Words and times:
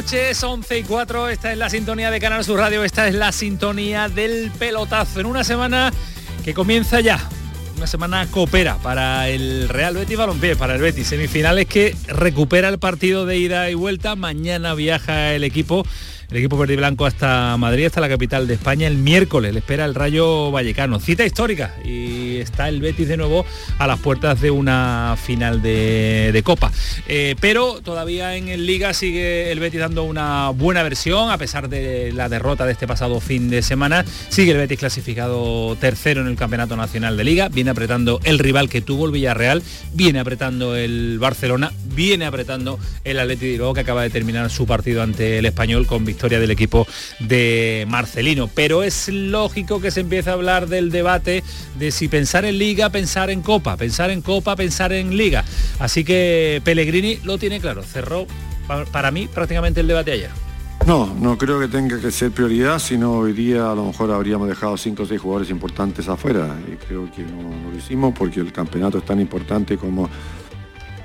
Noches, 0.00 0.42
11 0.42 0.78
y 0.78 0.82
4, 0.84 1.28
esta 1.28 1.52
es 1.52 1.58
la 1.58 1.68
sintonía 1.68 2.10
de 2.10 2.20
Canal 2.20 2.42
Sur 2.42 2.58
Radio, 2.58 2.84
esta 2.84 3.06
es 3.06 3.14
la 3.14 3.32
sintonía 3.32 4.08
del 4.08 4.50
pelotazo, 4.58 5.20
en 5.20 5.26
una 5.26 5.44
semana 5.44 5.92
que 6.42 6.54
comienza 6.54 7.00
ya, 7.00 7.20
una 7.76 7.86
semana 7.86 8.26
coopera 8.30 8.76
para 8.76 9.28
el 9.28 9.68
Real 9.68 9.96
Betis 9.96 10.16
Balompié, 10.16 10.56
para 10.56 10.74
el 10.74 10.80
Betis, 10.80 11.06
semifinales 11.06 11.66
que 11.66 11.94
recupera 12.06 12.70
el 12.70 12.78
partido 12.78 13.26
de 13.26 13.36
ida 13.36 13.68
y 13.68 13.74
vuelta, 13.74 14.16
mañana 14.16 14.72
viaja 14.72 15.34
el 15.34 15.44
equipo 15.44 15.84
el 16.30 16.36
equipo 16.36 16.56
verde 16.56 16.74
y 16.74 16.76
blanco 16.76 17.06
hasta 17.06 17.56
Madrid, 17.56 17.86
hasta 17.86 18.00
la 18.00 18.08
capital 18.08 18.46
de 18.46 18.54
España. 18.54 18.86
El 18.86 18.98
miércoles 18.98 19.52
le 19.52 19.58
espera 19.58 19.84
el 19.84 19.96
Rayo 19.96 20.52
Vallecano. 20.52 21.00
Cita 21.00 21.26
histórica 21.26 21.74
y 21.84 22.19
está 22.42 22.68
el 22.68 22.80
Betis 22.80 23.08
de 23.08 23.16
nuevo 23.16 23.44
a 23.78 23.86
las 23.86 23.98
puertas 23.98 24.40
de 24.40 24.50
una 24.50 25.16
final 25.22 25.62
de, 25.62 26.40
Copa. 26.44 26.72
Eh, 27.06 27.36
pero 27.40 27.80
todavía 27.82 28.36
en 28.36 28.48
el 28.48 28.66
Liga 28.66 28.94
sigue 28.94 29.52
el 29.52 29.60
Betis 29.60 29.80
dando 29.80 30.04
una 30.04 30.50
buena 30.50 30.82
versión, 30.82 31.30
a 31.30 31.38
pesar 31.38 31.68
de 31.68 32.12
la 32.12 32.28
derrota 32.28 32.66
de 32.66 32.72
este 32.72 32.86
pasado 32.86 33.20
fin 33.20 33.50
de 33.50 33.62
semana. 33.62 34.04
Sigue 34.28 34.52
el 34.52 34.58
Betis 34.58 34.78
clasificado 34.78 35.76
tercero 35.76 36.22
en 36.22 36.28
el 36.28 36.36
Campeonato 36.36 36.76
Nacional 36.76 37.16
de 37.16 37.24
Liga. 37.24 37.48
Viene 37.48 37.70
apretando 37.70 38.20
el 38.24 38.38
rival 38.38 38.68
que 38.68 38.80
tuvo 38.80 39.06
el 39.06 39.12
Villarreal. 39.12 39.62
Viene 39.92 40.20
apretando 40.20 40.76
el 40.76 41.18
Barcelona. 41.18 41.72
Viene 41.94 42.24
apretando 42.24 42.78
el 43.04 43.18
Atleti 43.18 43.46
de 43.46 43.70
que 43.74 43.80
acaba 43.80 44.02
de 44.02 44.10
terminar 44.10 44.50
su 44.50 44.66
partido 44.66 45.02
ante 45.02 45.38
el 45.38 45.46
Español 45.46 45.86
con 45.86 46.04
victoria 46.04 46.40
del 46.40 46.50
equipo 46.50 46.86
de 47.18 47.86
Marcelino. 47.88 48.48
Pero 48.54 48.82
es 48.82 49.08
lógico 49.08 49.80
que 49.80 49.90
se 49.90 50.00
empiece 50.00 50.30
a 50.30 50.34
hablar 50.34 50.68
del 50.68 50.90
debate 50.90 51.42
de 51.78 51.90
si 51.90 52.08
pensar 52.30 52.44
en 52.44 52.58
liga, 52.58 52.90
pensar 52.90 53.28
en 53.28 53.42
copa, 53.42 53.76
pensar 53.76 54.08
en 54.08 54.22
copa, 54.22 54.54
pensar 54.54 54.92
en 54.92 55.16
liga. 55.16 55.44
Así 55.80 56.04
que 56.04 56.62
Pellegrini 56.62 57.16
lo 57.24 57.38
tiene 57.38 57.58
claro, 57.58 57.82
cerró 57.82 58.24
para 58.92 59.10
mí 59.10 59.26
prácticamente 59.26 59.80
el 59.80 59.88
debate 59.88 60.12
ayer. 60.12 60.30
No, 60.86 61.12
no 61.12 61.36
creo 61.36 61.58
que 61.58 61.66
tenga 61.66 62.00
que 62.00 62.12
ser 62.12 62.30
prioridad, 62.30 62.78
sino 62.78 63.14
hoy 63.14 63.32
día 63.32 63.72
a 63.72 63.74
lo 63.74 63.86
mejor 63.86 64.12
habríamos 64.12 64.46
dejado 64.46 64.76
cinco 64.76 65.02
o 65.02 65.06
seis 65.06 65.20
jugadores 65.20 65.50
importantes 65.50 66.08
afuera. 66.08 66.56
Y 66.72 66.76
creo 66.76 67.10
que 67.10 67.24
no, 67.24 67.68
lo 67.68 67.76
hicimos 67.76 68.14
porque 68.16 68.38
el 68.38 68.52
campeonato 68.52 68.98
es 68.98 69.04
tan 69.04 69.18
importante 69.18 69.76
como, 69.76 70.08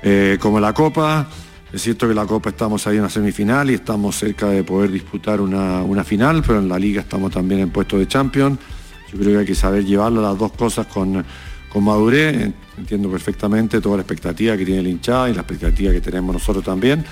eh, 0.04 0.38
como 0.40 0.60
la 0.60 0.72
Copa. 0.72 1.26
Es 1.72 1.82
cierto 1.82 2.06
que 2.06 2.14
la 2.14 2.24
Copa 2.24 2.50
estamos 2.50 2.86
ahí 2.86 2.98
en 2.98 3.02
la 3.02 3.10
semifinal 3.10 3.68
y 3.68 3.74
estamos 3.74 4.14
cerca 4.14 4.46
de 4.46 4.62
poder 4.62 4.92
disputar 4.92 5.40
una, 5.40 6.04
final, 6.04 6.44
pero 6.46 6.60
en 6.60 6.68
la 6.68 6.78
Liga 6.78 7.00
estamos 7.00 7.32
también 7.32 7.62
en 7.62 7.70
puesto 7.70 7.98
de 7.98 8.06
Champions. 8.06 8.60
Yo 9.12 9.18
creo 9.18 9.32
que 9.32 9.38
hay 9.40 9.46
que 9.46 9.54
saber 9.54 9.84
llevarlo 9.84 10.22
las 10.22 10.38
dos 10.38 10.52
cosas 10.52 10.86
con, 10.86 11.24
con 11.68 11.84
madurez. 11.84 12.52
Entiendo 12.78 13.10
perfectamente 13.10 13.80
toda 13.80 13.96
la 13.96 14.02
expectativa 14.02 14.56
que 14.56 14.64
tiene 14.64 14.80
el 14.80 14.86
hinchada 14.88 15.30
y 15.30 15.34
la 15.34 15.40
expectativa 15.40 15.92
que 15.92 16.00
tenemos 16.00 16.34
nosotros 16.34 16.64
también. 16.64 17.04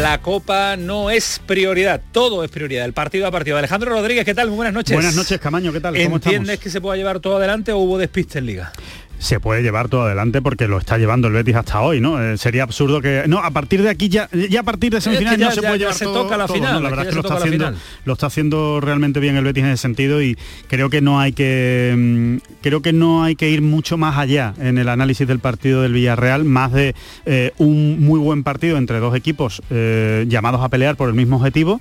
La 0.00 0.20
Copa 0.20 0.76
no 0.76 1.10
es 1.10 1.40
prioridad, 1.46 2.00
todo 2.12 2.42
es 2.42 2.50
prioridad, 2.50 2.84
el 2.84 2.92
partido 2.92 3.26
a 3.26 3.30
partido. 3.30 3.56
Alejandro 3.58 3.90
Rodríguez, 3.90 4.24
¿qué 4.24 4.34
tal? 4.34 4.48
Muy 4.48 4.56
buenas 4.56 4.74
noches. 4.74 4.94
Buenas 4.94 5.14
noches, 5.14 5.38
Camaño, 5.38 5.72
¿qué 5.72 5.80
tal? 5.80 5.94
¿Cómo 6.02 6.16
¿Entiendes 6.16 6.58
que 6.58 6.70
se 6.70 6.80
pueda 6.80 6.96
llevar 6.96 7.20
todo 7.20 7.36
adelante 7.36 7.72
o 7.72 7.78
hubo 7.78 7.98
despiste 7.98 8.38
en 8.38 8.46
Liga? 8.46 8.72
Se 9.18 9.40
puede 9.40 9.62
llevar 9.62 9.88
todo 9.88 10.02
adelante 10.02 10.40
porque 10.40 10.68
lo 10.68 10.78
está 10.78 10.96
llevando 10.96 11.28
el 11.28 11.34
Betis 11.34 11.56
hasta 11.56 11.80
hoy, 11.80 12.00
¿no? 12.00 12.22
Eh, 12.22 12.38
sería 12.38 12.62
absurdo 12.62 13.00
que 13.00 13.24
no 13.26 13.38
a 13.38 13.50
partir 13.50 13.82
de 13.82 13.90
aquí 13.90 14.08
ya 14.08 14.28
ya 14.32 14.60
a 14.60 14.62
partir 14.62 14.92
de 14.92 15.00
semifinales 15.00 15.40
no 15.40 15.50
se 15.50 15.60
puede 15.60 15.78
llevar 15.78 15.94
se 15.94 16.04
todo, 16.04 16.22
toca 16.24 16.36
la 16.36 16.48
final, 16.48 16.82
la 16.82 16.90
verdad 16.90 17.06
es 17.06 17.10
que 17.10 17.14
lo 17.16 17.20
está 17.22 17.36
haciendo 17.36 17.72
lo 18.04 18.12
está 18.12 18.26
haciendo 18.26 18.80
realmente 18.80 19.20
bien 19.20 19.36
el 19.36 19.44
Betis 19.44 19.64
en 19.64 19.70
ese 19.70 19.82
sentido 19.82 20.22
y 20.22 20.36
creo 20.68 20.88
que 20.88 21.00
no 21.00 21.20
hay 21.20 21.32
que 21.32 21.94
mm, 21.96 22.36
creo 22.62 22.80
que 22.80 22.92
no 22.92 23.24
hay 23.24 23.34
que 23.34 23.50
ir 23.50 23.62
mucho 23.62 23.96
más 23.96 24.16
allá 24.18 24.54
en 24.58 24.78
el 24.78 24.88
análisis 24.88 25.26
del 25.26 25.40
partido 25.40 25.82
del 25.82 25.92
Villarreal, 25.92 26.44
más 26.44 26.72
de 26.72 26.94
eh, 27.26 27.52
un 27.58 28.00
muy 28.00 28.20
buen 28.20 28.44
partido 28.44 28.78
entre 28.78 29.00
dos 29.00 29.16
equipos 29.16 29.62
eh, 29.70 30.26
llamados 30.28 30.62
a 30.62 30.68
pelear 30.68 30.96
por 30.96 31.08
el 31.08 31.14
mismo 31.14 31.36
objetivo. 31.36 31.80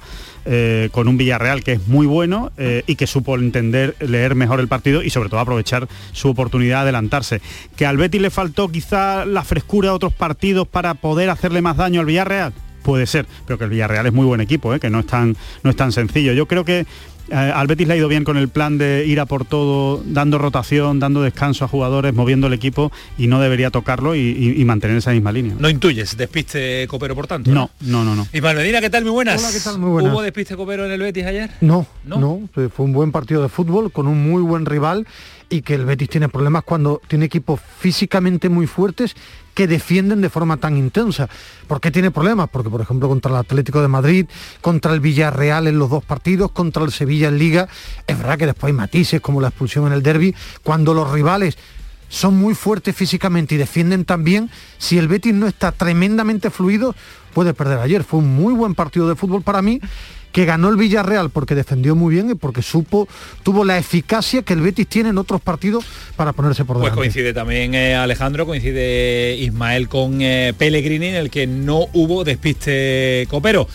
con 0.92 1.10
un 1.10 1.18
Villarreal 1.18 1.62
que 1.62 1.74
es 1.74 1.88
muy 1.90 2.08
bueno 2.08 2.52
y 2.88 2.96
que 2.96 3.06
supo 3.06 3.36
entender, 3.36 3.98
leer 4.00 4.34
mejor 4.34 4.62
el 4.62 4.70
partido 4.70 5.04
y 5.04 5.10
sobre 5.10 5.28
todo 5.28 5.42
aprovechar 5.42 5.90
su 6.14 6.30
oportunidad 6.30 6.78
de 6.78 6.84
adelantarse 6.84 7.27
que 7.76 7.86
al 7.86 7.98
Betis 7.98 8.22
le 8.22 8.30
faltó 8.30 8.70
quizá 8.70 9.26
la 9.26 9.44
frescura 9.44 9.90
de 9.90 9.96
otros 9.96 10.14
partidos 10.14 10.68
para 10.68 10.94
poder 10.96 11.30
hacerle 11.30 11.62
más 11.62 11.78
daño 11.78 12.02
al 12.02 12.06
Villarreal. 12.06 12.54
Puede 12.84 13.06
ser, 13.06 13.26
pero 13.46 13.58
que 13.58 13.66
el 13.66 13.70
Villarreal 13.70 14.06
es 14.06 14.14
muy 14.14 14.26
buen 14.26 14.40
equipo, 14.40 14.74
¿eh? 14.74 14.80
que 14.80 14.90
no 14.90 15.00
es, 15.00 15.08
tan, 15.08 15.36
no 15.64 15.70
es 15.70 15.76
tan 15.76 15.92
sencillo. 15.92 16.32
Yo 16.34 16.48
creo 16.48 16.64
que 16.64 16.86
eh, 17.30 17.36
al 17.36 17.68
Betis 17.68 17.88
le 17.88 17.94
ha 17.94 17.98
ido 17.98 18.08
bien 18.08 18.24
con 18.24 18.38
el 18.38 18.50
plan 18.50 18.78
de 18.78 19.06
ir 19.06 19.20
a 19.20 19.26
por 19.26 19.46
todo, 19.46 20.04
dando 20.06 20.38
rotación, 20.38 21.00
dando 21.00 21.22
descanso 21.22 21.66
a 21.66 21.68
jugadores, 21.68 22.14
moviendo 22.14 22.48
el 22.48 22.54
equipo 22.54 22.92
y 23.18 23.28
no 23.28 23.40
debería 23.40 23.70
tocarlo 23.70 24.16
y, 24.16 24.64
mantener 24.68 24.98
esa 24.98 25.12
misma 25.12 25.32
línea. 25.32 25.56
¿No 25.58 25.70
intuyes 25.70 26.18
despiste 26.18 26.86
copero 26.90 27.16
por 27.16 27.28
tanto? 27.28 27.52
No, 27.52 27.70
no, 27.82 28.04
no, 28.04 28.16
no. 28.16 28.28
Y 28.34 28.42
Medina, 28.42 28.82
¿qué 28.82 28.90
tal? 28.90 29.04
Muy 29.04 29.12
buenas. 29.12 29.42
Hola, 29.42 29.54
¿qué 29.54 29.60
tal? 29.60 29.80
Muy 29.80 29.90
buenas. 29.90 30.12
¿Hubo 30.12 30.22
despiste 30.22 30.56
copero 30.58 30.86
en 30.86 30.92
el 30.92 31.00
Betis 31.00 31.26
ayer? 31.26 31.52
No, 31.62 31.86
no, 32.04 32.20
no, 32.20 32.50
fue 32.70 32.86
un 32.86 32.92
buen 32.92 33.12
partido 33.12 33.42
de 33.42 33.50
fútbol 33.50 33.92
con 33.92 34.08
un 34.08 34.30
muy 34.30 34.42
buen 34.42 34.66
rival 34.66 35.08
y 35.50 35.62
que 35.62 35.76
el 35.76 35.86
Betis 35.86 36.10
tiene 36.10 36.28
problemas 36.30 36.64
cuando 36.64 37.02
tiene 37.08 37.26
equipos 37.26 37.62
físicamente 37.80 38.50
muy 38.50 38.68
fuertes 38.68 39.16
que 39.58 39.66
defienden 39.66 40.22
de 40.22 40.30
forma 40.30 40.58
tan 40.58 40.78
intensa. 40.78 41.28
¿Por 41.66 41.82
qué 41.82 41.90
tiene 41.90 42.12
problemas? 42.12 42.48
Porque, 42.48 42.70
por 42.70 42.80
ejemplo, 42.80 43.10
contra 43.10 43.32
el 43.32 43.38
Atlético 43.38 43.82
de 43.82 43.88
Madrid, 43.88 44.28
contra 44.62 44.94
el 44.94 45.00
Villarreal 45.00 45.66
en 45.66 45.80
los 45.80 45.90
dos 45.90 46.04
partidos, 46.04 46.52
contra 46.52 46.84
el 46.84 46.92
Sevilla 46.92 47.30
en 47.30 47.40
Liga, 47.40 47.68
es 48.06 48.16
verdad 48.16 48.38
que 48.38 48.46
después 48.46 48.70
hay 48.70 48.78
matices 48.78 49.20
como 49.20 49.42
la 49.42 49.48
expulsión 49.48 49.88
en 49.88 49.94
el 49.94 50.04
derby, 50.04 50.36
cuando 50.62 50.94
los 50.94 51.10
rivales 51.10 51.58
son 52.08 52.38
muy 52.38 52.54
fuertes 52.54 52.96
físicamente 52.96 53.56
y 53.56 53.58
defienden 53.58 54.06
también, 54.06 54.52
si 54.78 55.00
el 55.00 55.08
Betis 55.08 55.34
no 55.34 55.48
está 55.48 55.72
tremendamente 55.72 56.52
fluido, 56.52 56.94
puede 57.34 57.56
perder 57.56 57.80
ayer. 57.80 58.04
Fue 58.04 58.20
un 58.20 58.36
muy 58.36 58.54
buen 58.54 58.76
partido 58.76 59.10
de 59.10 59.16
fútbol 59.16 59.42
para 59.42 59.64
mí 59.64 59.82
que 60.32 60.46
ganó 60.46 60.70
el 60.70 60.78
Villarreal 60.78 61.30
porque 61.30 61.56
defendió 61.56 61.96
muy 61.96 62.14
bien 62.14 62.30
y 62.30 62.36
porque 62.36 62.62
supo, 62.62 63.08
tuvo 63.44 63.66
la 63.66 63.78
eficacia 63.78 64.42
que 64.44 64.54
el 64.54 64.62
Betis 64.62 64.88
tiene 64.88 65.10
en 65.10 65.18
otros 65.18 65.42
partidos 65.42 65.86
para 66.16 66.34
ponerse 66.34 66.66
por 66.66 66.76
pues 66.76 66.84
delante. 66.84 66.98
Pues 66.98 67.14
coincide 67.14 67.34
también 67.34 67.74
eh, 67.74 67.96
Alejandro, 67.96 68.46
coincide 68.46 69.36
Ismael 69.40 69.90
con 69.90 70.22
eh, 70.22 70.54
Pellegrini 70.58 71.08
en 71.08 71.16
el 71.16 71.30
que 71.30 71.48
no 71.48 71.86
hubo 71.94 72.24
despiste 72.24 73.28
copero. 73.30 73.68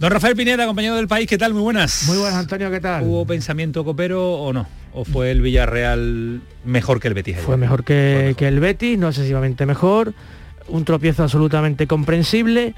Don 0.00 0.10
Rafael 0.10 0.34
Pineda, 0.34 0.66
compañero 0.66 0.96
del 0.96 1.06
país, 1.06 1.28
¿qué 1.28 1.38
tal? 1.38 1.54
Muy 1.54 1.62
buenas. 1.62 2.04
Muy 2.08 2.18
buenas, 2.18 2.36
Antonio, 2.36 2.70
¿qué 2.72 2.80
tal? 2.80 3.04
¿Hubo 3.04 3.24
pensamiento 3.24 3.84
copero 3.84 4.32
o 4.32 4.52
no? 4.52 4.66
¿O 4.94 5.04
fue 5.04 5.30
el 5.30 5.40
Villarreal 5.40 6.42
mejor 6.64 6.98
que 6.98 7.06
el 7.06 7.14
Betis? 7.14 7.38
Fue 7.38 7.56
mejor 7.56 7.84
que, 7.84 8.34
que 8.36 8.48
el 8.48 8.58
Betis, 8.58 8.98
no 8.98 9.08
excesivamente 9.08 9.64
mejor, 9.64 10.12
un 10.66 10.84
tropiezo 10.84 11.22
absolutamente 11.22 11.86
comprensible 11.86 12.74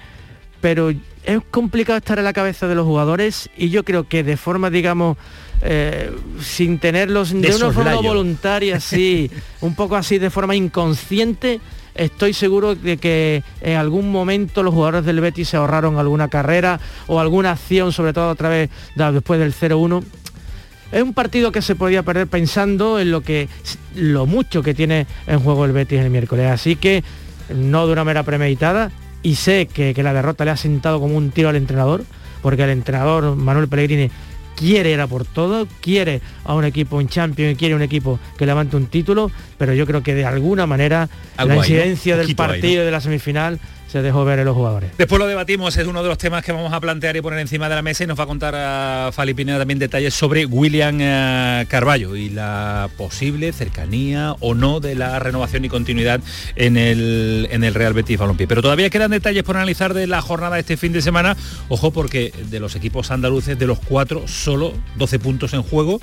pero 0.64 0.90
es 1.24 1.40
complicado 1.50 1.98
estar 1.98 2.18
en 2.18 2.24
la 2.24 2.32
cabeza 2.32 2.66
de 2.66 2.74
los 2.74 2.86
jugadores 2.86 3.50
y 3.54 3.68
yo 3.68 3.84
creo 3.84 4.08
que 4.08 4.22
de 4.22 4.38
forma, 4.38 4.70
digamos, 4.70 5.18
eh, 5.60 6.10
sin 6.40 6.78
tenerlos 6.78 7.38
de, 7.38 7.54
una 7.54 7.70
forma 7.70 7.96
voluntaria, 7.96 8.80
sí, 8.80 9.30
un 9.60 9.74
poco 9.74 9.94
así 9.94 10.16
de 10.16 10.30
forma 10.30 10.56
inconsciente, 10.56 11.60
estoy 11.94 12.32
seguro 12.32 12.74
de 12.74 12.96
que 12.96 13.42
en 13.60 13.76
algún 13.76 14.10
momento 14.10 14.62
los 14.62 14.72
jugadores 14.72 15.04
del 15.04 15.20
Betis 15.20 15.50
se 15.50 15.58
ahorraron 15.58 15.98
alguna 15.98 16.28
carrera 16.28 16.80
o 17.08 17.20
alguna 17.20 17.50
acción, 17.50 17.92
sobre 17.92 18.14
todo 18.14 18.30
otra 18.30 18.48
vez 18.48 18.70
después 18.96 19.38
del 19.38 19.52
0-1. 19.52 20.02
Es 20.92 21.02
un 21.02 21.12
partido 21.12 21.52
que 21.52 21.60
se 21.60 21.74
podía 21.74 22.02
perder 22.02 22.26
pensando 22.26 22.98
en 22.98 23.10
lo 23.10 23.20
que 23.20 23.50
lo 23.94 24.24
mucho 24.24 24.62
que 24.62 24.72
tiene 24.72 25.06
en 25.26 25.40
juego 25.40 25.66
el 25.66 25.72
Betis 25.72 26.00
el 26.00 26.08
miércoles. 26.08 26.50
Así 26.50 26.76
que 26.76 27.04
no 27.54 27.86
de 27.86 27.92
una 27.92 28.04
mera 28.04 28.22
premeditada, 28.22 28.90
y 29.24 29.34
sé 29.36 29.66
que, 29.66 30.00
la 30.02 30.12
derrota 30.12 30.44
le 30.44 30.52
ha 30.52 30.56
sentado 30.56 31.00
como 31.00 31.16
un 31.16 31.30
tiro 31.30 31.48
al 31.48 31.56
entrenador, 31.56 32.04
porque 32.42 32.62
el 32.62 32.70
entrenador 32.70 33.34
Manuel 33.34 33.66
Pellegrini 33.68 34.10
quiere 34.54 34.92
ir 34.92 35.00
a 35.00 35.06
por 35.06 35.24
todo, 35.24 35.66
quiere 35.80 36.20
a 36.44 36.54
un 36.54 36.64
equipo 36.64 37.00
en 37.00 37.08
Champions 37.08 37.54
y 37.54 37.56
quiere 37.56 37.74
un 37.74 37.82
equipo 37.82 38.20
que 38.36 38.46
levante 38.46 38.76
un 38.76 38.86
título, 38.86 39.30
pero 39.58 39.72
yo 39.72 39.86
creo 39.86 40.02
que 40.02 40.14
de 40.14 40.26
alguna 40.26 40.66
manera 40.66 41.08
la 41.38 41.56
incidencia 41.56 42.16
del 42.18 42.36
partido 42.36 42.84
de 42.84 42.90
la 42.90 43.00
semifinal 43.00 43.58
se 43.94 44.02
dejó 44.02 44.24
ver 44.24 44.40
en 44.40 44.46
los 44.46 44.56
jugadores. 44.56 44.90
Después 44.98 45.20
lo 45.20 45.28
debatimos, 45.28 45.76
es 45.76 45.86
uno 45.86 46.02
de 46.02 46.08
los 46.08 46.18
temas 46.18 46.44
que 46.44 46.50
vamos 46.50 46.72
a 46.72 46.80
plantear 46.80 47.16
y 47.16 47.20
poner 47.20 47.38
encima 47.38 47.68
de 47.68 47.76
la 47.76 47.82
mesa 47.82 48.02
y 48.02 48.08
nos 48.08 48.18
va 48.18 48.24
a 48.24 48.26
contar 48.26 48.52
a 48.56 49.10
Fali 49.12 49.34
también 49.34 49.78
detalles 49.78 50.12
sobre 50.14 50.46
William 50.46 50.98
eh, 51.00 51.64
Carballo 51.68 52.16
y 52.16 52.28
la 52.28 52.90
posible 52.96 53.52
cercanía 53.52 54.34
o 54.40 54.52
no 54.54 54.80
de 54.80 54.96
la 54.96 55.20
renovación 55.20 55.64
y 55.64 55.68
continuidad 55.68 56.20
en 56.56 56.76
el, 56.76 57.46
en 57.52 57.62
el 57.62 57.72
Real 57.72 57.92
Betis 57.92 58.18
Balompié. 58.18 58.48
Pero 58.48 58.62
todavía 58.62 58.90
quedan 58.90 59.12
detalles 59.12 59.44
por 59.44 59.56
analizar 59.56 59.94
de 59.94 60.08
la 60.08 60.20
jornada 60.20 60.56
de 60.56 60.62
este 60.62 60.76
fin 60.76 60.92
de 60.92 61.00
semana. 61.00 61.36
Ojo 61.68 61.92
porque 61.92 62.32
de 62.50 62.58
los 62.58 62.74
equipos 62.74 63.12
andaluces, 63.12 63.56
de 63.56 63.68
los 63.68 63.78
cuatro, 63.78 64.26
solo 64.26 64.72
12 64.96 65.20
puntos 65.20 65.52
en 65.52 65.62
juego, 65.62 66.00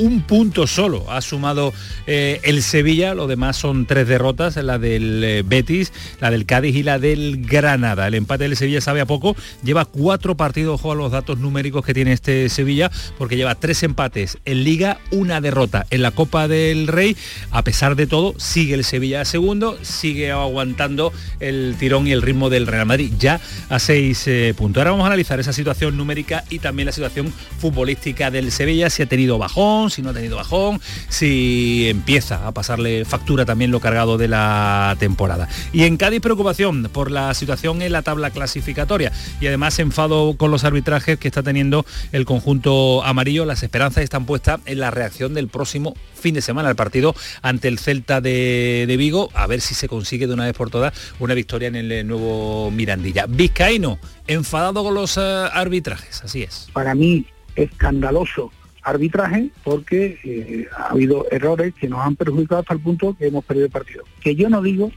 un 0.00 0.22
punto 0.22 0.66
solo 0.66 1.10
ha 1.10 1.20
sumado 1.20 1.72
eh, 2.06 2.40
el 2.42 2.62
Sevilla, 2.62 3.14
lo 3.14 3.26
demás 3.26 3.56
son 3.56 3.86
tres 3.86 4.08
derrotas, 4.08 4.56
la 4.56 4.78
del 4.78 5.22
eh, 5.22 5.42
Betis, 5.46 5.92
la 6.20 6.30
del 6.30 6.46
Cádiz 6.46 6.74
y 6.74 6.82
la 6.82 6.98
del 6.98 7.44
Granada. 7.46 8.08
El 8.08 8.14
empate 8.14 8.44
del 8.44 8.56
Sevilla 8.56 8.80
sabe 8.80 9.00
a 9.00 9.06
poco, 9.06 9.36
lleva 9.62 9.84
cuatro 9.84 10.36
partidos, 10.36 10.80
ojo 10.80 10.92
a 10.92 10.94
los 10.94 11.12
datos 11.12 11.38
numéricos 11.38 11.84
que 11.84 11.94
tiene 11.94 12.12
este 12.12 12.48
Sevilla, 12.48 12.90
porque 13.18 13.36
lleva 13.36 13.54
tres 13.54 13.82
empates 13.82 14.38
en 14.46 14.64
Liga, 14.64 14.98
una 15.10 15.40
derrota 15.40 15.86
en 15.90 16.02
la 16.02 16.10
Copa 16.10 16.48
del 16.48 16.86
Rey. 16.86 17.16
A 17.50 17.62
pesar 17.62 17.94
de 17.94 18.06
todo, 18.06 18.34
sigue 18.38 18.74
el 18.74 18.84
Sevilla 18.84 19.24
segundo, 19.24 19.78
sigue 19.82 20.30
aguantando 20.30 21.12
el 21.40 21.76
tirón 21.78 22.06
y 22.06 22.12
el 22.12 22.22
ritmo 22.22 22.48
del 22.48 22.66
Real 22.66 22.86
Madrid, 22.86 23.12
ya 23.18 23.40
a 23.68 23.78
seis 23.78 24.26
eh, 24.26 24.54
puntos. 24.56 24.80
Ahora 24.80 24.92
vamos 24.92 25.04
a 25.04 25.08
analizar 25.08 25.38
esa 25.38 25.52
situación 25.52 25.96
numérica 25.96 26.44
y 26.48 26.58
también 26.58 26.86
la 26.86 26.92
situación 26.92 27.32
futbolística 27.58 28.30
del 28.30 28.50
Sevilla, 28.50 28.88
si 28.88 29.02
ha 29.02 29.06
tenido 29.06 29.36
bajón, 29.36 29.89
si 29.90 30.02
no 30.02 30.10
ha 30.10 30.14
tenido 30.14 30.36
bajón, 30.36 30.80
si 31.08 31.88
empieza 31.88 32.46
a 32.46 32.52
pasarle 32.52 33.04
factura 33.04 33.44
también 33.44 33.70
lo 33.70 33.80
cargado 33.80 34.18
de 34.18 34.28
la 34.28 34.96
temporada. 34.98 35.48
Y 35.72 35.84
en 35.84 35.96
Cádiz 35.96 36.20
preocupación 36.20 36.88
por 36.92 37.10
la 37.10 37.34
situación 37.34 37.82
en 37.82 37.92
la 37.92 38.02
tabla 38.02 38.30
clasificatoria 38.30 39.12
y 39.40 39.46
además 39.46 39.78
enfado 39.78 40.36
con 40.36 40.50
los 40.50 40.64
arbitrajes 40.64 41.18
que 41.18 41.28
está 41.28 41.42
teniendo 41.42 41.84
el 42.12 42.24
conjunto 42.24 43.02
amarillo. 43.04 43.44
Las 43.44 43.62
esperanzas 43.62 44.04
están 44.04 44.26
puestas 44.26 44.60
en 44.66 44.80
la 44.80 44.90
reacción 44.90 45.34
del 45.34 45.48
próximo 45.48 45.94
fin 46.14 46.34
de 46.34 46.42
semana 46.42 46.68
al 46.68 46.76
partido 46.76 47.14
ante 47.42 47.68
el 47.68 47.78
Celta 47.78 48.20
de, 48.20 48.84
de, 48.86 48.96
Vigo, 48.96 49.30
a 49.34 49.46
ver 49.46 49.60
si 49.60 49.74
se 49.74 49.88
consigue 49.88 50.26
de 50.26 50.34
una 50.34 50.44
vez 50.44 50.54
por 50.54 50.70
todas 50.70 50.92
una 51.18 51.34
victoria 51.34 51.68
en 51.68 51.76
el 51.76 52.06
nuevo 52.06 52.70
Mirandilla. 52.70 53.26
Vizcaíno, 53.26 53.98
enfadado 54.26 54.84
con 54.84 54.94
los 54.94 55.16
uh, 55.16 55.48
arbitrajes, 55.52 56.22
así 56.22 56.42
es. 56.42 56.68
Para 56.72 56.94
mí, 56.94 57.26
escandaloso 57.56 58.52
arbitraje 58.82 59.50
porque 59.64 60.18
eh, 60.24 60.66
ha 60.76 60.90
habido 60.90 61.26
errores 61.30 61.74
que 61.74 61.88
nos 61.88 62.00
han 62.00 62.16
perjudicado 62.16 62.60
hasta 62.60 62.74
el 62.74 62.80
punto 62.80 63.16
que 63.16 63.26
hemos 63.26 63.44
perdido 63.44 63.66
el 63.66 63.72
partido. 63.72 64.04
Que 64.20 64.34
yo 64.34 64.48
no 64.48 64.62
digo 64.62 64.90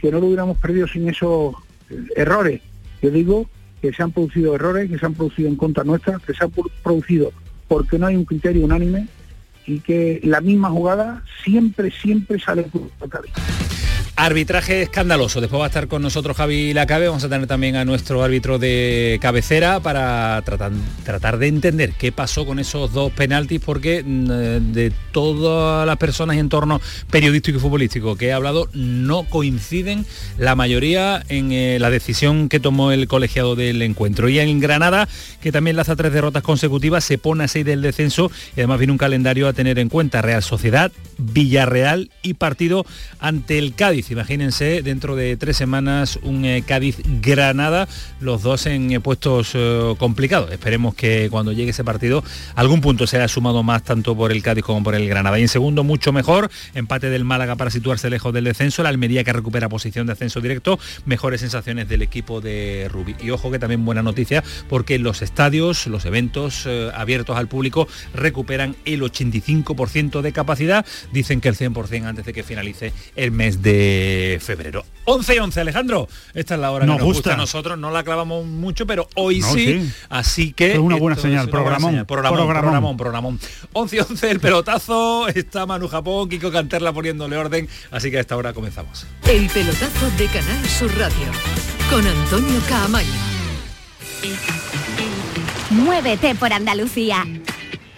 que 0.00 0.10
no 0.10 0.20
lo 0.20 0.26
hubiéramos 0.26 0.58
perdido 0.58 0.86
sin 0.88 1.08
esos 1.08 1.54
eh, 1.90 1.96
errores, 2.16 2.60
yo 3.00 3.10
digo 3.10 3.48
que 3.80 3.92
se 3.92 4.02
han 4.02 4.12
producido 4.12 4.54
errores, 4.54 4.88
que 4.88 4.98
se 4.98 5.06
han 5.06 5.14
producido 5.14 5.48
en 5.48 5.56
contra 5.56 5.82
nuestra, 5.84 6.20
que 6.24 6.34
se 6.34 6.44
han 6.44 6.52
producido 6.82 7.32
porque 7.66 7.98
no 7.98 8.06
hay 8.06 8.16
un 8.16 8.24
criterio 8.24 8.64
unánime 8.64 9.08
y 9.66 9.80
que 9.80 10.20
la 10.22 10.40
misma 10.40 10.70
jugada 10.70 11.24
siempre, 11.42 11.90
siempre 11.90 12.38
sale 12.38 12.64
por 12.64 13.08
Arbitraje 14.14 14.82
escandaloso. 14.82 15.40
Después 15.40 15.58
va 15.58 15.64
a 15.64 15.68
estar 15.68 15.88
con 15.88 16.02
nosotros 16.02 16.36
Javi 16.36 16.74
Lacabe. 16.74 17.08
Vamos 17.08 17.24
a 17.24 17.30
tener 17.30 17.46
también 17.46 17.76
a 17.76 17.86
nuestro 17.86 18.22
árbitro 18.22 18.58
de 18.58 19.18
cabecera 19.22 19.80
para 19.80 20.42
tratar, 20.42 21.38
de 21.38 21.48
entender 21.48 21.94
qué 21.98 22.12
pasó 22.12 22.44
con 22.44 22.58
esos 22.58 22.92
dos 22.92 23.10
penaltis, 23.12 23.62
porque 23.64 24.02
mm, 24.04 24.30
eh, 24.30 24.60
de 24.60 24.92
todas 25.12 25.86
las 25.86 25.96
personas 25.96 26.36
y 26.36 26.40
entornos 26.40 26.82
periodístico 27.10 27.56
y 27.56 27.60
futbolístico 27.60 28.14
que 28.16 28.26
he 28.26 28.32
hablado, 28.34 28.68
no 28.74 29.24
coinciden 29.24 30.04
la 30.36 30.54
mayoría 30.56 31.22
en 31.30 31.50
eh, 31.50 31.78
la 31.80 31.88
decisión 31.88 32.50
que 32.50 32.60
tomó 32.60 32.92
el 32.92 33.08
colegiado 33.08 33.56
del 33.56 33.80
encuentro. 33.80 34.28
Y 34.28 34.38
en 34.38 34.60
Granada, 34.60 35.08
que 35.40 35.52
también 35.52 35.76
lanza 35.76 35.96
tres 35.96 36.12
derrotas 36.12 36.42
consecutivas, 36.42 37.02
se 37.02 37.16
pone 37.16 37.44
a 37.44 37.48
seis 37.48 37.64
del 37.64 37.80
descenso 37.80 38.30
y 38.56 38.60
además 38.60 38.78
viene 38.78 38.92
un 38.92 38.98
calendario 38.98 39.48
a 39.48 39.54
tener 39.54 39.78
en 39.78 39.88
cuenta. 39.88 40.20
Real 40.20 40.42
Sociedad, 40.42 40.92
Villarreal 41.16 42.10
y 42.20 42.34
partido 42.34 42.84
ante 43.18 43.58
el 43.58 43.74
Cádiz 43.74 44.01
Imagínense 44.10 44.82
dentro 44.82 45.16
de 45.16 45.36
tres 45.36 45.56
semanas 45.56 46.18
un 46.22 46.44
eh, 46.44 46.62
Cádiz-Granada, 46.66 47.88
los 48.20 48.42
dos 48.42 48.66
en 48.66 48.90
eh, 48.92 49.00
puestos 49.00 49.52
eh, 49.54 49.94
complicados. 49.98 50.50
Esperemos 50.50 50.94
que 50.94 51.28
cuando 51.30 51.52
llegue 51.52 51.70
ese 51.70 51.84
partido 51.84 52.24
algún 52.54 52.80
punto 52.80 53.06
sea 53.06 53.28
sumado 53.28 53.62
más 53.62 53.82
tanto 53.82 54.16
por 54.16 54.32
el 54.32 54.42
Cádiz 54.42 54.64
como 54.64 54.82
por 54.82 54.94
el 54.94 55.08
Granada. 55.08 55.38
Y 55.38 55.42
en 55.42 55.48
segundo, 55.48 55.84
mucho 55.84 56.12
mejor, 56.12 56.50
empate 56.74 57.10
del 57.10 57.24
Málaga 57.24 57.56
para 57.56 57.70
situarse 57.70 58.10
lejos 58.10 58.32
del 58.32 58.44
descenso, 58.44 58.82
la 58.82 58.88
Almería 58.88 59.24
que 59.24 59.32
recupera 59.32 59.68
posición 59.68 60.06
de 60.06 60.14
ascenso 60.14 60.40
directo, 60.40 60.78
mejores 61.04 61.40
sensaciones 61.40 61.88
del 61.88 62.02
equipo 62.02 62.40
de 62.40 62.88
Rubí. 62.90 63.14
Y 63.22 63.30
ojo 63.30 63.50
que 63.50 63.58
también 63.58 63.84
buena 63.84 64.02
noticia 64.02 64.42
porque 64.68 64.98
los 64.98 65.22
estadios, 65.22 65.86
los 65.86 66.04
eventos 66.04 66.66
abiertos 66.94 67.36
al 67.36 67.48
público 67.48 67.88
recuperan 68.14 68.76
el 68.84 69.02
85% 69.02 70.20
de 70.20 70.32
capacidad, 70.32 70.86
dicen 71.12 71.40
que 71.40 71.48
el 71.48 71.56
100% 71.56 72.06
antes 72.06 72.24
de 72.24 72.32
que 72.32 72.42
finalice 72.42 72.92
el 73.16 73.30
mes 73.30 73.62
de 73.62 73.91
febrero. 74.40 74.84
11 75.04 75.34
y 75.34 75.38
11, 75.38 75.60
Alejandro. 75.60 76.08
Esta 76.34 76.54
es 76.54 76.60
la 76.60 76.70
hora 76.70 76.86
que 76.86 76.92
nos 76.92 77.02
gusta. 77.02 77.34
a 77.34 77.36
nosotros. 77.36 77.78
No 77.78 77.90
la 77.90 78.02
clavamos 78.04 78.44
mucho, 78.46 78.86
pero 78.86 79.08
hoy 79.14 79.42
sí, 79.42 79.90
Así 80.08 80.52
que... 80.52 80.72
Es 80.72 80.78
una 80.78 80.96
buena 80.96 81.16
señal, 81.16 81.48
programón, 81.48 82.04
programón, 82.06 82.48
programón, 82.48 82.96
programón, 82.96 83.40
11 83.72 83.96
y 83.96 83.98
11, 84.00 84.30
el 84.30 84.40
pelotazo. 84.40 85.28
Está 85.28 85.66
Manu 85.66 85.88
Japón, 85.88 86.28
Kiko 86.28 86.50
Canterla 86.52 86.92
poniéndole 86.92 87.36
orden. 87.36 87.68
Así 87.90 88.10
que 88.10 88.18
a 88.18 88.20
esta 88.20 88.36
hora 88.36 88.52
comenzamos. 88.52 89.06
El 89.28 89.48
pelotazo 89.48 90.10
de 90.18 90.26
Canal 90.26 90.68
Sur 90.68 90.96
Radio. 90.96 91.26
Con 91.90 92.06
Antonio 92.06 92.60
Caamaño. 92.68 93.08
Muévete 95.70 96.34
por 96.34 96.52
Andalucía. 96.52 97.26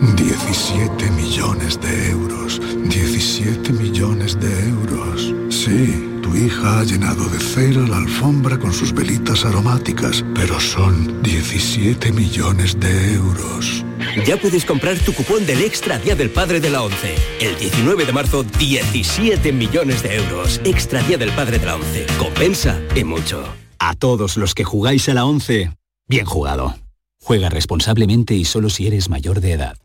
17 0.00 1.10
millones 1.10 1.78
de 1.80 2.10
euros, 2.10 2.60
17 2.88 3.72
millones 3.72 4.38
de 4.40 4.68
euros. 4.68 5.34
Sí. 5.50 6.08
Tu 6.22 6.36
hija 6.36 6.80
ha 6.80 6.84
llenado 6.84 7.28
de 7.28 7.38
cera 7.38 7.80
la 7.80 7.98
alfombra 7.98 8.58
con 8.58 8.72
sus 8.72 8.94
velitas 8.94 9.44
aromáticas, 9.44 10.24
pero 10.34 10.58
son 10.60 11.20
17 11.22 12.12
millones 12.12 12.78
de 12.78 13.14
euros. 13.14 13.84
Ya 14.24 14.36
puedes 14.36 14.64
comprar 14.64 14.98
tu 14.98 15.12
cupón 15.12 15.44
del 15.44 15.60
Extra 15.60 15.98
Día 15.98 16.14
del 16.14 16.30
Padre 16.30 16.60
de 16.60 16.70
la 16.70 16.82
ONCE. 16.82 17.16
El 17.40 17.58
19 17.58 18.06
de 18.06 18.12
marzo, 18.12 18.44
17 18.44 19.52
millones 19.52 20.02
de 20.02 20.16
euros. 20.16 20.60
Extra 20.64 21.02
Día 21.02 21.18
del 21.18 21.32
Padre 21.32 21.58
de 21.58 21.66
la 21.66 21.74
ONCE. 21.74 22.06
Compensa 22.18 22.80
y 22.94 23.04
mucho. 23.04 23.44
A 23.78 23.94
todos 23.94 24.36
los 24.36 24.54
que 24.54 24.64
jugáis 24.64 25.08
a 25.08 25.14
la 25.14 25.24
ONCE, 25.24 25.72
bien 26.08 26.24
jugado. 26.24 26.81
Juega 27.22 27.48
responsablemente 27.48 28.34
y 28.34 28.44
solo 28.44 28.68
si 28.68 28.88
eres 28.88 29.08
mayor 29.08 29.40
de 29.40 29.52
edad. 29.52 29.76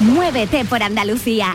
Muévete 0.00 0.64
por 0.64 0.82
Andalucía. 0.82 1.54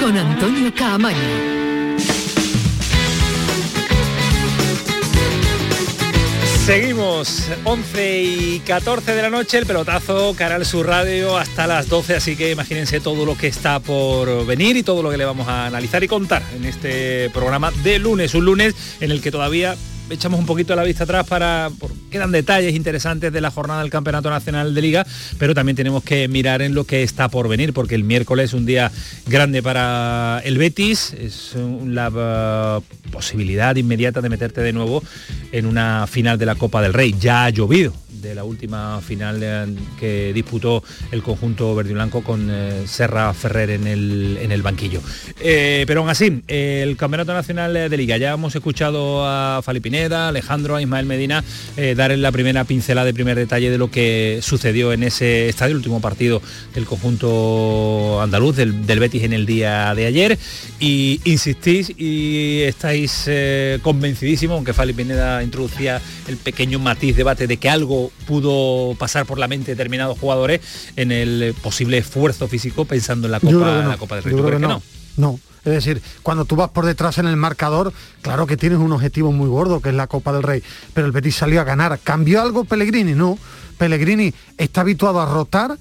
con 0.00 0.16
Antonio 0.16 0.72
Caamaño. 0.74 1.62
Seguimos, 6.64 7.48
11 7.64 8.22
y 8.22 8.60
14 8.60 9.14
de 9.14 9.22
la 9.22 9.30
noche, 9.30 9.58
el 9.58 9.66
pelotazo, 9.66 10.34
Canal 10.34 10.64
Sur 10.64 10.86
Radio, 10.86 11.36
hasta 11.36 11.66
las 11.66 11.88
12, 11.88 12.14
así 12.14 12.36
que 12.36 12.52
imagínense 12.52 13.00
todo 13.00 13.26
lo 13.26 13.36
que 13.36 13.48
está 13.48 13.80
por 13.80 14.46
venir 14.46 14.76
y 14.76 14.84
todo 14.84 15.02
lo 15.02 15.10
que 15.10 15.16
le 15.16 15.24
vamos 15.24 15.48
a 15.48 15.66
analizar 15.66 16.04
y 16.04 16.08
contar 16.08 16.42
en 16.54 16.64
este 16.64 17.30
programa 17.30 17.72
de 17.82 17.98
lunes, 17.98 18.34
un 18.34 18.44
lunes 18.44 18.76
en 19.00 19.10
el 19.10 19.20
que 19.20 19.32
todavía 19.32 19.76
echamos 20.08 20.38
un 20.38 20.46
poquito 20.46 20.76
la 20.76 20.84
vista 20.84 21.04
atrás 21.04 21.26
para... 21.26 21.70
quedan 22.12 22.30
detalles 22.30 22.74
interesantes 22.74 23.32
de 23.32 23.40
la 23.40 23.50
jornada 23.50 23.80
del 23.80 23.90
Campeonato 23.90 24.30
Nacional 24.30 24.74
de 24.74 24.82
Liga, 24.82 25.06
pero 25.38 25.54
también 25.54 25.74
tenemos 25.74 26.04
que 26.04 26.28
mirar 26.28 26.62
en 26.62 26.74
lo 26.74 26.84
que 26.84 27.02
está 27.02 27.28
por 27.28 27.48
venir, 27.48 27.72
porque 27.72 27.96
el 27.96 28.04
miércoles 28.04 28.50
es 28.50 28.54
un 28.54 28.66
día 28.66 28.92
grande 29.26 29.62
para 29.62 30.40
el 30.44 30.58
Betis, 30.58 31.14
es 31.14 31.56
la 31.86 32.78
uh, 32.78 33.10
posibilidad 33.10 33.74
inmediata 33.74 34.20
de 34.20 34.28
meterte 34.28 34.60
de 34.60 34.72
nuevo 34.72 35.02
en 35.50 35.66
una 35.66 36.06
final 36.06 36.38
de 36.38 36.46
la 36.46 36.54
Copa 36.54 36.82
del 36.82 36.92
Rey. 36.92 37.14
Ya 37.18 37.44
ha 37.44 37.50
llovido 37.50 37.94
de 38.22 38.34
la 38.34 38.44
última 38.44 39.00
final 39.00 39.76
que 39.98 40.32
disputó 40.32 40.82
el 41.10 41.22
conjunto 41.22 41.74
verde 41.74 41.90
y 41.90 41.94
blanco 41.94 42.22
con 42.22 42.48
eh, 42.50 42.84
Serra 42.86 43.34
Ferrer 43.34 43.70
en 43.70 43.86
el, 43.86 44.38
en 44.40 44.52
el 44.52 44.62
banquillo. 44.62 45.00
Eh, 45.40 45.84
pero 45.86 46.00
aún 46.00 46.08
así, 46.08 46.42
el 46.46 46.96
Campeonato 46.96 47.34
Nacional 47.34 47.74
de 47.74 47.96
Liga, 47.96 48.16
ya 48.16 48.32
hemos 48.32 48.54
escuchado 48.54 49.26
a 49.26 49.60
Fali 49.62 49.80
Pineda, 49.80 50.28
Alejandro, 50.28 50.76
a 50.76 50.82
Ismael 50.82 51.06
Medina 51.06 51.42
eh, 51.76 51.94
dar 51.96 52.12
en 52.12 52.22
la 52.22 52.32
primera 52.32 52.64
pincelada 52.64 53.06
de 53.06 53.14
primer 53.14 53.36
detalle 53.36 53.70
de 53.70 53.78
lo 53.78 53.90
que 53.90 54.38
sucedió 54.42 54.92
en 54.92 55.02
ese 55.02 55.48
estadio, 55.48 55.72
el 55.72 55.78
último 55.78 56.00
partido 56.00 56.40
del 56.74 56.84
conjunto 56.84 58.20
andaluz, 58.22 58.56
del, 58.56 58.72
Betis 58.72 59.24
en 59.24 59.32
el 59.32 59.46
día 59.46 59.94
de 59.94 60.06
ayer. 60.06 60.38
Y 60.84 61.20
insistís 61.22 61.92
y 61.96 62.62
estáis 62.62 63.30
convencidísimos, 63.82 64.56
aunque 64.56 64.72
Fali 64.72 64.92
Pineda 64.92 65.40
introducía 65.44 66.02
el 66.26 66.36
pequeño 66.38 66.80
matiz 66.80 67.14
debate 67.14 67.46
de 67.46 67.56
que 67.56 67.70
algo 67.70 68.10
pudo 68.26 68.96
pasar 68.96 69.24
por 69.24 69.38
la 69.38 69.46
mente 69.46 69.66
de 69.66 69.74
determinados 69.76 70.18
jugadores 70.18 70.60
en 70.96 71.12
el 71.12 71.54
posible 71.62 71.98
esfuerzo 71.98 72.48
físico 72.48 72.84
pensando 72.84 73.28
en 73.28 73.30
la 73.30 73.38
Copa, 73.38 73.84
la 73.86 73.96
Copa 73.96 74.16
del 74.16 74.24
Rey. 74.24 74.34
que 74.34 74.58
no? 74.58 74.82
no. 75.16 75.38
Es 75.64 75.72
decir, 75.72 76.02
cuando 76.24 76.44
tú 76.46 76.56
vas 76.56 76.70
por 76.70 76.84
detrás 76.84 77.18
en 77.18 77.26
el 77.26 77.36
marcador, 77.36 77.92
claro 78.20 78.48
que 78.48 78.56
tienes 78.56 78.80
un 78.80 78.90
objetivo 78.90 79.30
muy 79.30 79.48
gordo, 79.48 79.80
que 79.80 79.90
es 79.90 79.94
la 79.94 80.08
Copa 80.08 80.32
del 80.32 80.42
Rey, 80.42 80.64
pero 80.92 81.06
el 81.06 81.12
Betis 81.12 81.36
salió 81.36 81.60
a 81.60 81.64
ganar. 81.64 82.00
¿Cambió 82.02 82.42
algo 82.42 82.64
Pellegrini? 82.64 83.14
No. 83.14 83.38
Pellegrini 83.78 84.34
está 84.58 84.80
habituado 84.80 85.20
a 85.20 85.26
rotar, 85.26 85.78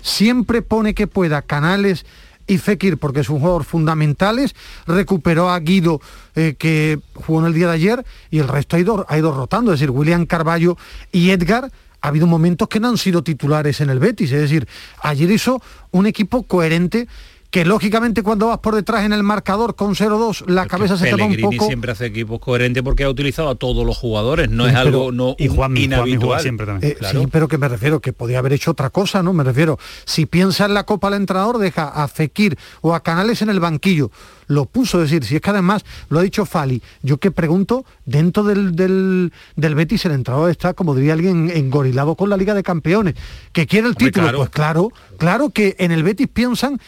siempre 0.00 0.62
pone 0.62 0.94
que 0.94 1.06
pueda 1.06 1.42
Canales 1.42 2.06
y 2.50 2.58
Fekir, 2.58 2.98
porque 2.98 3.22
son 3.22 3.38
jugadores 3.38 3.68
fundamentales, 3.68 4.56
recuperó 4.84 5.50
a 5.50 5.60
Guido, 5.60 6.00
eh, 6.34 6.56
que 6.58 6.98
jugó 7.14 7.40
en 7.40 7.46
el 7.46 7.54
día 7.54 7.68
de 7.68 7.74
ayer, 7.74 8.04
y 8.28 8.40
el 8.40 8.48
resto 8.48 8.74
ha 8.74 8.80
ido, 8.80 9.06
ha 9.08 9.16
ido 9.16 9.32
rotando, 9.32 9.72
es 9.72 9.78
decir, 9.78 9.92
William 9.92 10.26
Carballo 10.26 10.76
y 11.12 11.30
Edgar 11.30 11.70
ha 12.00 12.08
habido 12.08 12.26
momentos 12.26 12.66
que 12.66 12.80
no 12.80 12.88
han 12.88 12.98
sido 12.98 13.22
titulares 13.22 13.80
en 13.80 13.90
el 13.90 14.00
Betis, 14.00 14.32
es 14.32 14.40
decir, 14.40 14.66
ayer 15.00 15.30
hizo 15.30 15.62
un 15.92 16.06
equipo 16.06 16.42
coherente 16.42 17.06
que 17.50 17.64
lógicamente 17.64 18.22
cuando 18.22 18.46
vas 18.46 18.58
por 18.58 18.76
detrás 18.76 19.04
en 19.04 19.12
el 19.12 19.22
marcador 19.22 19.74
con 19.74 19.94
0-2 19.94 20.46
la 20.46 20.66
cabeza 20.66 20.96
se 20.96 21.10
te 21.10 21.16
va 21.16 21.24
un 21.24 21.36
poco 21.36 21.66
siempre 21.66 21.90
hace 21.92 22.06
equipos 22.06 22.38
coherentes 22.38 22.82
porque 22.82 23.04
ha 23.04 23.10
utilizado 23.10 23.48
a 23.48 23.56
todos 23.56 23.84
los 23.84 23.96
jugadores 23.96 24.48
no 24.50 24.68
es 24.68 24.74
algo 24.74 25.10
no 25.10 25.34
y 25.38 25.48
Juan, 25.48 25.76
inhabitual. 25.76 26.40
siempre 26.40 26.66
también. 26.66 26.92
Eh, 26.92 27.06
sí 27.10 27.26
pero 27.30 27.48
que 27.48 27.58
me 27.58 27.68
refiero 27.68 28.00
que 28.00 28.12
podía 28.12 28.38
haber 28.38 28.52
hecho 28.52 28.70
otra 28.70 28.90
cosa 28.90 29.22
no 29.22 29.32
me 29.32 29.42
refiero 29.42 29.78
si 30.04 30.26
piensa 30.26 30.66
en 30.66 30.74
la 30.74 30.84
copa 30.84 31.08
el 31.08 31.14
entrenador 31.14 31.58
deja 31.58 31.88
a 31.88 32.06
Fekir 32.06 32.56
o 32.82 32.94
a 32.94 33.02
Canales 33.02 33.42
en 33.42 33.50
el 33.50 33.60
banquillo. 33.60 34.10
Lo 34.46 34.66
puso 34.66 35.00
es 35.00 35.10
decir 35.10 35.24
si 35.24 35.36
es 35.36 35.42
que 35.42 35.50
además 35.50 35.84
lo 36.08 36.18
ha 36.18 36.22
dicho 36.22 36.44
Fali 36.44 36.82
yo 37.02 37.18
que 37.18 37.30
pregunto 37.30 37.84
dentro 38.04 38.42
del, 38.42 38.74
del, 38.74 39.32
del 39.56 39.74
Betis 39.74 40.04
el 40.06 40.12
entrenador 40.12 40.50
está 40.50 40.74
como 40.74 40.94
diría 40.94 41.12
alguien 41.12 41.50
engorilado 41.50 42.14
con 42.14 42.30
la 42.30 42.36
Liga 42.36 42.54
de 42.54 42.62
Campeones 42.62 43.14
que 43.52 43.66
quiere 43.66 43.88
el 43.88 43.96
título. 43.96 44.32
pues 44.36 44.50
claro 44.50 44.92
claro 45.18 45.50
que 45.50 45.76
en 45.78 45.92
el 45.92 46.02
Betis 46.02 46.28
piensan 46.28 46.80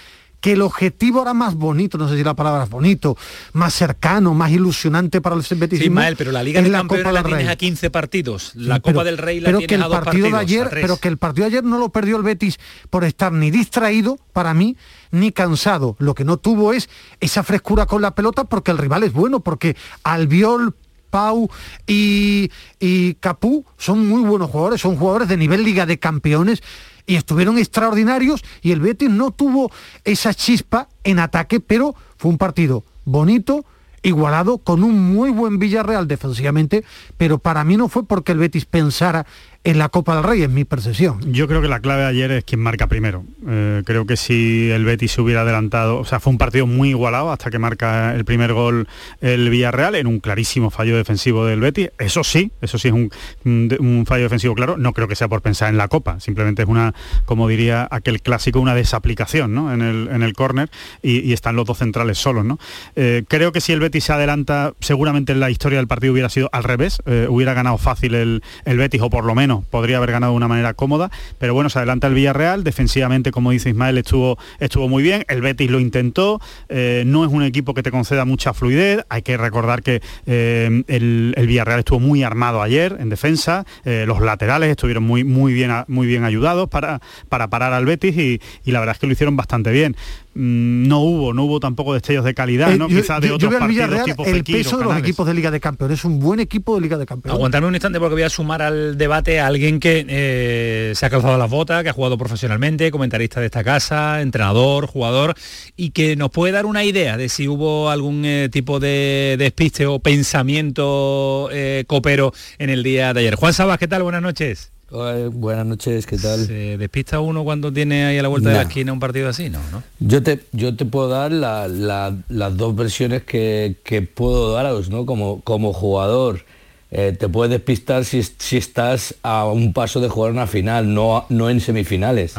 que 0.43 0.53
el 0.53 0.61
objetivo 0.61 1.23
era 1.23 1.35
más 1.35 1.55
bonito, 1.55 1.97
no 1.97 2.09
sé 2.09 2.17
si 2.17 2.25
la 2.25 2.35
palabra 2.35 2.65
es 2.65 2.69
bonito, 2.69 3.17
más 3.53 3.73
cercano, 3.73 4.35
más 4.35 4.51
ilusionante 4.51 5.21
para 5.21 5.37
el 5.37 5.43
Betis. 5.57 5.79
Sí, 5.79 5.89
Mael, 5.89 6.17
pero 6.17 6.33
la 6.33 6.43
Liga 6.43 6.61
de 6.61 6.71
Campeones 6.71 7.13
la 7.13 7.23
tienes 7.23 7.49
a 7.49 7.55
15 7.55 7.91
partidos, 7.91 8.53
la 8.57 8.81
Copa 8.81 9.05
del 9.05 9.19
Rey 9.19 9.39
la 9.39 9.47
pero 9.47 9.61
que 9.61 9.77
el 9.77 9.87
partido 9.87 10.31
de 10.31 10.37
ayer, 10.37 10.69
Pero 10.69 10.97
que 10.97 11.07
el 11.07 11.17
partido 11.17 11.45
de 11.45 11.53
ayer 11.53 11.65
no 11.65 11.79
lo 11.79 11.91
perdió 11.91 12.17
el 12.17 12.25
Betis 12.25 12.59
por 12.91 13.05
estar 13.05 13.33
ni 13.33 13.53
distraído, 13.53 14.19
para 14.33 14.53
mí, 14.53 14.77
ni 15.13 15.31
cansado. 15.31 15.95
Lo 16.01 16.15
que 16.17 16.25
no 16.25 16.39
tuvo 16.39 16.73
es 16.73 16.91
esa 17.21 17.45
frescura 17.45 17.87
con 17.87 18.03
la 18.03 18.17
pelota 18.17 18.43
porque 18.43 18.73
el 18.73 18.79
rival 18.79 19.05
es 19.05 19.13
bueno, 19.13 19.41
porque 19.41 19.77
Albiol, 20.03 20.75
Pau 21.11 21.49
y, 21.87 22.51
y 22.81 23.15
Capú 23.15 23.65
son 23.79 24.09
muy 24.09 24.23
buenos 24.23 24.51
jugadores, 24.51 24.81
son 24.81 24.97
jugadores 24.97 25.29
de 25.29 25.37
nivel 25.37 25.63
Liga 25.63 25.87
de 25.87 26.01
Campeones 26.01 26.63
y 27.07 27.17
estuvieron 27.17 27.59
extraordinarios 27.59 28.43
y 28.63 28.73
el 28.73 28.81
Betis 28.81 29.11
no 29.11 29.31
tuvo 29.31 29.71
esa 30.05 30.35
chispa 30.35 30.89
en 31.05 31.19
ataque, 31.19 31.61
pero 31.61 31.95
fue 32.17 32.31
un 32.31 32.39
partido 32.39 32.85
bonito, 33.05 33.65
igualado, 34.03 34.59
con 34.59 34.83
un 34.83 35.15
muy 35.15 35.31
buen 35.31 35.59
Villarreal 35.59 36.09
defensivamente, 36.09 36.85
pero 37.17 37.39
para 37.39 37.65
mí 37.65 37.77
no 37.77 37.89
fue 37.89 38.05
porque 38.05 38.33
el 38.33 38.39
Betis 38.39 38.65
pensara 38.65 39.27
en 39.65 39.79
la 39.79 39.89
Copa 39.89 40.17
del 40.17 40.25
Rey, 40.25 40.43
en 40.43 40.53
mi 40.53 40.65
percepción. 40.65 41.33
Yo 41.33 41.47
creo 41.47 41.63
que 41.63 41.69
la 41.69 41.79
clave 41.79 42.05
ayer 42.05 42.33
es 42.33 42.45
quien 42.45 42.61
marca 42.61 42.89
primero. 42.89 43.25
Eh, 43.47 43.83
creo 43.85 44.07
que 44.07 44.17
si 44.17 44.71
el 44.71 44.85
Betis 44.85 45.13
se 45.13 45.21
hubiera 45.21 45.43
adelantado, 45.43 45.99
o 45.99 46.05
sea, 46.05 46.19
fue 46.19 46.33
un 46.33 46.39
partido 46.39 46.67
muy 46.67 46.91
igualado 46.91 47.31
hasta 47.31 47.51
que 47.51 47.61
marca 47.61 48.15
el 48.15 48.25
primer 48.25 48.53
gol 48.53 48.89
el 49.21 49.51
Villarreal 49.51 49.95
en 49.95 50.09
un 50.09 50.19
clarísimo 50.19 50.71
fallo 50.71 50.97
defensivo 50.97 51.47
del 51.47 51.61
Betis. 51.61 51.91
Eso 51.99 52.25
sí, 52.25 52.51
eso 52.61 52.77
sí 52.77 52.89
es 52.89 52.95
un, 52.95 54.05
fallo 54.07 54.25
defensivo 54.25 54.55
claro. 54.55 54.77
No 54.77 54.93
creo 54.93 55.07
que 55.07 55.15
sea 55.15 55.29
por 55.29 55.43
pensar 55.43 55.69
en 55.69 55.77
la 55.77 55.87
Copa, 55.87 56.19
simplemente 56.19 56.63
es 56.63 56.69
una, 56.69 56.93
como 57.25 57.47
diría 57.47 57.87
aquel 57.91 58.21
clásico, 58.21 58.59
una 58.59 58.75
desaplicación 58.75 59.55
¿no? 59.55 59.73
en 59.73 59.83
el, 59.83 60.09
en 60.09 60.23
el 60.23 60.33
córner 60.33 60.71
y, 61.03 61.33
están 61.33 61.57
los 61.57 61.67
dos 61.67 61.79
centrales 61.79 62.19
solos. 62.19 62.45
¿no? 62.45 62.59
Eh, 62.95 63.25
creo 63.29 63.53
que 63.53 63.61
si 63.61 63.73
el 63.73 63.81
Betis 63.81 64.05
se 64.05 64.13
adelanta, 64.13 64.75
seguramente 64.81 65.33
en 65.33 65.41
la 65.41 65.51
historia 65.51 65.79
del 65.79 65.87
partido 65.87 66.13
hubiera 66.13 66.29
sido 66.29 66.51
al 66.53 66.65
revés, 66.65 67.01
eh, 67.07 67.27
hubiera 67.29 67.55
ganado 67.55 67.79
fácil 67.79 68.15
el, 68.15 68.43
el 68.65 68.77
Betis 68.77 69.01
o 69.01 69.09
por 69.09 69.25
lo 69.25 69.35
menos 69.35 69.52
podría 69.61 69.99
haber 69.99 70.13
ganado 70.13 70.33
de 70.33 70.37
una 70.37 70.49
manera 70.49 70.75
cómoda, 70.75 71.11
pero 71.39 71.55
bueno, 71.55 71.71
se 71.71 71.79
adelanta 71.79 72.07
el 72.07 72.15
Villarreal, 72.15 72.65
defensivamente, 72.65 73.31
como 73.31 73.51
dice 73.51 73.71
Ismael, 73.71 73.99
estuvo, 73.99 74.39
estuvo 74.59 74.89
muy 74.89 75.03
bien, 75.03 75.25
el 75.29 75.41
Betis 75.43 75.71
lo 75.71 75.81
intentó, 75.81 76.41
eh, 76.69 77.05
no 77.07 77.25
es 77.25 77.31
un 77.31 77.43
equipo 77.43 77.75
que 77.75 77.83
te 77.83 77.91
conceda 77.91 78.25
mucha 78.25 78.55
fluidez, 78.55 79.05
hay 79.09 79.23
que 79.23 79.37
recordar 79.37 79.83
que 79.83 80.01
eh, 80.27 80.83
el, 80.87 81.35
Villarreal 81.47 81.81
estuvo 81.81 82.01
muy 82.01 82.23
armado 82.23 82.63
ayer 82.63 82.97
en 83.01 83.09
defensa, 83.09 83.67
eh, 83.85 84.05
los 84.07 84.21
laterales 84.21 84.71
estuvieron 84.71 85.05
muy, 85.05 85.25
muy, 85.25 85.53
bien, 85.53 85.71
muy 85.89 86.07
bien 86.07 86.25
ayudados 86.25 86.69
para, 86.69 87.01
para 87.29 87.49
parar 87.49 87.73
al 87.73 87.85
Betis 87.85 88.17
y, 88.17 88.41
la 88.73 88.81
verdad 88.81 88.95
es 88.95 89.01
que 89.01 89.07
lo 89.07 89.13
hicieron 89.13 89.37
bastante 89.37 89.71
bien 89.71 89.97
no 90.35 91.01
hubo, 91.01 91.35
no 91.35 91.45
hubo 91.45 91.61
tampoco 91.61 91.93
destellos 91.95 92.25
de 92.25 92.33
calidad, 92.35 92.73
Eh, 92.73 92.79
¿no? 92.79 92.89
yo- 92.89 93.01
Quizá 93.03 93.21
de 93.21 93.29
yo- 93.29 93.33
yo 93.33 93.35
otros 93.37 93.51
veo 93.51 93.57
al 93.59 93.61
partidos 93.65 93.87
Villarreal 93.89 94.05
tipo 94.07 94.25
el 94.25 94.35
Fekir 94.37 94.57
peso 94.57 94.79
de 94.79 94.85
los 94.85 94.97
equipos 94.97 95.27
de 95.27 95.35
Liga 95.35 95.51
de 95.51 95.61
Campeones. 95.61 95.99
Es 95.99 96.05
un 96.05 96.19
buen 96.21 96.41
equipo 96.41 96.75
de 96.75 96.81
Liga 96.81 96.97
de 96.97 97.07
Campeones. 97.07 97.37
Aguantarme 97.37 97.69
un 97.69 97.75
instante 97.75 97.99
porque 97.99 98.15
voy 98.15 98.23
a 98.23 98.31
sumar 98.31 98.63
al 98.63 98.97
debate 98.97 99.41
a 99.41 99.47
alguien 99.47 99.79
que 99.79 100.07
eh, 100.09 100.93
se 100.95 101.05
ha 101.07 101.11
calzado 101.11 101.37
las 101.37 101.51
botas, 101.51 101.83
que 101.83 101.91
ha 101.91 101.93
jugado 101.93 102.17
profesionalmente, 102.17 102.91
comentarista 102.91 103.41
de 103.41 103.47
esta 103.47 103.63
casa, 103.63 104.21
entrenador, 104.23 104.87
jugador, 104.87 105.35
y 105.77 105.91
que 105.91 106.17
nos 106.17 106.31
puede 106.31 106.53
dar 106.53 106.65
una 106.67 106.83
idea 106.85 107.17
de 107.17 107.29
si 107.29 107.47
hubo 107.49 107.91
algún 107.91 108.25
eh, 108.25 108.49
tipo 108.51 108.81
de 108.81 109.37
despiste 109.39 109.87
o 109.87 109.99
pensamiento 110.01 111.49
eh, 111.53 111.85
copero 111.87 112.33
en 112.59 112.71
el 112.71 112.83
día 112.83 113.13
de 113.13 113.21
ayer. 113.21 113.35
Juan 113.35 113.53
Sabas, 113.53 113.79
¿qué 113.79 113.89
tal? 113.89 114.03
Buenas 114.03 114.23
noches. 114.23 114.72
Buenas 114.93 115.67
noches, 115.67 116.07
¿qué 116.07 116.19
tal? 116.19 116.47
¿Se 116.47 116.77
despista 116.77 117.21
uno 117.21 117.45
cuando 117.45 117.73
tiene 117.73 118.05
ahí 118.05 118.19
a 118.19 118.23
la 118.23 118.29
vuelta 118.29 118.51
de 118.51 118.55
la 118.57 118.63
esquina 118.69 118.93
un 118.93 119.01
partido 119.01 119.29
así? 119.29 119.49
No, 119.49 119.59
¿no? 119.71 119.83
Yo 120.01 120.23
te, 120.23 120.41
yo 120.53 120.77
te 120.77 120.85
puedo 120.85 121.09
dar 121.09 121.33
la- 121.33 121.67
la- 121.69 122.15
las 122.29 122.57
dos 122.57 122.77
versiones 122.77 123.23
que, 123.23 123.77
que 123.85 124.03
puedo 124.03 124.53
daros, 124.53 124.91
¿no? 124.91 125.07
Como, 125.07 125.41
como 125.43 125.73
jugador. 125.73 126.45
Eh, 126.91 127.17
te 127.19 127.27
puedes 127.29 127.51
despistar 127.51 128.05
si, 128.05 128.23
si 128.23 128.59
estás 128.59 129.15
a 129.23 129.47
un 129.47 129.73
paso 129.73 129.99
de 130.01 130.09
jugar 130.11 130.31
una 130.33 130.47
final, 130.47 130.93
no, 130.93 131.25
no 131.31 131.49
en 131.49 131.61
semifinales. 131.61 132.37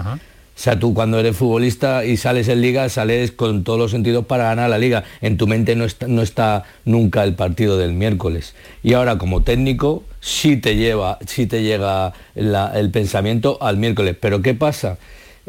Sea, 0.63 0.79
tú 0.79 0.93
cuando 0.93 1.19
eres 1.19 1.35
futbolista 1.35 2.05
y 2.05 2.15
sales 2.15 2.47
en 2.47 2.61
liga, 2.61 2.87
sales 2.87 3.33
con 3.33 3.65
todos 3.65 3.77
los 3.77 3.91
sentidos 3.91 4.25
para 4.25 4.45
ganar 4.45 4.69
la 4.69 4.77
liga. 4.77 5.03
En 5.19 5.35
tu 5.35 5.45
mente 5.45 5.75
no 5.75 6.21
está, 6.21 6.63
nunca 6.85 7.25
el 7.25 7.35
partido 7.35 7.77
del 7.77 7.91
miércoles. 7.91 8.55
Y 8.81 8.93
ahora 8.93 9.17
como 9.17 9.43
técnico 9.43 10.05
sí 10.21 10.55
te 10.55 10.77
lleva, 10.77 11.19
sí 11.27 11.47
te 11.47 11.63
llega 11.63 12.13
el 12.33 12.91
pensamiento 12.91 13.57
al 13.59 13.75
miércoles. 13.75 14.15
Pero 14.17 14.41
¿qué 14.41 14.53
pasa? 14.53 14.97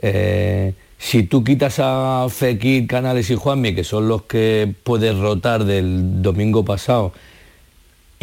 Eh, 0.02 0.74
si 0.98 1.22
tú 1.22 1.44
quitas 1.44 1.76
a 1.78 2.26
Fekir, 2.28 2.88
Canales 2.88 3.30
y 3.30 3.36
Juanmi, 3.36 3.72
que 3.72 3.84
son 3.84 4.08
los 4.08 4.22
que 4.22 4.74
puedes 4.82 5.16
rotar 5.16 5.64
del 5.64 6.22
domingo 6.22 6.64
pasado, 6.64 7.12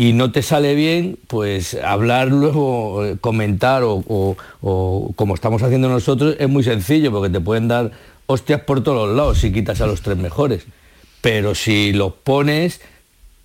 y 0.02 0.14
no 0.14 0.32
te 0.32 0.42
sale 0.42 0.74
bien, 0.74 1.20
pues 1.28 1.76
hablar 1.76 2.30
luego, 2.30 3.06
eh, 3.06 3.18
comentar 3.22 3.84
o, 3.84 4.04
o- 4.08 4.36
o 4.62 5.12
como 5.16 5.36
estamos 5.36 5.62
haciendo 5.62 5.90
nosotros 5.90 6.36
es 6.40 6.50
muy 6.50 6.64
sencillo 6.64 7.12
porque 7.12 7.30
te 7.30 7.40
pueden 7.40 7.68
dar 7.68 7.92
hostias 8.26 8.62
por 8.62 8.82
todos 8.84 9.08
los 9.08 9.16
lados 9.16 9.38
si 9.38 9.52
quitas 9.52 9.80
a 9.80 9.86
los 9.86 10.02
tres 10.02 10.18
mejores. 10.18 10.66
Pero 11.22 11.54
si 11.54 11.94
los 11.94 12.14
pones, 12.14 12.82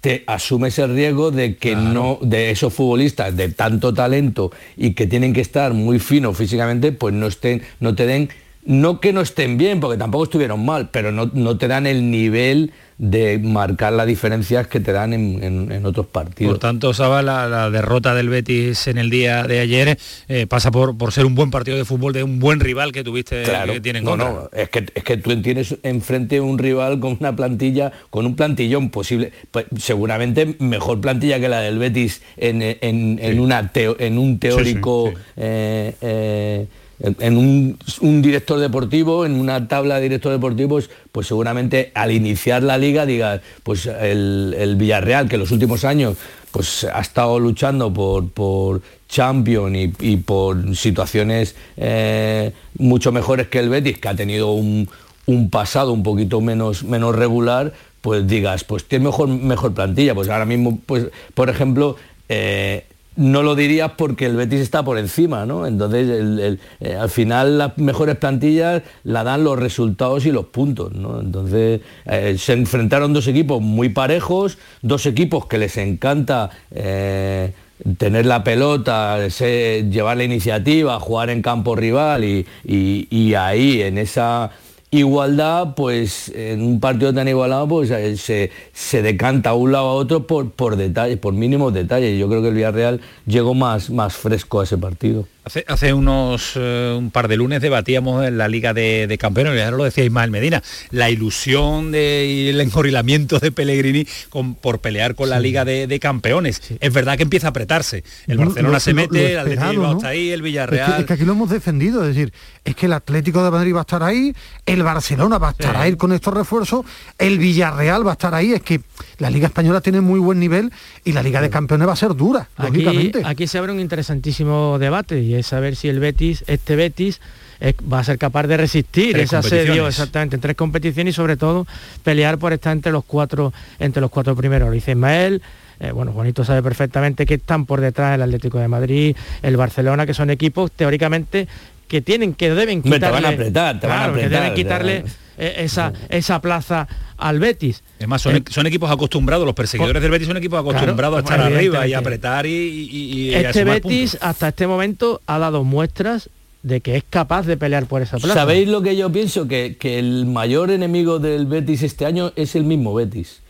te 0.00 0.24
asumes 0.26 0.78
el 0.78 0.94
riesgo 0.94 1.30
de 1.30 1.56
que 1.56 1.76
no, 1.76 2.18
de 2.22 2.50
esos 2.50 2.72
futbolistas 2.72 3.36
de 3.36 3.50
tanto 3.50 3.92
talento 3.92 4.50
y 4.78 4.94
que 4.94 5.06
tienen 5.06 5.34
que 5.34 5.42
estar 5.42 5.74
muy 5.74 5.98
finos 5.98 6.38
físicamente, 6.38 6.90
pues 6.92 7.12
no 7.12 7.26
estén, 7.26 7.62
no 7.80 7.94
te 7.94 8.06
den, 8.06 8.30
no 8.66 9.00
que 9.00 9.12
no 9.12 9.20
estén 9.20 9.56
bien, 9.56 9.80
porque 9.80 9.96
tampoco 9.96 10.24
estuvieron 10.24 10.64
mal, 10.64 10.88
pero 10.90 11.12
no, 11.12 11.30
no 11.32 11.56
te 11.56 11.68
dan 11.68 11.86
el 11.86 12.10
nivel 12.10 12.72
de 12.98 13.38
marcar 13.38 13.92
las 13.92 14.06
diferencias 14.06 14.66
que 14.68 14.80
te 14.80 14.90
dan 14.90 15.12
en, 15.12 15.42
en- 15.44 15.70
en 15.70 15.84
otros 15.84 16.06
partidos. 16.06 16.54
Por 16.54 16.58
tanto, 16.60 16.94
Saba, 16.94 17.20
la, 17.22 17.46
la 17.46 17.68
derrota 17.70 18.14
del 18.14 18.30
Betis 18.30 18.86
en 18.86 18.96
el 18.96 19.10
día 19.10 19.42
de 19.44 19.60
ayer 19.60 19.98
eh, 20.28 20.46
pasa 20.46 20.70
por, 20.70 20.96
por 20.96 21.12
ser 21.12 21.26
un 21.26 21.34
buen 21.34 21.50
partido 21.50 21.76
de 21.76 21.84
fútbol 21.84 22.14
de 22.14 22.22
un 22.22 22.38
buen 22.38 22.58
rival 22.58 22.92
que 22.92 23.04
tuviste 23.04 23.42
Claro, 23.42 23.74
que 23.74 23.80
tiene 23.82 23.98
en 23.98 24.04
no, 24.06 24.16
no, 24.16 24.48
es 24.52 24.70
que, 24.70 24.86
es 24.94 25.04
que 25.04 25.18
tú 25.18 25.40
tienes 25.42 25.76
enfrente 25.82 26.40
un 26.40 26.58
rival 26.58 26.98
con 26.98 27.18
una 27.20 27.36
plantilla, 27.36 27.92
con 28.08 28.24
un 28.24 28.34
plantillón 28.34 28.88
posible, 28.88 29.30
pues, 29.50 29.66
seguramente 29.78 30.56
mejor 30.58 31.00
plantilla 31.02 31.38
que 31.38 31.48
la 31.50 31.60
del 31.60 31.78
Betis 31.78 32.22
en, 32.38 32.62
en- 32.62 33.18
en 33.20 33.40
una 33.40 33.72
teo- 33.74 33.96
en 33.98 34.16
un 34.18 34.38
teórico, 34.38 35.12
eh, 35.36 35.94
eh, 36.00 36.66
en 37.00 37.36
un, 37.36 38.22
director 38.22 38.58
deportivo, 38.58 39.26
en 39.26 39.38
una 39.38 39.68
tabla 39.68 39.96
de 39.96 40.02
directores 40.02 40.38
deportivos, 40.38 40.90
pues 41.12 41.26
seguramente 41.26 41.92
al 41.94 42.10
iniciar 42.10 42.62
la 42.62 42.78
liga 42.78 43.04
digas, 43.04 43.40
pues 43.62 43.86
el, 43.86 44.54
el 44.58 44.76
Villarreal, 44.76 45.28
que 45.28 45.36
en 45.36 45.40
los 45.40 45.50
últimos 45.50 45.84
años 45.84 46.16
pues 46.50 46.84
ha 46.84 47.00
estado 47.00 47.38
luchando 47.38 47.92
por, 47.92 48.30
por 48.30 48.80
Champions 49.08 49.76
y, 49.76 49.92
y 50.00 50.16
por 50.16 50.74
situaciones 50.74 51.54
eh, 51.76 52.52
mucho 52.78 53.12
mejores 53.12 53.48
que 53.48 53.58
el 53.58 53.68
Betis, 53.68 53.98
que 53.98 54.08
ha 54.08 54.14
tenido 54.14 54.52
un, 54.52 54.88
un 55.26 55.50
pasado 55.50 55.92
un 55.92 56.02
poquito 56.02 56.40
menos, 56.40 56.82
menos 56.82 57.14
regular, 57.14 57.74
pues 58.00 58.26
digas, 58.26 58.64
pues 58.64 58.84
tiene 58.84 59.06
mejor, 59.06 59.28
mejor 59.28 59.74
plantilla. 59.74 60.14
Pues 60.14 60.28
ahora 60.28 60.46
mismo, 60.46 60.78
pues, 60.86 61.06
por 61.34 61.50
ejemplo, 61.50 61.96
eh, 62.28 62.86
no 63.16 63.42
lo 63.42 63.54
dirías 63.54 63.92
porque 63.96 64.26
el 64.26 64.36
Betis 64.36 64.60
está 64.60 64.84
por 64.84 64.98
encima, 64.98 65.46
¿no? 65.46 65.66
Entonces, 65.66 66.58
eh, 66.80 66.94
al 66.94 67.10
final 67.10 67.58
las 67.58 67.78
mejores 67.78 68.16
plantillas 68.16 68.82
la 69.04 69.24
dan 69.24 69.44
los 69.44 69.58
resultados 69.58 70.26
y 70.26 70.32
los 70.32 70.46
puntos, 70.46 70.92
¿no? 70.92 71.20
Entonces, 71.20 71.80
eh, 72.04 72.36
se 72.38 72.52
enfrentaron 72.52 73.12
dos 73.12 73.26
equipos 73.26 73.60
muy 73.62 73.88
parejos, 73.88 74.58
dos 74.82 75.06
equipos 75.06 75.46
que 75.46 75.58
les 75.58 75.76
encanta 75.78 76.50
eh, 76.70 77.52
tener 77.98 78.26
la 78.26 78.44
pelota, 78.44 79.26
llevar 79.28 80.16
la 80.16 80.24
iniciativa, 80.24 80.98
jugar 81.00 81.30
en 81.30 81.42
campo 81.42 81.74
rival 81.74 82.24
y 82.24 83.34
ahí, 83.34 83.82
en 83.82 83.98
esa 83.98 84.50
igualdad, 84.96 85.74
pues 85.74 86.30
en 86.34 86.62
un 86.62 86.80
partido 86.80 87.12
tan 87.12 87.28
igualado, 87.28 87.68
pues 87.68 87.90
eh, 87.90 88.16
se, 88.16 88.50
se 88.72 89.02
decanta 89.02 89.50
a 89.50 89.54
un 89.54 89.72
lado 89.72 89.86
a 89.86 89.92
otro 89.94 90.26
por, 90.26 90.50
por 90.50 90.76
detalles, 90.76 91.18
por 91.18 91.34
mínimos 91.34 91.72
detalles. 91.72 92.18
Yo 92.18 92.28
creo 92.28 92.42
que 92.42 92.48
el 92.48 92.54
Villarreal 92.54 93.00
llegó 93.26 93.54
más, 93.54 93.90
más 93.90 94.14
fresco 94.14 94.60
a 94.60 94.64
ese 94.64 94.78
partido. 94.78 95.26
Hace, 95.46 95.64
hace 95.68 95.94
unos 95.94 96.54
eh, 96.56 96.92
un 96.98 97.12
par 97.12 97.28
de 97.28 97.36
lunes 97.36 97.62
debatíamos 97.62 98.26
en 98.26 98.36
la 98.36 98.48
Liga 98.48 98.74
de, 98.74 99.06
de 99.06 99.16
Campeones, 99.16 99.54
y 99.56 99.60
ahora 99.60 99.76
lo 99.76 99.84
decía 99.84 100.02
Ismael 100.02 100.32
Medina, 100.32 100.60
la 100.90 101.08
ilusión 101.08 101.92
de, 101.92 102.26
y 102.28 102.48
el 102.48 102.60
engorilamiento 102.60 103.38
de 103.38 103.52
Pellegrini 103.52 104.04
con- 104.28 104.56
por 104.56 104.80
pelear 104.80 105.14
con 105.14 105.30
la 105.30 105.38
Liga 105.38 105.64
de, 105.64 105.86
de 105.86 106.00
Campeones. 106.00 106.60
Es 106.80 106.92
verdad 106.92 107.16
que 107.16 107.22
empieza 107.22 107.46
a 107.46 107.50
apretarse. 107.50 108.02
El 108.26 108.38
Bueno, 108.38 108.50
Barcelona 108.50 108.74
lo- 108.74 108.80
se 108.80 108.90
lo- 108.90 108.96
mete, 108.96 109.18
lo 109.22 109.28
el 109.28 109.38
Atlético 109.38 109.72
¿no? 109.82 109.92
está 109.92 110.08
ahí, 110.08 110.30
el 110.30 110.32
Es 110.32 110.36
que, 110.38 110.42
Villarreal... 110.42 111.00
es 111.02 111.06
que 111.06 111.12
aquí 111.12 111.24
lo 111.24 111.32
hemos 111.34 111.48
defendido, 111.50 112.02
es 112.02 112.16
decir, 112.16 112.32
es 112.64 112.74
que 112.74 112.86
el 112.86 112.92
Atlético 112.94 113.44
de 113.44 113.50
Madrid 113.52 113.72
va 113.72 113.78
a 113.78 113.82
estar 113.82 114.02
ahí, 114.02 114.34
el 114.66 114.82
Barcelona 114.82 115.38
va 115.38 115.50
a 115.50 115.50
estar 115.52 115.76
Sí. 115.76 115.80
ahí 115.80 115.94
con 115.94 116.12
estos 116.12 116.34
refuerzos, 116.34 116.84
el 117.18 117.38
Villarreal 117.38 118.04
va 118.04 118.10
a 118.10 118.14
estar 118.14 118.34
ahí, 118.34 118.52
es 118.52 118.62
que 118.62 118.80
la 119.18 119.30
Liga 119.30 119.46
Española 119.46 119.80
tiene 119.80 120.00
muy 120.00 120.18
buen 120.18 120.40
nivel 120.40 120.72
y 121.04 121.12
la 121.12 121.22
Liga 121.22 121.40
de 121.40 121.50
Campeones 121.50 121.86
va 121.86 121.92
a 121.92 121.96
ser 121.96 122.16
dura, 122.16 122.48
Aquí, 122.56 122.82
lógicamente. 122.82 123.22
aquí 123.24 123.46
se 123.46 123.58
abre 123.58 123.70
un 123.70 123.78
interesantísimo 123.78 124.76
debate 124.80 125.20
y 125.20 125.35
es 125.38 125.46
saber 125.46 125.76
si 125.76 125.88
el 125.88 125.98
Betis, 126.00 126.44
este 126.46 126.76
Betis, 126.76 127.20
es- 127.60 127.74
va 127.90 128.00
a 128.00 128.04
ser 128.04 128.18
capaz 128.18 128.46
de 128.46 128.56
resistir 128.56 129.12
Tres 129.12 129.24
ese 129.24 129.36
asedio 129.36 129.86
exactamente 129.88 130.36
en 130.36 130.40
tres 130.42 130.56
competiciones 130.56 131.14
y 131.14 131.16
sobre 131.16 131.36
todo 131.36 131.66
pelear 132.02 132.38
por 132.38 132.52
estar 132.52 132.72
entre 132.72 132.92
los 132.92 133.04
cuatro, 133.04 133.52
entre 133.78 134.00
los 134.00 134.10
cuatro 134.10 134.34
primeros. 134.36 134.68
Lo 134.68 134.72
dice 134.74 134.92
Ismael. 134.92 135.40
eh, 135.80 135.90
bueno, 135.92 136.12
Juanito 136.12 136.42
sabe 136.44 136.62
perfectamente 136.62 137.26
que 137.26 137.34
están 137.34 137.66
por 137.66 137.80
detrás 137.82 138.14
el 138.14 138.22
Atlético 138.22 138.58
de 138.58 138.66
Madrid, 138.68 139.14
el 139.42 139.56
Barcelona, 139.58 140.06
que 140.06 140.14
son 140.14 140.30
equipos 140.30 140.70
teóricamente 140.72 141.48
que 141.86 142.00
tienen, 142.02 142.32
que 142.34 142.50
deben 142.54 142.82
te 142.82 142.90
quitarle, 142.90 143.10
van 143.10 143.24
a 143.26 143.28
apretar, 143.28 143.78
te 143.80 143.86
van 143.86 143.96
a 143.96 143.98
claro, 144.00 144.14
que 144.14 144.20
apretar, 144.24 144.40
deben 144.42 144.54
sea, 144.54 144.54
quitarle 144.54 145.04
esa, 145.38 145.92
esa 146.08 146.40
plaza 146.40 146.86
al 147.18 147.38
Betis. 147.38 147.82
Además, 147.98 148.22
son, 148.22 148.36
Eh, 148.36 148.42
son 148.50 148.66
equipos 148.66 148.90
acostumbrados, 148.90 149.44
los 149.46 149.54
perseguidores 149.54 150.02
del 150.02 150.10
Betis 150.10 150.26
son 150.28 150.36
equipos 150.36 150.60
Claro, 150.62 150.76
acostumbrados 150.78 151.16
a 151.16 151.20
estar 151.20 151.40
arriba 151.40 151.86
y 151.86 151.94
apretar 151.94 152.46
y, 152.46 152.50
y- 152.50 152.88
y- 152.92 153.30
y 153.30 153.34
a 153.34 153.40
este 153.40 153.60
sumar 153.60 153.74
Betis 153.82 154.10
puntos. 154.12 154.28
hasta 154.28 154.48
este 154.48 154.66
momento 154.66 155.20
ha 155.26 155.38
dado 155.38 155.64
muestras 155.64 156.28
de 156.62 156.80
que 156.80 156.96
es 156.96 157.04
capaz 157.08 157.46
de 157.46 157.56
pelear 157.56 157.86
por 157.86 158.02
esa 158.02 158.18
plaza. 158.18 158.34
¿Sabéis 158.34 158.66
lo 158.68 158.82
que 158.82 158.96
yo 158.96 159.10
pienso? 159.12 159.46
Que, 159.46 159.76
que 159.78 159.98
el 160.00 160.26
mayor 160.26 160.70
enemigo 160.70 161.18
del 161.20 161.46
Betis 161.46 161.82
este 161.82 162.06
año 162.06 162.32
es 162.34 162.56
el 162.56 162.64
mismo 162.64 162.92
Betis. 162.92 163.40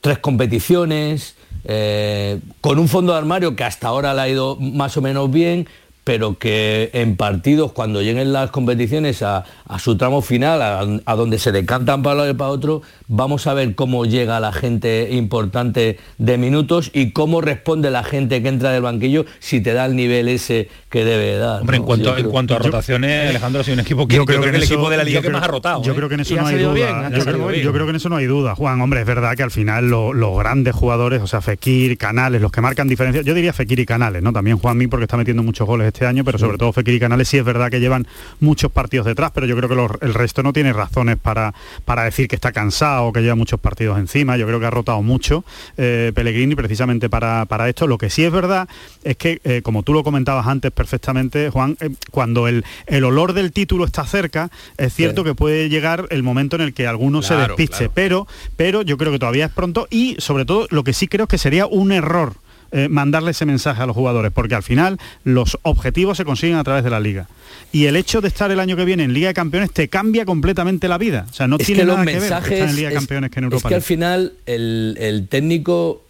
Tres 0.00 0.18
competiciones, 0.18 1.34
eh, 1.64 2.38
con 2.60 2.78
un 2.78 2.88
fondo 2.88 3.12
de 3.12 3.18
armario 3.18 3.54
que 3.56 3.64
hasta 3.64 3.88
ahora 3.88 4.14
le 4.14 4.20
ha 4.20 4.28
ido 4.28 4.56
más 4.56 4.96
o 4.96 5.02
menos 5.02 5.30
bien, 5.30 5.68
pero 6.08 6.38
que 6.38 6.88
en 6.94 7.16
partidos, 7.16 7.72
cuando 7.72 8.00
lleguen 8.00 8.32
las 8.32 8.50
competiciones 8.50 9.20
a, 9.20 9.44
a 9.66 9.78
su 9.78 9.98
tramo 9.98 10.22
final, 10.22 10.62
a, 10.62 10.80
a 11.04 11.14
donde 11.16 11.38
se 11.38 11.52
decantan 11.52 12.02
para 12.02 12.14
un 12.14 12.18
lado 12.20 12.30
y 12.30 12.34
para 12.34 12.48
otro, 12.48 12.80
vamos 13.08 13.46
a 13.46 13.52
ver 13.52 13.74
cómo 13.74 14.06
llega 14.06 14.40
la 14.40 14.50
gente 14.50 15.08
importante 15.12 15.98
de 16.16 16.38
minutos 16.38 16.90
y 16.94 17.10
cómo 17.10 17.42
responde 17.42 17.90
la 17.90 18.04
gente 18.04 18.42
que 18.42 18.48
entra 18.48 18.70
del 18.70 18.80
banquillo 18.80 19.26
si 19.38 19.60
te 19.60 19.74
da 19.74 19.84
el 19.84 19.96
nivel 19.96 20.28
ese 20.28 20.70
que 20.88 21.04
debe 21.04 21.36
dar. 21.36 21.60
Hombre, 21.60 21.76
en 21.76 21.82
cuanto, 21.82 22.16
en 22.16 22.24
a 22.26 22.46
Yo- 22.46 22.58
rotaciones, 22.58 23.28
Alejandro 23.28 23.60
ha 23.60 23.64
sido 23.64 23.74
un 23.74 23.80
equipo 23.80 24.08
que 24.08 24.16
yo 24.16 24.24
creo, 24.24 24.40
que, 24.40 24.48
en 24.48 24.54
el 24.54 24.62
eso- 24.62 24.72
equipo 24.72 24.88
de 24.88 24.96
la 24.96 25.04
liga 25.04 25.20
que 25.20 25.28
más 25.28 25.42
ha 25.42 25.48
rotado. 25.48 25.82
Yo 25.82 25.92
¿eh? 25.92 25.96
creo 25.96 26.08
que 26.08 26.14
en 26.14 26.20
eso 26.20 26.36
no 26.36 26.46
hay 26.46 26.56
duda. 26.56 26.72
bien, 26.72 26.88
yo, 27.18 27.24
creo, 27.26 27.48
bien. 27.48 27.62
yo 27.62 27.72
creo 27.74 27.84
que 27.84 27.90
en 27.90 27.96
eso 27.96 28.08
no 28.08 28.16
hay 28.16 28.24
duda, 28.24 28.54
Juan. 28.54 28.80
Hombre, 28.80 29.00
es 29.00 29.06
verdad 29.06 29.36
que 29.36 29.42
al 29.42 29.50
final 29.50 29.90
lo- 29.90 30.14
los 30.14 30.38
grandes 30.38 30.74
jugadores, 30.74 31.20
o 31.20 31.26
sea, 31.26 31.42
Fekir, 31.42 31.98
Canales, 31.98 32.40
los 32.40 32.50
que 32.50 32.62
marcan 32.62 32.88
diferencias, 32.88 33.26
yo 33.26 33.34
diría 33.34 33.52
Fekir 33.52 33.78
y 33.80 33.84
Canales, 33.84 34.22
¿no? 34.22 34.32
También 34.32 34.56
Juanmi 34.56 34.86
porque 34.86 35.04
está 35.04 35.18
metiendo 35.18 35.42
muchos 35.42 35.66
goles 35.66 35.88
este 35.88 35.97
este 35.98 36.06
año, 36.06 36.22
pero 36.22 36.38
sobre 36.38 36.58
todo 36.58 36.72
Fekir 36.72 36.94
y 36.94 37.00
Canales 37.00 37.28
sí 37.28 37.38
es 37.38 37.44
verdad 37.44 37.70
que 37.70 37.80
llevan 37.80 38.06
muchos 38.38 38.70
partidos 38.70 39.04
detrás, 39.04 39.32
pero 39.34 39.46
yo 39.46 39.56
creo 39.56 39.68
que 39.68 40.06
el 40.06 40.14
resto 40.14 40.44
no 40.44 40.52
tiene 40.52 40.72
razones 40.72 41.16
para, 41.16 41.52
para 41.84 42.04
decir 42.04 42.28
que 42.28 42.36
está 42.36 42.52
cansado 42.52 43.06
o 43.06 43.12
que 43.12 43.20
lleva 43.20 43.34
muchos 43.34 43.58
partidos 43.58 43.98
encima. 43.98 44.36
Yo 44.36 44.46
creo 44.46 44.60
que 44.60 44.66
ha 44.66 44.70
rotado 44.70 45.02
mucho 45.02 45.44
eh, 45.76 46.12
Pellegrini 46.14 46.54
precisamente 46.54 47.10
para, 47.10 47.46
para, 47.46 47.68
esto. 47.68 47.88
Lo 47.88 47.98
que 47.98 48.10
sí 48.10 48.22
es 48.22 48.30
verdad 48.30 48.68
es 49.02 49.16
que, 49.16 49.40
eh, 49.42 49.60
como 49.62 49.82
tú 49.82 49.92
lo 49.92 50.04
comentabas 50.04 50.46
antes 50.46 50.70
perfectamente, 50.70 51.50
Juan, 51.50 51.76
eh, 51.80 51.90
cuando 52.12 52.46
el, 52.46 52.64
el 52.86 53.02
olor 53.02 53.32
del 53.32 53.50
título 53.50 53.84
está 53.84 54.04
cerca, 54.04 54.50
es 54.76 54.94
cierto 54.94 55.24
que 55.24 55.34
puede 55.34 55.68
llegar 55.68 56.06
el 56.10 56.22
momento 56.22 56.54
en 56.54 56.62
el 56.62 56.74
que 56.74 56.86
alguno 56.86 57.22
se 57.22 57.34
despiste, 57.34 57.90
pero, 57.92 58.28
pero 58.56 58.82
yo 58.82 58.96
creo 58.98 59.10
que 59.10 59.18
todavía 59.18 59.46
es 59.46 59.52
pronto 59.52 59.88
y 59.90 60.14
sobre 60.18 60.44
todo 60.44 60.68
lo 60.70 60.84
que 60.84 60.92
sí 60.92 61.08
creo 61.08 61.26
que 61.26 61.38
sería 61.38 61.66
un 61.66 61.90
error 61.90 62.34
eh, 62.70 62.88
mandarle 62.88 63.30
ese 63.30 63.46
mensaje 63.46 63.82
a 63.82 63.86
los 63.86 63.96
jugadores, 63.96 64.32
porque 64.32 64.54
al 64.54 64.62
final 64.62 64.98
los 65.24 65.58
objetivos 65.62 66.16
se 66.16 66.24
consiguen 66.24 66.56
a 66.56 66.64
través 66.64 66.84
de 66.84 66.90
la 66.90 67.00
liga. 67.00 67.28
Y 67.72 67.86
el 67.86 67.96
hecho 67.96 68.20
de 68.20 68.28
estar 68.28 68.50
el 68.50 68.60
año 68.60 68.76
que 68.76 68.84
viene 68.84 69.04
en 69.04 69.12
Liga 69.12 69.28
de 69.28 69.34
Campeones 69.34 69.72
te 69.72 69.88
cambia 69.88 70.24
completamente 70.24 70.88
la 70.88 70.98
vida. 70.98 71.26
O 71.30 71.32
sea, 71.32 71.46
no 71.46 71.58
tiene 71.58 71.84
nada 71.84 72.04
que 72.04 72.18
ver 72.18 72.32
en 72.62 72.76
Liga 72.76 72.88
de 72.90 72.94
Campeones 72.94 73.30
que 73.30 73.40
en 73.40 73.44
Europa. 73.44 73.68
Es 73.68 73.70
que 73.70 73.74
al 73.74 73.82
final 73.82 74.32
el, 74.46 75.26
técnico, 75.30 76.04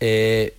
eh, 0.00 0.54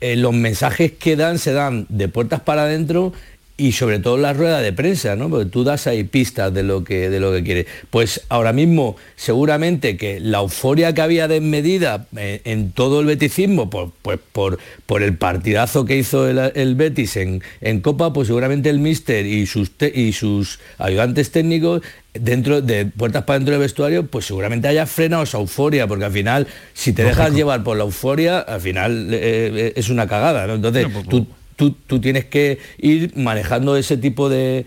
eh, 0.00 0.16
los 0.16 0.34
mensajes 0.34 0.92
que 0.92 1.16
dan 1.16 1.38
se 1.38 1.52
dan 1.52 1.86
de 1.88 2.08
puertas 2.08 2.40
para 2.40 2.62
adentro 2.62 3.12
y 3.58 3.72
sobre 3.72 4.00
todo 4.00 4.18
la 4.18 4.32
rueda 4.32 4.60
de 4.60 4.72
prensa, 4.72 5.16
¿no? 5.16 5.30
Porque 5.30 5.46
tú 5.46 5.64
das 5.64 5.86
ahí 5.86 6.04
pistas 6.04 6.52
de 6.52 6.62
lo 6.62 6.84
que 6.84 7.08
de 7.08 7.20
lo 7.20 7.32
que 7.32 7.42
quieres. 7.42 7.66
Pues 7.90 8.22
ahora 8.28 8.52
mismo 8.52 8.96
seguramente 9.16 9.96
que 9.96 10.20
la 10.20 10.38
euforia 10.38 10.92
que 10.92 11.00
había 11.00 11.26
desmedida 11.26 12.06
en, 12.16 12.40
en 12.44 12.72
todo 12.72 13.00
el 13.00 13.06
beticismo 13.06 13.70
por, 13.70 13.92
pues, 14.02 14.18
por, 14.32 14.58
por 14.84 15.02
el 15.02 15.16
partidazo 15.16 15.84
que 15.84 15.96
hizo 15.96 16.28
el, 16.28 16.74
Betis 16.74 17.16
en, 17.16 17.42
en, 17.60 17.80
Copa, 17.80 18.12
pues 18.12 18.28
seguramente 18.28 18.68
el 18.68 18.78
míster 18.78 19.24
y 19.24 19.46
sus 19.46 19.70
y 19.94 20.12
sus 20.12 20.60
ayudantes 20.78 21.30
técnicos 21.30 21.82
dentro 22.12 22.60
de 22.62 22.86
puertas 22.86 23.24
para 23.24 23.38
dentro 23.38 23.52
del 23.52 23.60
vestuario, 23.60 24.06
pues 24.06 24.26
seguramente 24.26 24.68
haya 24.68 24.86
frenado 24.86 25.22
esa 25.22 25.38
euforia, 25.38 25.86
porque 25.86 26.04
al 26.04 26.12
final, 26.12 26.46
si 26.74 26.92
te 26.92 27.04
dejas 27.04 27.32
llevar 27.32 27.62
por 27.62 27.76
la 27.76 27.84
euforia, 27.84 28.40
al 28.40 28.60
final 28.60 29.12
eh, 29.12 29.18
eh, 29.54 29.72
es 29.76 29.88
una 29.88 30.06
cagada, 30.06 30.46
¿no? 30.46 30.54
Entonces, 30.54 30.86
pues, 30.92 31.06
tú 31.08 31.26
tú, 31.56 32.00
tienes 32.00 32.26
que 32.26 32.58
ir 32.78 33.12
manejando 33.16 33.76
ese 33.76 33.96
tipo 33.96 34.28
de, 34.28 34.66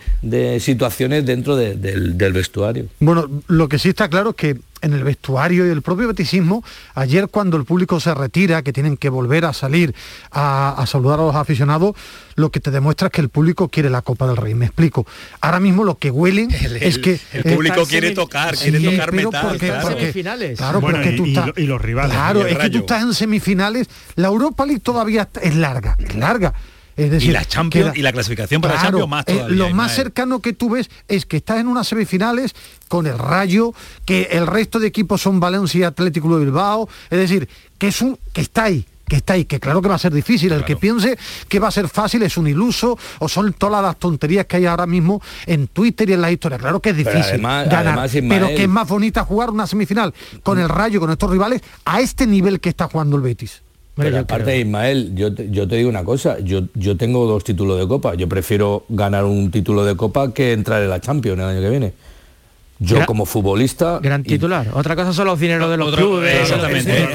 situaciones 0.59 1.25
dentro 1.25 1.55
del, 1.55 2.33
vestuario. 2.33 2.87
Bueno, 2.99 3.29
lo 3.47 3.69
que 3.69 3.79
sí 3.79 3.89
está 3.89 4.09
claro 4.09 4.31
es 4.31 4.35
que 4.35 4.57
en 4.81 4.93
el 4.93 5.03
vestuario 5.03 5.67
y 5.67 5.71
el 5.71 5.81
propio 5.81 6.07
beticismo, 6.07 6.63
ayer 6.95 7.27
cuando 7.27 7.57
el 7.57 7.65
público 7.65 7.99
se 7.99 8.13
retira, 8.13 8.61
que 8.61 8.71
tienen 8.71 8.95
que 8.95 9.09
volver 9.09 9.43
a 9.43 9.51
salir 9.51 9.93
a, 10.31 10.81
saludar 10.87 11.19
a 11.19 11.23
los 11.23 11.35
aficionados, 11.35 11.95
lo 12.35 12.49
que 12.49 12.61
te 12.61 12.71
demuestra 12.71 13.07
es 13.07 13.11
que 13.11 13.19
el 13.19 13.27
público 13.27 13.67
quiere 13.67 13.89
la 13.89 14.01
Copa 14.01 14.25
del 14.25 14.37
Rey. 14.37 14.55
Me 14.55 14.67
explico. 14.67 15.05
Ahora 15.41 15.59
mismo 15.59 15.83
lo 15.83 15.97
que 15.97 16.11
huelen 16.11 16.49
es 16.79 16.97
que... 16.97 17.19
El 17.33 17.55
público 17.55 17.85
quiere 17.85 18.11
tocar, 18.11 18.55
quiere 18.55 18.79
tocar 18.79 19.11
metal. 19.11 19.57
claro. 19.57 19.89
semifinales. 19.89 20.57
Claro, 20.57 20.81
pero 20.81 21.01
que 21.01 21.11
tú 21.11 21.25
estás, 21.25 21.51
y, 21.57 21.63
los 21.63 21.81
rivales. 21.81 22.13
Claro, 22.13 22.45
es 22.45 22.57
que 22.57 22.69
tú 22.69 22.77
estás 22.79 23.03
en 23.03 23.13
semifinales. 23.13 23.89
La 24.15 24.29
Europa 24.29 24.65
League 24.65 24.79
todavía 24.79 25.27
es 25.41 25.55
larga, 25.55 25.97
es 25.99 26.15
larga 26.15 26.53
y 26.99 27.31
la 27.31 27.45
Champions 27.45 27.97
y 27.97 28.01
la 28.01 28.11
clasificación 28.11 28.61
para 28.61 28.75
la 28.75 28.81
Champions 28.81 29.09
más 29.09 29.25
eh, 29.27 29.45
lo 29.49 29.69
más 29.69 29.95
cercano 29.95 30.41
que 30.41 30.53
tú 30.53 30.71
ves 30.71 30.89
es 31.07 31.25
que 31.25 31.37
estás 31.37 31.59
en 31.59 31.67
unas 31.67 31.87
semifinales 31.87 32.53
con 32.87 33.07
el 33.07 33.17
Rayo, 33.17 33.73
que 34.05 34.29
el 34.31 34.47
resto 34.47 34.79
de 34.79 34.87
equipos 34.87 35.21
son 35.21 35.39
Valencia 35.39 35.79
y 35.79 35.83
Atlético 35.83 36.37
de 36.37 36.45
Bilbao, 36.45 36.89
es 37.09 37.17
decir, 37.17 37.47
que 37.77 37.87
es 37.87 38.01
un 38.01 38.17
que 38.33 38.41
está 38.41 38.63
ahí, 38.63 38.85
que 39.07 39.17
está 39.17 39.33
ahí, 39.33 39.45
que 39.45 39.59
claro 39.59 39.81
que 39.81 39.89
va 39.89 39.95
a 39.95 39.99
ser 39.99 40.13
difícil. 40.13 40.51
El 40.51 40.63
que 40.63 40.75
piense 40.75 41.17
que 41.47 41.59
va 41.59 41.67
a 41.67 41.71
ser 41.71 41.89
fácil 41.89 42.23
es 42.23 42.37
un 42.37 42.47
iluso 42.47 42.97
o 43.19 43.27
son 43.27 43.53
todas 43.53 43.81
las 43.81 43.97
tonterías 43.97 44.45
que 44.45 44.57
hay 44.57 44.65
ahora 44.65 44.85
mismo 44.85 45.21
en 45.45 45.67
Twitter 45.67 46.09
y 46.09 46.13
en 46.13 46.21
la 46.21 46.31
historia. 46.31 46.57
Claro 46.57 46.79
que 46.79 46.91
es 46.91 46.97
difícil 46.97 47.41
ganar, 47.41 48.09
pero 48.29 48.47
que 48.47 48.63
es 48.63 48.69
más 48.69 48.87
bonita 48.87 49.23
jugar 49.23 49.49
una 49.49 49.67
semifinal 49.67 50.13
con 50.43 50.59
el 50.59 50.69
Rayo, 50.69 50.99
con 50.99 51.11
estos 51.11 51.29
rivales, 51.29 51.61
a 51.85 51.99
este 51.99 52.25
nivel 52.25 52.59
que 52.59 52.69
está 52.69 52.87
jugando 52.87 53.17
el 53.17 53.23
Betis. 53.23 53.61
Pero 53.99 54.19
aparte, 54.19 54.59
Ismael, 54.59 55.13
yo 55.15 55.33
te, 55.33 55.49
yo 55.49 55.67
te 55.67 55.75
digo 55.75 55.89
una 55.89 56.03
cosa, 56.03 56.39
yo, 56.39 56.63
yo 56.73 56.97
tengo 56.97 57.25
dos 57.25 57.43
títulos 57.43 57.79
de 57.79 57.87
Copa, 57.87 58.15
yo 58.15 58.27
prefiero 58.29 58.85
ganar 58.89 59.25
un 59.25 59.51
título 59.51 59.83
de 59.85 59.95
Copa 59.95 60.33
que 60.33 60.53
entrar 60.53 60.81
en 60.81 60.89
la 60.89 60.99
Champions 60.99 61.39
el 61.39 61.45
año 61.45 61.61
que 61.61 61.69
viene. 61.69 61.93
Yo 62.81 63.05
como 63.05 63.25
futbolista... 63.25 63.99
Gran 64.01 64.23
titular. 64.23 64.67
Otra 64.73 64.95
cosa 64.95 65.11
son 65.11 65.27
los 65.27 65.37
dineros 65.37 65.69
de 65.69 65.75
los 65.75 65.93
clubes. 65.93 66.33
Exactamente. 66.33 67.07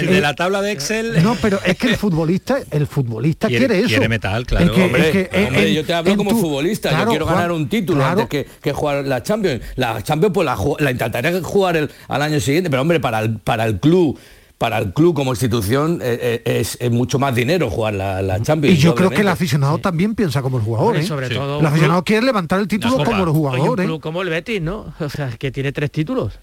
el 0.00 0.06
de 0.06 0.20
la 0.20 0.34
tabla 0.34 0.60
de 0.60 0.72
Excel... 0.72 1.14
No, 1.22 1.36
pero 1.40 1.60
es 1.64 1.78
que 1.78 1.88
el 1.88 1.96
futbolista, 1.96 2.58
el 2.70 2.86
futbolista 2.86 3.48
quiere, 3.48 3.78
eso. 3.78 3.88
Quiere 3.88 4.08
metal, 4.08 4.44
claro. 4.44 4.74
hombre, 4.74 5.72
yo 5.72 5.84
te 5.84 5.94
hablo 5.94 6.16
como 6.16 6.30
futbolista. 6.30 6.90
yo 7.04 7.08
quiero 7.10 7.26
ganar 7.26 7.52
un 7.52 7.68
título 7.68 8.04
antes 8.04 8.28
que, 8.28 8.46
que, 8.60 8.72
jugar 8.72 9.06
la 9.06 9.22
Champions. 9.22 9.62
La 9.76 10.02
Champions 10.02 10.34
pues 10.34 10.44
la, 10.44 10.58
la 10.78 10.90
intentaría 10.90 11.40
jugar 11.40 11.76
el, 11.76 11.90
al 12.08 12.22
año 12.22 12.38
siguiente, 12.38 12.68
pero 12.68 12.82
hombre, 12.82 13.00
para 13.00 13.20
el, 13.20 13.38
para 13.38 13.64
el 13.64 13.80
club 13.80 14.18
para 14.62 14.78
el 14.78 14.92
club 14.92 15.12
como 15.12 15.32
institución 15.32 15.98
eh, 16.00 16.40
eh, 16.44 16.64
es, 16.78 16.90
mucho 16.92 17.18
más 17.18 17.34
dinero 17.34 17.68
jugar 17.68 17.94
la, 17.94 18.40
Champions. 18.42 18.78
Y 18.78 18.80
yo 18.80 18.94
creo 18.94 19.10
que 19.10 19.22
el 19.22 19.28
aficionado 19.28 19.78
también 19.78 20.14
piensa 20.14 20.40
como 20.40 20.58
el 20.58 20.62
jugador. 20.62 20.96
¿eh? 20.96 21.02
Sobre 21.02 21.30
todo, 21.30 21.58
el 21.58 21.66
aficionado 21.66 22.04
quiere 22.04 22.24
levantar 22.24 22.60
el 22.60 22.68
título 22.68 23.02
como 23.02 23.24
el 23.24 23.30
jugador. 23.30 24.00
como 24.00 24.22
el 24.22 24.28
Betis, 24.28 24.62
¿no? 24.62 24.94
O 25.00 25.08
sea, 25.08 25.30
que 25.36 25.50
tiene 25.50 25.72
tres 25.72 25.90
títulos. 25.90 26.38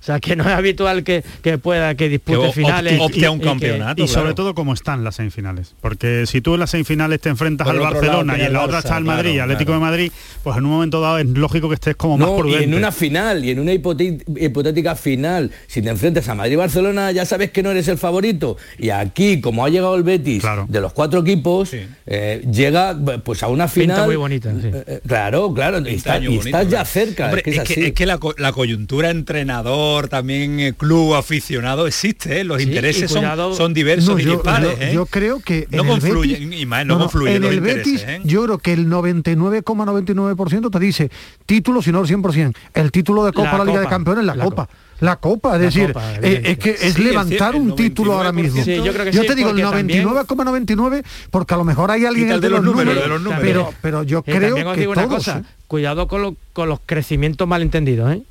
O 0.00 0.02
sea, 0.02 0.18
que 0.18 0.34
no 0.34 0.44
es 0.44 0.50
habitual 0.50 1.04
que, 1.04 1.22
pueda, 1.62 1.94
que 1.94 2.08
dispute 2.08 2.52
finales. 2.52 2.98
y, 3.12 3.26
un 3.26 3.38
campeonato. 3.38 4.02
Y, 4.02 4.08
sobre 4.08 4.32
todo 4.32 4.54
cómo 4.54 4.72
están 4.72 5.04
las 5.04 5.16
semifinales. 5.16 5.74
Porque 5.80 6.24
si 6.26 6.40
tú 6.40 6.54
en 6.54 6.60
las 6.60 6.70
semifinales 6.70 7.20
te 7.20 7.28
enfrentas 7.28 7.68
al 7.68 7.78
Barcelona 7.78 8.38
y 8.38 8.42
en 8.42 8.54
la 8.54 8.64
otra 8.64 8.78
está 8.78 8.96
el 8.96 9.04
Madrid, 9.04 9.38
Atlético 9.38 9.72
de 9.72 9.78
Madrid, 9.78 10.12
pues 10.42 10.56
en 10.56 10.64
un 10.64 10.70
momento 10.70 11.02
dado 11.02 11.18
es 11.18 11.26
lógico 11.26 11.68
que 11.68 11.74
estés 11.74 11.96
como 11.96 12.16
más 12.16 12.30
prudente. 12.30 12.64
Y 12.64 12.68
en 12.68 12.74
una 12.74 12.92
final, 12.92 13.44
y 13.44 13.50
en 13.50 13.60
una 13.60 13.72
hipotética 13.72 14.96
final, 14.96 15.50
si 15.66 15.82
te 15.82 15.90
enfrentas 15.90 16.26
a 16.28 16.34
Madrid 16.34 16.54
y 16.54 16.56
Barcelona, 16.56 17.12
ya 17.12 17.26
sabes 17.26 17.50
que 17.50 17.62
no 17.62 17.70
eres 17.70 17.86
el 17.88 17.98
favorito. 17.98 18.56
Y 18.78 18.88
aquí, 18.88 19.42
como 19.42 19.66
ha 19.66 19.68
llegado 19.68 19.96
el 19.96 20.02
Betis, 20.02 20.42
de 20.68 20.80
los 20.80 20.94
cuatro 20.94 21.20
equipos, 21.20 21.74
eh, 22.06 22.46
llega 22.50 22.96
pues 23.22 23.42
a 23.42 23.48
una 23.48 23.68
final. 23.68 24.06
muy 24.06 24.16
bonita. 24.16 24.50
Eh, 24.50 24.84
eh, 24.86 25.00
claro, 25.06 25.52
claro. 25.52 25.78
Y, 25.86 25.96
estás 25.96 26.68
ya 26.68 26.86
cerca. 26.86 27.30
es, 27.32 27.92
que, 27.92 28.06
la, 28.06 28.18
la 28.38 28.52
coyuntura 28.52 29.10
entrenador 29.10 29.89
también 30.08 30.60
eh, 30.60 30.72
club 30.72 31.14
aficionado 31.14 31.86
existe, 31.86 32.40
¿eh? 32.40 32.44
los 32.44 32.60
intereses 32.62 33.10
son, 33.10 33.24
son, 33.54 33.74
diversos 33.74 34.20
y 34.20 34.24
yo, 34.24 34.32
dispares. 34.32 34.76
¿eh? 34.80 34.90
yo, 34.94 35.06
creo 35.06 35.40
que 35.40 35.66
no 35.70 35.84
confluyen, 35.84 36.52
y 36.52 36.66
más, 36.66 36.86
no, 36.86 36.98
confluyen 36.98 37.44
en 37.44 37.52
el 37.52 37.60
Betis, 37.60 38.04
yo 38.24 38.44
creo 38.44 38.58
que 38.58 38.72
el 38.72 38.88
99,99% 38.88 40.70
te 40.70 40.78
dice 40.78 41.10
título, 41.46 41.82
si 41.82 41.92
no 41.92 42.00
el 42.02 42.06
100%. 42.06 42.54
El 42.74 42.92
título 42.92 43.24
de 43.24 43.32
Copa 43.32 43.52
la, 43.52 43.58
la 43.58 43.64
Liga 43.64 43.80
de 43.80 43.88
Campeones, 43.88 44.24
la, 44.24 44.34
la 44.34 44.44
Copa. 44.44 44.68
La 45.00 45.16
Copa, 45.16 45.56
es 45.56 45.62
decir, 45.62 45.94
es 46.22 46.58
que 46.58 46.70
es 46.70 46.98
levantar 46.98 47.56
un 47.56 47.74
título 47.74 48.14
ahora 48.14 48.32
mismo. 48.32 48.62
yo, 48.62 49.24
te 49.24 49.34
digo 49.34 49.50
el 49.50 49.56
99,99 49.56 51.02
porque 51.30 51.54
a 51.54 51.56
lo 51.56 51.64
mejor 51.64 51.90
hay 51.90 52.04
alguien 52.04 52.30
el 52.30 52.40
de, 52.40 52.50
los, 52.50 52.62
números, 52.62 52.94
pero, 53.40 53.72
pero 53.80 54.02
yo 54.02 54.22
creo 54.22 54.54
que 54.74 54.84
todos, 54.84 55.06
cosa, 55.06 55.42
cuidado 55.66 56.06
con, 56.06 56.36
con 56.52 56.68
los 56.68 56.80
crecimientos 56.84 57.48
malentendidos, 57.48 58.12
¿eh? 58.12 58.22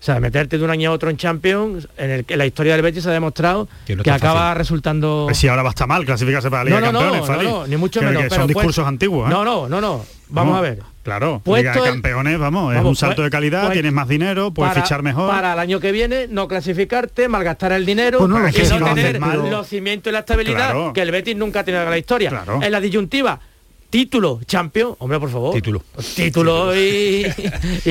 O 0.00 0.02
sea, 0.02 0.20
meterte 0.20 0.58
de 0.58 0.64
un 0.64 0.70
año 0.70 0.90
a 0.90 0.92
otro 0.92 1.10
en 1.10 1.16
Champions, 1.16 1.88
en 1.96 2.10
el 2.10 2.24
que 2.24 2.36
la 2.36 2.46
historia 2.46 2.74
del 2.74 2.82
Betis 2.82 3.04
ha 3.06 3.10
demostrado 3.10 3.68
que, 3.84 4.10
acaba 4.10 4.54
resultando... 4.54 5.24
Pues 5.26 5.38
si 5.38 5.48
ahora 5.48 5.62
va 5.62 5.70
a 5.70 5.72
estar 5.72 5.88
mal 5.88 6.04
clasificarse 6.04 6.48
para 6.48 6.62
la 6.62 6.70
Liga 6.70 6.92
no, 6.92 7.00
de 7.00 7.04
Campeones, 7.04 7.44
no, 7.44 7.60
no, 7.60 7.66
ni 7.66 7.76
mucho 7.76 8.00
menos. 8.00 8.32
son 8.32 8.46
discursos 8.46 8.86
antiguos. 8.86 9.28
¿eh? 9.28 9.32
No, 9.32 9.44
no, 9.44 9.68
no, 9.68 9.80
no. 9.80 10.04
Vamos 10.28 10.56
a 10.56 10.60
ver. 10.60 10.82
Claro, 11.02 11.42
Liga 11.46 11.72
de 11.72 11.80
Campeones, 11.80 12.38
vamos, 12.38 12.76
es 12.76 12.84
un 12.84 12.94
salto 12.94 13.22
de 13.22 13.30
calidad, 13.30 13.62
pues, 13.62 13.72
tienes 13.72 13.92
más 13.92 14.06
dinero, 14.06 14.52
puedes 14.52 14.74
fichar 14.74 15.02
mejor. 15.02 15.30
Para 15.30 15.54
el 15.54 15.58
año 15.58 15.80
que 15.80 15.90
viene, 15.90 16.26
no 16.28 16.46
clasificarte, 16.46 17.28
malgastar 17.28 17.72
el 17.72 17.86
dinero 17.86 18.18
pues 18.18 18.28
no, 18.28 18.36
y 18.48 18.80
no 18.80 18.94
tener 18.94 19.18
los 19.20 19.66
cimientos 19.66 20.10
y 20.10 20.12
la 20.12 20.20
estabilidad 20.20 20.92
que 20.92 21.00
el 21.00 21.10
Betis 21.10 21.34
nunca 21.34 21.60
ha 21.60 21.64
tenido 21.64 21.82
en 21.82 21.90
la 21.90 21.98
historia. 21.98 22.44
En 22.60 22.70
la 22.70 22.80
disyuntiva, 22.80 23.40
título, 23.90 24.40
Champions, 24.46 24.96
hombre, 24.98 25.18
por 25.18 25.30
favor. 25.30 25.54
Título. 25.54 25.82
Título 26.14 26.76
y, 26.76 27.24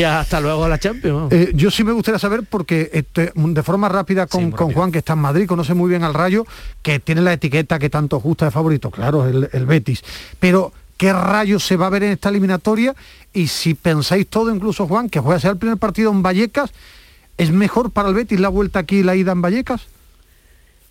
hasta 0.06 0.40
luego 0.40 0.68
la 0.68 0.80
Champions. 0.80 1.32
Eh, 1.32 1.52
yo 1.54 1.72
sí 1.72 1.84
me 1.84 1.92
gustaría 1.92 2.20
saber, 2.20 2.44
porque 2.50 2.90
este, 2.94 3.32
de 3.36 3.64
forma 3.64 3.90
rápida 3.90 4.28
con, 4.28 4.52
Juan, 4.52 4.92
que 4.92 5.00
está 5.00 5.14
en 5.14 5.20
Madrid, 5.20 5.48
conoce 5.48 5.74
muy 5.74 5.90
bien 5.90 6.04
al 6.04 6.14
Rayo, 6.14 6.46
que 6.82 7.00
tiene 7.00 7.22
la 7.22 7.34
etiqueta 7.34 7.80
que 7.80 7.90
tanto 7.90 8.20
gusta 8.20 8.46
de 8.46 8.52
favorito, 8.52 8.92
claro, 8.92 9.28
el, 9.28 9.50
el 9.52 9.66
Betis. 9.66 10.04
Pero, 10.40 10.72
¿qué 10.98 11.14
Rayo 11.14 11.60
se 11.60 11.78
va 11.78 11.88
a 11.88 11.90
ver 11.90 12.04
en 12.04 12.12
esta 12.12 12.30
eliminatoria? 12.30 12.96
Y 13.34 13.48
si 13.48 13.74
pensáis 13.74 14.28
todo, 14.28 14.54
incluso 14.54 14.88
Juan, 14.88 15.10
que 15.10 15.20
juega 15.20 15.38
a 15.38 15.40
ser 15.40 15.52
el 15.52 15.58
primer 15.58 15.78
partido 15.78 16.12
en 16.12 16.22
Vallecas, 16.24 16.72
¿es 17.38 17.52
mejor 17.52 17.92
para 17.92 18.10
el 18.10 18.16
Betis 18.16 18.40
la 18.40 18.50
vuelta 18.50 18.80
aquí 18.80 18.98
y 18.98 19.04
la 19.04 19.16
ida 19.16 19.32
en 19.32 19.42
Vallecas? 19.42 19.88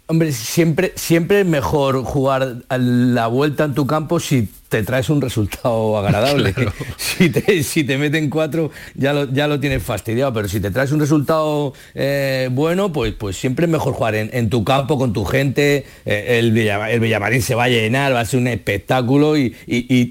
Hombre, 0.09 0.31
siempre, 0.31 0.93
siempre 0.95 1.41
es 1.41 1.47
mejor 1.47 2.05
jugar 2.05 2.59
a 2.69 2.79
la 2.79 3.27
vuelta 3.27 3.65
en 3.65 3.75
tu 3.75 3.89
campo 3.89 4.21
si 4.21 4.49
te 4.69 4.85
traes 4.85 5.11
un 5.11 5.21
resultado 5.21 5.99
agradable. 5.99 6.55
Si, 6.97 7.31
te, 7.31 7.63
si 7.63 7.83
te 7.83 7.97
meten 7.97 8.29
cuatro 8.29 8.71
ya 8.95 9.15
lo, 9.15 9.33
ya 9.33 9.49
lo 9.49 9.59
tienes 9.59 9.83
fastidiado, 9.83 10.35
pero 10.35 10.49
si 10.49 10.61
te 10.61 10.71
traes 10.71 10.93
un 10.93 11.01
resultado 11.01 11.73
eh, 11.95 12.51
bueno, 12.53 12.93
pues, 12.93 13.15
pues 13.15 13.39
siempre 13.39 13.65
es 13.65 13.73
mejor 13.73 13.95
jugar 13.95 14.15
en, 14.15 14.51
tu 14.51 14.65
campo, 14.65 14.99
con 14.99 15.15
tu 15.15 15.25
gente, 15.25 15.87
eh, 16.05 16.39
el, 16.39 16.57
el, 16.59 17.01
Villamarín 17.01 17.41
se 17.41 17.55
va 17.55 17.65
a 17.65 17.69
llenar, 17.69 18.15
va 18.15 18.21
a 18.21 18.25
ser 18.27 18.39
un 18.39 18.49
espectáculo 18.49 19.39
y, 19.39 19.57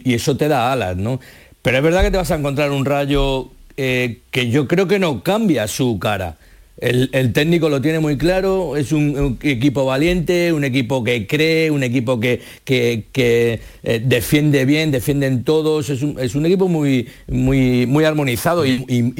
eso 0.06 0.36
te 0.36 0.48
da 0.48 0.72
alas, 0.72 0.98
¿no? 0.98 1.20
Pero 1.62 1.78
es 1.78 1.84
verdad 1.84 2.02
que 2.02 2.10
te 2.10 2.18
vas 2.18 2.32
a 2.32 2.36
encontrar 2.36 2.72
un 2.72 2.86
rayo 2.86 3.52
eh, 3.78 4.22
que 4.32 4.50
yo 4.50 4.68
creo 4.68 4.88
que 4.88 4.98
no 4.98 5.22
cambia 5.22 5.68
su 5.68 6.00
cara 6.00 6.38
el, 6.78 7.32
técnico 7.32 7.70
lo 7.70 7.82
tiene 7.82 8.00
muy 8.00 8.18
claro, 8.18 8.76
es 8.76 8.92
un, 8.92 9.40
equipo 9.42 9.86
valiente, 9.86 10.52
un 10.52 10.66
equipo 10.66 11.04
que 11.06 11.26
cree, 11.26 11.72
un 11.72 11.84
equipo 11.84 12.20
que, 12.20 12.42
que, 12.66 13.62
eh, 13.84 14.02
defiende 14.04 14.66
bien, 14.66 14.92
defienden 14.92 15.44
todos, 15.44 15.90
es 15.90 16.02
un, 16.02 16.20
es 16.20 16.36
un, 16.36 16.46
equipo 16.46 16.68
muy, 16.68 17.08
muy, 17.28 17.86
muy 17.86 18.04
armonizado 18.04 18.66
y, 18.66 18.80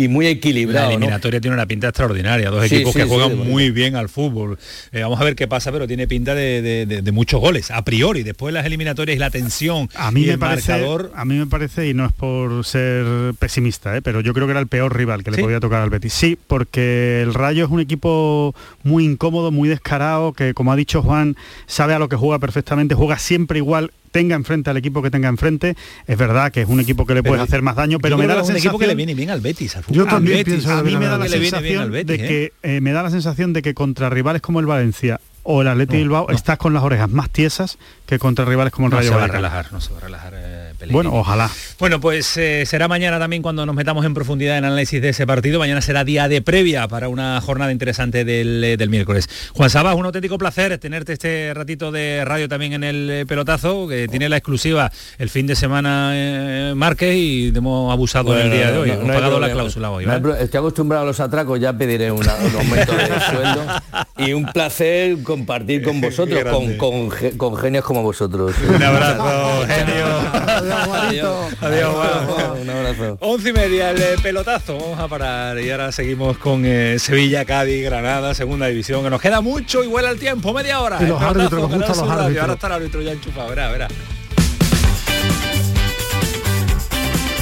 muy 0.10 0.28
equilibrado. 0.28 0.88
La 0.88 0.96
eliminatoria 0.96 1.40
tiene 1.40 1.56
una 1.56 1.66
pinta 1.66 1.88
extraordinaria, 1.88 2.50
dos 2.50 2.66
equipos 2.66 2.94
que 2.94 3.06
juegan 3.06 3.38
muy 3.38 3.72
bien 3.72 3.96
al 3.96 4.10
fútbol. 4.10 4.58
Eh, 4.92 5.02
vamos 5.02 5.20
a 5.22 5.24
ver 5.24 5.36
qué 5.36 5.48
pasa, 5.48 5.72
pero 5.72 5.88
tiene 5.88 6.08
pinta 6.08 6.36
de, 6.36 7.02
muchos 7.14 7.40
goles, 7.40 7.72
a 7.72 7.86
priori, 7.86 8.24
después 8.24 8.54
las 8.54 8.66
eliminatorias 8.66 9.16
y 9.16 9.20
la 9.20 9.30
tensión. 9.30 9.90
A 9.96 10.12
mí, 10.12 10.26
me 10.26 10.38
parece, 10.38 10.74
a 10.74 11.26
mí 11.26 11.36
me 11.36 11.48
parece, 11.48 11.88
y 11.88 11.94
no 11.94 12.06
es 12.06 12.12
por 12.12 12.66
ser 12.66 13.34
pesimista, 13.40 13.96
eh, 13.96 14.02
pero 14.02 14.20
yo 14.20 14.34
creo 14.34 14.46
que 14.46 14.52
era 14.52 14.60
el 14.60 14.68
peor 14.68 14.96
rival 14.96 15.24
que 15.24 15.32
le 15.32 15.38
podía 15.38 15.62
tocar 15.62 15.82
al 15.82 15.90
Betis. 15.90 16.12
Sí, 16.12 16.38
porque 16.48 17.22
el 17.22 17.34
Rayo 17.46 17.66
es 17.66 17.70
un 17.70 17.80
equipo 17.80 18.56
muy 18.82 19.06
incómodo, 19.06 19.52
muy 19.52 19.70
descarado, 19.70 20.34
que 20.34 20.56
como 20.56 20.72
ha 20.72 20.76
dicho 20.76 21.04
Juan, 21.04 21.36
sabe 21.68 21.94
a 21.94 22.00
lo 22.00 22.10
que 22.10 22.16
juega 22.16 22.40
perfectamente, 22.40 22.96
juega 22.96 23.20
siempre 23.20 23.60
igual 23.60 23.92
tenga 24.10 24.36
enfrente 24.36 24.72
al 24.72 24.78
equipo 24.78 25.04
que 25.04 25.12
tenga 25.12 25.30
enfrente, 25.30 25.76
es 26.08 26.18
verdad 26.18 26.52
que 26.52 26.62
es 26.62 26.68
un 26.68 26.80
equipo 26.80 27.06
que 27.06 27.14
le 27.14 27.22
puede 27.22 27.44
hacer 27.44 27.62
más 27.62 27.76
daño, 27.76 28.00
pero 28.00 28.18
me 28.18 28.26
da 28.26 28.34
la 28.34 28.44
sensación 28.44 28.72
equipo 28.72 28.80
que 28.80 28.88
le 28.88 28.96
viene 28.96 29.14
bien 29.14 29.30
al 29.30 29.42
Betis. 29.42 29.78
yo 29.90 30.08
también 30.08 30.44
pienso 30.44 30.72
a 30.72 30.82
mí 30.82 30.96
me 30.96 31.06
da 31.06 31.20
la 31.20 31.28
sensación 31.28 31.92
de 31.92 32.06
que 32.06 32.54
eh, 32.64 32.82
me 32.82 32.94
da 32.94 33.04
la 33.04 33.12
sensación 33.12 33.54
de 33.54 33.62
que 33.62 33.76
contra 33.76 34.10
rivales 34.10 34.42
como 34.42 34.60
el 34.60 34.66
Valencia 34.66 35.22
o 35.44 35.62
el 35.62 35.68
Atleti 35.68 35.98
Bilbao 35.98 36.32
estás 36.32 36.58
con 36.58 36.74
las 36.74 36.82
orejas 36.82 37.12
más 37.12 37.30
tiesas 37.30 37.78
que 38.08 38.18
contra 38.18 38.44
rivales 38.46 38.74
como 38.74 38.88
el 38.88 38.94
Rayo 38.94 39.10
se 39.10 39.16
va 39.16 39.26
a 39.26 39.28
relajar, 39.28 39.72
no 39.72 39.80
se 39.80 39.92
va 39.92 40.00
a 40.00 40.02
relajar. 40.02 40.34
Eh, 40.36 40.65
bueno, 40.92 41.14
ojalá. 41.14 41.50
Bueno, 41.80 42.00
pues 42.00 42.38
eh, 42.38 42.66
será 42.66 42.88
mañana 42.88 43.20
también 43.20 43.42
cuando 43.42 43.66
nos 43.66 43.76
metamos 43.76 44.06
en 44.06 44.14
profundidad 44.14 44.58
en 44.58 44.66
el 44.66 44.72
análisis 44.72 45.02
de 45.02 45.10
ese 45.10 45.28
partido. 45.28 45.60
Mañana 45.60 45.82
será 45.82 46.04
día 46.04 46.28
de 46.28 46.42
previa 46.42 46.88
para 46.88 47.10
una 47.10 47.40
jornada 47.42 47.72
interesante 47.72 48.26
del, 48.26 48.64
eh, 48.64 48.88
miércoles. 48.88 49.28
Juan 49.54 49.70
Sabas, 49.70 49.96
un 49.96 50.06
auténtico 50.06 50.38
placer 50.38 50.78
tenerte 50.78 51.14
este 51.14 51.54
ratito 51.54 51.92
de 51.92 52.24
radio 52.24 52.48
también 52.48 52.74
en 52.74 52.84
el 52.84 53.26
pelotazo, 53.28 53.88
que 53.88 54.08
tiene 54.08 54.30
la 54.30 54.38
exclusiva 54.38 54.92
el 55.18 55.30
fin 55.30 55.48
de 55.48 55.56
semana 55.56 56.74
Márquez 56.76 57.16
y 57.16 57.52
hemos 57.56 57.92
abusado 57.92 58.38
en 58.38 58.46
el 58.46 58.52
día 58.52 58.72
de 58.72 58.78
hoy. 58.78 58.90
hemos 58.92 59.08
pagado 59.08 59.40
la 59.40 59.52
cláusula 59.52 59.92
hoy. 59.92 60.06
estoy 60.40 60.60
acostumbrado 60.60 61.04
a 61.04 61.08
los 61.08 61.20
atracos, 61.20 61.60
ya 61.60 61.74
pediré 61.74 62.12
un 62.12 62.28
aumento 62.28 62.94
de 62.94 63.20
sueldo. 63.32 63.66
Y 64.18 64.34
un 64.34 64.46
placer 64.46 65.22
compartir 65.24 65.84
con 65.84 66.00
vosotros, 66.00 66.44
con, 66.78 67.10
con 67.38 67.58
genios 67.58 67.84
como 67.84 68.02
vosotros. 68.02 68.54
Un 68.68 68.84
abrazo, 68.84 69.66
genio. 69.68 70.06
Adiós, 70.76 71.54
Adiós, 71.62 71.96
Un 72.62 72.70
abrazo. 72.70 73.18
Once 73.22 73.50
y 73.50 73.54
media, 73.54 73.92
el 73.92 74.02
eh, 74.02 74.16
pelotazo. 74.22 74.78
Vamos 74.78 75.00
a 75.00 75.08
parar 75.08 75.60
y 75.60 75.72
ahora 75.72 75.92
seguimos 75.92 76.38
con 76.38 76.64
eh, 76.66 76.98
Sevilla, 77.00 77.46
Cádiz, 77.46 77.84
Granada, 77.84 78.34
segunda 78.34 78.68
división, 78.68 79.04
que 79.04 79.10
nos 79.10 79.22
queda 79.22 79.42
mucho 79.42 79.84
y 79.84 79.88
vuela 79.88 80.12
el 80.12 80.20
tiempo, 80.20 80.54
media 80.54 80.82
hora. 80.82 80.98
Y 81.02 81.06
los 81.06 81.22
árbitros, 81.22 81.72
los 81.72 82.00
Ahora 82.00 82.54
está 82.54 82.68
el 82.68 82.74
árbitro 82.74 83.02
ya 83.02 83.12
enchufado, 83.12 83.50
verá, 83.50 83.72
verá. 83.72 83.88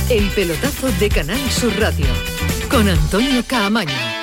El 0.10 0.30
pelotazo 0.30 0.92
de 1.00 1.10
Canal 1.10 1.40
Sur 1.50 1.74
Radio 1.80 2.08
con 2.70 2.88
Antonio 2.88 3.44
Caamaño. 3.48 4.23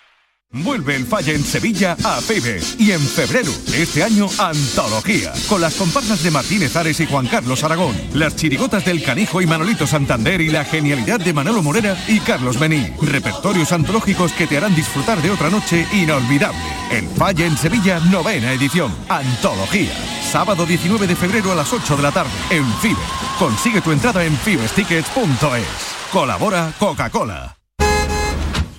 Vuelve 0.53 0.97
el 0.97 1.05
Falla 1.05 1.31
en 1.31 1.45
Sevilla 1.45 1.95
a 2.03 2.19
FIBE 2.19 2.59
y 2.77 2.91
en 2.91 2.99
febrero 2.99 3.51
este 3.73 4.03
año 4.03 4.27
Antología 4.37 5.31
con 5.47 5.61
las 5.61 5.75
comparsas 5.75 6.23
de 6.23 6.31
Martínez 6.31 6.75
Ares 6.75 6.99
y 6.99 7.05
Juan 7.05 7.27
Carlos 7.27 7.63
Aragón, 7.63 7.95
las 8.13 8.35
chirigotas 8.35 8.83
del 8.83 9.01
Canijo 9.01 9.41
y 9.41 9.45
Manolito 9.45 9.87
Santander 9.87 10.41
y 10.41 10.49
la 10.49 10.65
genialidad 10.65 11.21
de 11.21 11.33
Manolo 11.33 11.63
Morera 11.63 11.97
y 12.07 12.19
Carlos 12.19 12.59
Bení. 12.59 12.91
Repertorios 13.01 13.71
antológicos 13.71 14.33
que 14.33 14.45
te 14.45 14.57
harán 14.57 14.75
disfrutar 14.75 15.21
de 15.21 15.31
otra 15.31 15.49
noche 15.49 15.87
inolvidable. 15.93 16.59
El 16.91 17.07
Falla 17.07 17.45
en 17.45 17.57
Sevilla, 17.57 18.01
novena 18.11 18.51
edición. 18.51 18.93
Antología. 19.07 19.93
Sábado 20.29 20.65
19 20.65 21.07
de 21.07 21.15
febrero 21.15 21.53
a 21.53 21.55
las 21.55 21.71
8 21.71 21.95
de 21.95 22.03
la 22.03 22.11
tarde 22.11 22.31
en 22.49 22.65
FIBE. 22.79 22.99
Consigue 23.39 23.79
tu 23.79 23.93
entrada 23.93 24.25
en 24.25 24.35
fibestickets.es. 24.35 26.11
Colabora 26.11 26.73
Coca-Cola. 26.77 27.60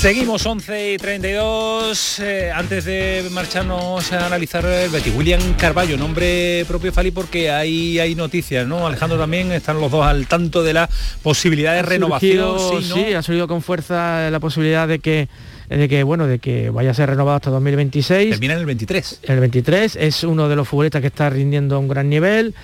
Seguimos 0.00 0.46
11 0.46 0.94
y 0.94 0.96
32. 0.96 2.20
eh, 2.20 2.50
antes 2.54 2.86
de 2.86 3.22
marcharnos 3.32 4.10
a 4.12 4.24
analizar 4.24 4.64
el 4.64 4.88
Betis, 4.88 5.14
William 5.14 5.42
Carballo, 5.58 5.98
nombre 5.98 6.64
propio 6.66 6.90
Fali, 6.90 7.10
porque 7.10 7.50
hay, 7.50 7.98
hay 7.98 8.14
noticias, 8.14 8.66
¿no? 8.66 8.86
Alejandro 8.86 9.18
también, 9.18 9.52
están 9.52 9.78
los 9.78 9.90
dos 9.90 10.06
al 10.06 10.26
tanto 10.26 10.62
de 10.62 10.72
la 10.72 10.88
posibilidad 11.22 11.74
de 11.74 11.82
renovación. 11.82 12.58
surgido, 12.58 12.80
sí, 12.80 12.88
¿no? 12.88 12.94
sí, 12.94 13.12
ha 13.12 13.20
salido 13.22 13.46
con 13.46 13.60
fuerza 13.60 14.30
la 14.30 14.40
posibilidad 14.40 14.88
de 14.88 15.00
que 15.00 15.28
de 15.68 15.86
que 15.86 16.02
bueno 16.02 16.26
de 16.26 16.38
que 16.38 16.70
vaya 16.70 16.92
a 16.92 16.94
ser 16.94 17.10
renovado 17.10 17.36
hasta 17.36 17.50
2026 17.50 18.30
Termina 18.30 18.54
en 18.54 18.60
el 18.60 18.66
23. 18.66 19.20
el 19.22 19.38
23 19.38 19.96
es 19.96 20.24
uno 20.24 20.48
de 20.48 20.56
los 20.56 20.66
futbolistas 20.66 21.00
que 21.02 21.08
está 21.08 21.28
rindiendo 21.28 21.76
a 21.76 21.78
un 21.78 21.88
gran 21.88 22.08
nivel 22.08 22.54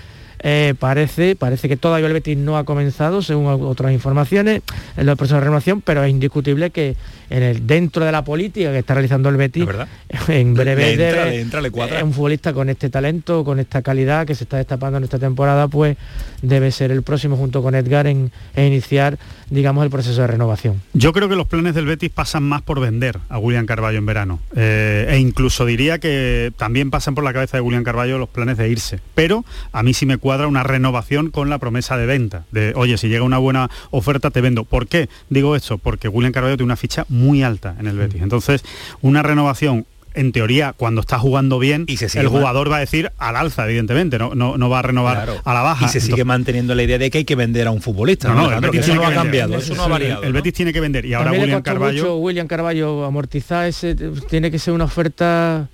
Eh, 0.41 0.75
parece 0.79 1.35
parece 1.35 1.69
que 1.69 1.77
todavía 1.77 2.07
el 2.09 2.13
Betis 2.13 2.37
no 2.37 2.59
ha 2.59 2.65
comenzado 2.65 3.23
según 3.23 3.47
otras 3.65 3.93
informaciones 3.93 4.61
en 4.97 5.09
el 5.09 5.17
proceso 5.17 5.37
de 5.37 5.41
renovación 5.41 5.81
pero 5.81 6.05
es 6.05 6.11
indiscutible 6.11 6.71
que 6.71 6.95
en 7.31 7.43
el 7.43 7.67
dentro 7.67 8.05
de 8.05 8.13
la 8.13 8.23
política 8.23 8.71
que 8.71 8.79
está 8.79 8.95
realizando 8.95 9.29
el 9.31 9.37
Betis 9.37 9.67
en 10.29 10.55
breve 10.55 10.95
Le 10.97 11.07
entra, 11.07 11.25
debe- 11.25 11.31
le 11.31 11.41
entra, 11.41 11.61
le 11.63 11.71
cuadra. 11.71 12.01
eh, 12.01 12.03
un 12.05 12.13
futbolista 12.13 12.53
con 12.53 12.69
este 12.69 12.91
talento 12.91 13.45
con 13.45 13.59
esta 13.59 13.81
calidad 13.83 14.27
que 14.27 14.35
se 14.35 14.45
está 14.45 14.59
destapando 14.59 14.99
en 14.99 15.05
esta 15.05 15.19
temporada 15.19 15.69
pues 15.69 15.97
debe 16.43 16.71
ser 16.71 16.91
el 16.93 17.03
próximo 17.03 17.37
junto 17.37 17.63
con 17.63 17.75
Edgar 17.75 18.07
en, 18.07 18.31
en 18.55 18.67
iniciar 18.67 19.19
digamos 19.49 19.85
el 19.85 19.91
proceso 19.91 20.21
de 20.21 20.27
renovación 20.27 20.83
Yo 20.93 21.13
creo 21.15 21.29
que 21.31 21.37
los 21.37 21.47
planes 21.47 21.75
del 21.75 21.87
Betis 21.87 22.11
pasan 22.11 22.43
más 22.43 22.61
por 22.63 22.79
vender 22.81 23.19
a 23.31 23.39
William 23.39 23.65
Carballo 23.67 23.99
en 23.99 24.07
verano. 24.07 24.41
Eh, 24.55 25.07
e 25.09 25.19
incluso 25.19 25.65
diría 25.65 25.99
que 25.99 26.53
también 26.57 26.91
pasan 26.91 27.15
por 27.15 27.25
la 27.25 27.33
cabeza 27.33 27.57
de 27.57 27.61
William 27.63 27.85
Carballo 27.85 28.19
los 28.19 28.29
planes 28.29 28.57
de 28.59 28.69
irse. 28.69 28.99
Pero 29.15 29.45
a 29.73 29.83
mí 29.83 29.95
sí 29.95 30.05
me 30.05 30.19
cuadra 30.27 30.49
una 30.49 30.65
renovación 30.65 31.31
con 31.31 31.49
la 31.51 31.59
promesa 31.59 31.97
de 31.97 32.05
venta. 32.07 32.47
De, 32.51 32.73
oye, 32.75 32.99
si 32.99 33.07
llega 33.09 33.23
una 33.23 33.39
buena 33.39 33.71
oferta, 33.93 34.31
te 34.33 34.41
vendo. 34.41 34.65
¿Por 34.65 34.89
qué 34.89 35.09
digo 35.31 35.55
esto? 35.55 35.79
Porque 35.79 36.09
William 36.09 36.33
Carballo 36.33 36.57
tiene 36.57 36.65
una 36.67 36.77
ficha 36.77 37.05
muy 37.09 37.45
alta 37.45 37.77
en 37.79 37.87
el 37.87 37.97
Betis. 37.97 38.21
Entonces, 38.23 38.65
una 39.03 39.23
renovación 39.23 39.87
en 40.15 40.33
teoría, 40.33 40.73
cuando 40.73 41.01
está 41.03 41.19
jugando 41.21 41.61
bien, 41.61 41.85
sigue 41.87 42.07
el 42.15 42.25
man- 42.25 42.33
jugador 42.33 42.73
va 42.73 42.79
a 42.79 42.81
decir 42.81 43.13
al 43.19 43.37
alza, 43.37 43.67
evidentemente, 43.67 44.19
no, 44.19 44.35
no, 44.35 44.57
no 44.59 44.69
va 44.69 44.81
a 44.81 44.83
renovar 44.83 45.15
Claro. 45.25 45.41
a 45.45 45.55
la 45.55 45.61
baja. 45.63 45.85
Y 45.85 45.89
se 45.91 46.01
sigue 46.01 46.07
Entonces- 46.15 46.27
manteniendo 46.27 46.75
la 46.75 46.83
idea 46.83 46.99
de 46.99 47.09
que 47.11 47.19
hay 47.19 47.25
que 47.25 47.37
vender 47.37 47.69
a 47.69 47.71
un 47.71 47.81
futbolista. 47.83 48.29
no, 48.31 48.35
No, 48.35 48.51
no, 48.51 48.57
el 48.57 48.61
Betis 48.63 48.81
eso 48.81 48.87
tiene 48.87 49.01
no 49.01 49.07
ha 49.07 49.11
que 49.11 49.15
vender. 49.19 49.23
cambiado, 49.43 49.57
eso 49.63 49.75
no 49.77 49.83
ha 49.85 49.89
variado. 49.89 50.23
El 50.25 50.33
¿no? 50.33 50.35
Betis 50.37 50.55
tiene 50.55 50.73
que 50.73 50.81
vender 50.81 51.05
y 51.07 51.13
ahora 51.15 51.31
William 51.33 51.63
Carballo 51.63 52.17
William 52.17 52.47
Carballo 52.49 53.05
amortizar 53.05 53.67
ese 53.67 53.95
tiene 53.95 54.51
que 54.51 54.59
ser 54.59 54.73
una 54.75 54.85
oferta 54.85 55.69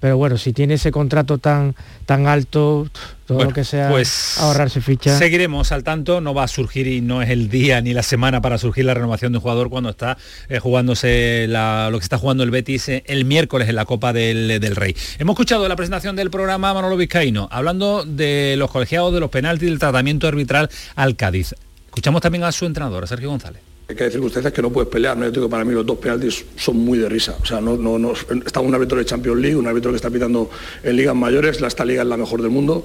pero 0.00 0.16
bueno 0.16 0.36
si 0.38 0.52
tiene 0.52 0.74
ese 0.74 0.90
contrato 0.92 1.38
tan 1.38 1.74
tan 2.06 2.26
alto 2.26 2.86
todo 3.26 3.36
Bueno, 3.38 3.50
lo 3.50 3.54
que 3.54 3.64
sea 3.64 3.88
pues 3.90 4.36
ahorrarse 4.38 4.80
ficha 4.80 5.18
Seguiremos 5.18 5.70
al 5.72 5.82
tanto, 5.84 6.20
no 6.20 6.32
va 6.34 6.44
a 6.44 6.48
surgir 6.48 6.86
y 6.86 7.00
no 7.00 7.20
es 7.20 7.28
el 7.30 7.48
día 7.50 7.80
ni 7.80 7.92
la 7.92 8.02
semana 8.02 8.40
para 8.40 8.56
surgir 8.58 8.84
la 8.84 8.94
renovación 8.94 9.32
de 9.32 9.38
un 9.38 9.42
jugador 9.42 9.68
cuando 9.70 9.90
está 9.90 10.16
eh, 10.48 10.58
jugándose 10.60 11.46
la- 11.48 11.88
lo 11.90 11.98
que 11.98 12.04
está 12.04 12.16
jugando 12.18 12.42
el 12.44 12.50
Betis 12.50 12.88
eh, 12.88 13.02
el 13.06 13.24
miércoles 13.24 13.68
en 13.68 13.74
la 13.76 13.84
Copa 13.84 14.12
del, 14.12 14.60
del 14.60 14.76
Rey. 14.76 14.94
Hemos 15.18 15.34
escuchado 15.34 15.68
la 15.68 15.76
presentación 15.76 16.16
del 16.16 16.30
programa 16.30 16.72
Manolo 16.72 16.96
Vizcaíno, 16.96 17.48
hablando 17.50 18.04
de 18.04 18.54
los 18.56 18.70
colegiados, 18.70 19.12
de 19.12 19.20
los 19.20 19.30
penaltis, 19.30 19.68
del 19.68 19.78
tratamiento 19.78 20.26
arbitral 20.28 20.70
al 20.94 21.16
Cádiz. 21.16 21.54
Escuchamos 21.86 22.20
también 22.22 22.44
a 22.44 22.52
su 22.52 22.64
entrenador, 22.66 23.04
a 23.04 23.06
Sergio 23.06 23.28
González. 23.30 23.60
Hay 23.90 23.96
que 23.96 24.04
hay 24.04 24.10
circunstancias 24.10 24.52
que 24.52 24.60
no 24.60 24.70
puedes 24.70 24.90
pelear, 24.90 25.16
¿no? 25.16 25.24
Yo 25.24 25.30
digo 25.30 25.46
que 25.46 25.50
para 25.50 25.64
mí 25.64 25.72
los 25.72 25.86
dos 25.86 25.96
penaltis 25.96 26.44
son 26.56 26.76
muy 26.76 26.98
de 26.98 27.08
risa. 27.08 27.38
O 27.40 27.46
sea, 27.46 27.58
no, 27.58 27.74
no, 27.74 27.98
no, 27.98 28.12
está 28.12 28.60
un 28.60 28.74
árbitro 28.74 28.98
de 28.98 29.06
Champions 29.06 29.40
League, 29.40 29.56
un 29.56 29.66
árbitro 29.66 29.90
que 29.92 29.96
está 29.96 30.10
pitando 30.10 30.50
en 30.82 30.94
ligas 30.94 31.14
mayores, 31.16 31.62
la 31.62 31.68
esta 31.68 31.86
liga 31.86 32.02
es 32.02 32.08
la 32.08 32.18
mejor 32.18 32.42
del 32.42 32.50
mundo. 32.50 32.84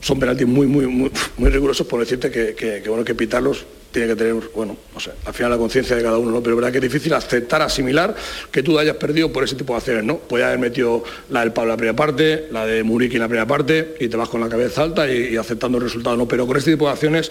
Son 0.00 0.18
penaltis 0.18 0.46
muy, 0.46 0.66
muy, 0.66 0.86
muy, 0.86 1.10
muy 1.36 1.50
rigurosos 1.50 1.86
por 1.86 2.00
decirte 2.00 2.30
que, 2.30 2.54
que, 2.54 2.80
que, 2.82 2.88
bueno, 2.88 3.04
que 3.04 3.14
pitarlos 3.14 3.66
tiene 3.90 4.08
que 4.08 4.16
tener, 4.16 4.34
bueno, 4.54 4.76
no 4.92 5.00
sé, 5.00 5.10
al 5.24 5.34
final 5.34 5.52
la 5.52 5.58
conciencia 5.58 5.96
de 5.96 6.02
cada 6.02 6.18
uno, 6.18 6.30
¿no? 6.30 6.42
Pero 6.42 6.56
verdad 6.56 6.70
que 6.70 6.78
es 6.78 6.82
difícil 6.82 7.12
aceptar, 7.14 7.62
asimilar 7.62 8.14
que 8.50 8.62
tú 8.62 8.78
hayas 8.78 8.96
perdido 8.96 9.32
por 9.32 9.44
ese 9.44 9.54
tipo 9.56 9.72
de 9.72 9.78
acciones, 9.78 10.04
¿no? 10.04 10.18
Puede 10.18 10.44
haber 10.44 10.58
metido 10.58 11.02
la 11.30 11.40
del 11.40 11.52
Pablo 11.52 11.70
en 11.70 11.74
la 11.74 11.76
primera 11.76 11.96
parte, 11.96 12.48
la 12.50 12.66
de 12.66 12.82
Muriqui 12.82 13.16
en 13.16 13.22
la 13.22 13.28
primera 13.28 13.46
parte, 13.46 13.96
y 14.00 14.08
te 14.08 14.16
vas 14.16 14.28
con 14.28 14.40
la 14.40 14.48
cabeza 14.48 14.82
alta 14.82 15.10
y, 15.10 15.36
aceptando 15.36 15.78
el 15.78 15.84
resultado, 15.84 16.16
¿no? 16.16 16.28
Pero 16.28 16.46
con 16.46 16.56
este 16.56 16.72
tipo 16.72 16.86
de 16.86 16.92
acciones 16.92 17.30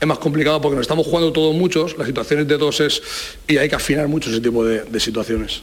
es 0.00 0.06
más 0.06 0.18
complicado 0.18 0.60
porque 0.60 0.76
nos 0.76 0.84
estamos 0.84 1.06
jugando 1.06 1.32
todos 1.32 1.54
muchos, 1.54 1.98
las 1.98 2.06
situaciones 2.06 2.48
de 2.48 2.56
dos 2.56 2.80
es, 2.80 3.02
y 3.46 3.58
hay 3.58 3.68
que 3.68 3.76
afinar 3.76 4.08
mucho 4.08 4.30
ese 4.30 4.40
tipo 4.40 4.64
de 4.64 5.00
situaciones. 5.00 5.62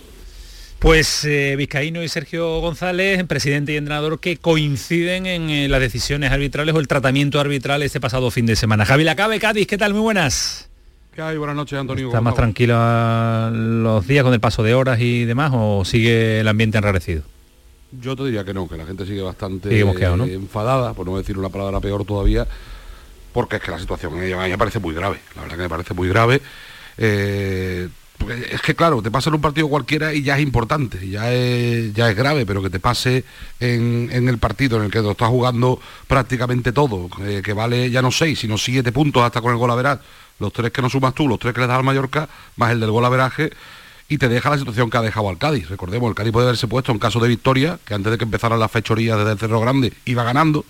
Pues 0.80 1.26
eh, 1.26 1.56
Vizcaíno 1.58 2.04
y 2.04 2.08
Sergio 2.08 2.60
González, 2.60 3.24
presidente 3.24 3.74
y 3.74 3.78
entrenador, 3.78 4.20
que 4.20 4.38
coinciden 4.38 5.26
en 5.26 5.50
eh, 5.50 5.68
las 5.68 5.80
decisiones 5.80 6.32
arbitrales 6.32 6.76
o 6.76 6.80
el 6.80 6.88
tratamiento 6.88 7.40
arbitral 7.40 7.82
este 7.82 8.00
pasado 8.00 8.30
fin 8.30 8.46
de 8.46 8.56
semana. 8.56 8.86
Javi 8.86 9.04
Lacabe, 9.04 9.40
Cádiz, 9.40 9.66
¿qué 9.66 9.78
tal? 9.78 9.94
Muy 9.94 10.02
buenas. 10.04 10.70
¿Qué 11.16 11.24
hay? 11.24 11.36
Buenas 11.38 11.56
noches, 11.56 11.80
Antonio. 11.80 12.08
¿Está 12.08 12.20
¿Cómo 12.20 12.26
más 12.26 12.34
estamos? 12.34 12.54
tranquila 12.54 13.50
los 13.52 14.06
días 14.06 14.24
con 14.24 14.34
el 14.36 14.40
paso 14.40 14.62
de 14.62 14.76
horas 14.76 15.00
y 15.02 15.26
demás 15.26 15.52
o 15.56 15.84
sigue 15.84 16.42
el 16.42 16.48
ambiente 16.48 16.78
enrarecido? 16.78 17.24
Yo 18.00 18.16
te 18.16 18.26
diría 18.26 18.44
que 18.44 18.54
no, 18.54 18.70
que 18.70 18.78
la 18.78 18.86
gente 18.86 19.04
sigue 19.08 19.22
bastante 19.24 19.70
Sigue 19.70 19.84
mosqueado, 19.84 20.16
¿no? 20.18 20.26
eh, 20.26 20.34
enfadada, 20.36 20.94
por 20.94 21.08
no 21.08 21.18
decir 21.18 21.40
una 21.40 21.50
palabra 21.50 21.80
peor 21.80 22.06
todavía, 22.06 22.46
porque 23.34 23.56
es 23.56 23.63
que 23.63 23.72
la 23.72 23.80
situación 23.80 24.13
a 24.13 24.18
mí 24.44 24.50
me 24.50 24.58
parece 24.60 24.78
muy 24.78 24.94
grave, 24.94 25.18
la 25.36 25.42
verdad 25.42 25.56
que 25.56 25.63
me 25.63 25.70
parece 25.70 25.94
muy 25.96 26.08
grave. 26.08 26.40
Es 28.51 28.62
que 28.62 28.75
claro, 28.75 29.01
te 29.01 29.12
pasa 29.12 29.30
en 29.30 29.36
un 29.36 29.41
partido 29.41 29.69
cualquiera 29.69 30.13
y 30.13 30.23
ya 30.23 30.38
es 30.38 30.43
importante, 30.43 31.08
ya 31.08 31.32
es, 31.32 31.93
ya 31.93 32.10
es 32.10 32.15
grave, 32.15 32.45
pero 32.45 32.62
que 32.62 32.69
te 32.69 32.80
pase 32.80 33.23
en, 33.60 34.10
el 34.12 34.38
partido 34.38 34.77
en 34.77 34.86
el 34.86 34.91
que 34.91 35.01
lo 35.01 35.12
estás 35.12 35.30
jugando 35.30 35.80
prácticamente 36.08 36.71
todo, 36.71 37.10
eh, 37.21 37.41
que 37.43 37.53
vale 37.53 37.89
ya 37.89 38.01
no 38.01 38.12
seis, 38.12 38.39
sino 38.39 38.58
siete 38.58 38.91
puntos 38.91 39.23
hasta 39.23 39.39
con 39.39 39.51
el 39.51 39.58
gol 39.58 39.71
a 39.71 39.75
veraz, 39.75 39.99
los 40.39 40.51
tres 40.51 40.71
que 40.71 40.82
no 40.82 40.89
sumas 40.89 41.13
tú, 41.13 41.27
los 41.27 41.39
tres 41.39 41.53
que 41.53 41.62
le 41.62 41.67
das 41.67 41.77
al 41.77 41.84
Mallorca, 41.84 42.27
más 42.56 42.71
el 42.71 42.80
del 42.80 42.91
gol 42.91 43.06
a 43.06 43.10
veraje, 43.10 43.51
y 44.10 44.17
te 44.17 44.30
deja 44.30 44.49
la 44.49 44.58
situación 44.58 44.89
que 44.89 44.97
ha 44.97 45.01
dejado 45.01 45.30
al 45.30 45.38
Cádiz. 45.38 45.69
Recordemos, 45.69 46.10
el 46.10 46.15
Cádiz 46.15 46.32
puede 46.32 46.47
haberse 46.47 46.67
puesto 46.67 46.91
en 46.91 46.99
caso 46.99 47.19
de 47.19 47.27
victoria, 47.27 47.80
que 47.86 47.93
antes 47.93 48.12
de 48.12 48.17
que 48.17 48.23
empezaran 48.23 48.60
las 48.60 48.71
fechorías 48.71 49.17
desde 49.17 49.34
el 49.34 49.39
Cerro 49.39 49.60
Grande 49.60 49.93
iba 50.06 50.23
ganando, 50.23 50.65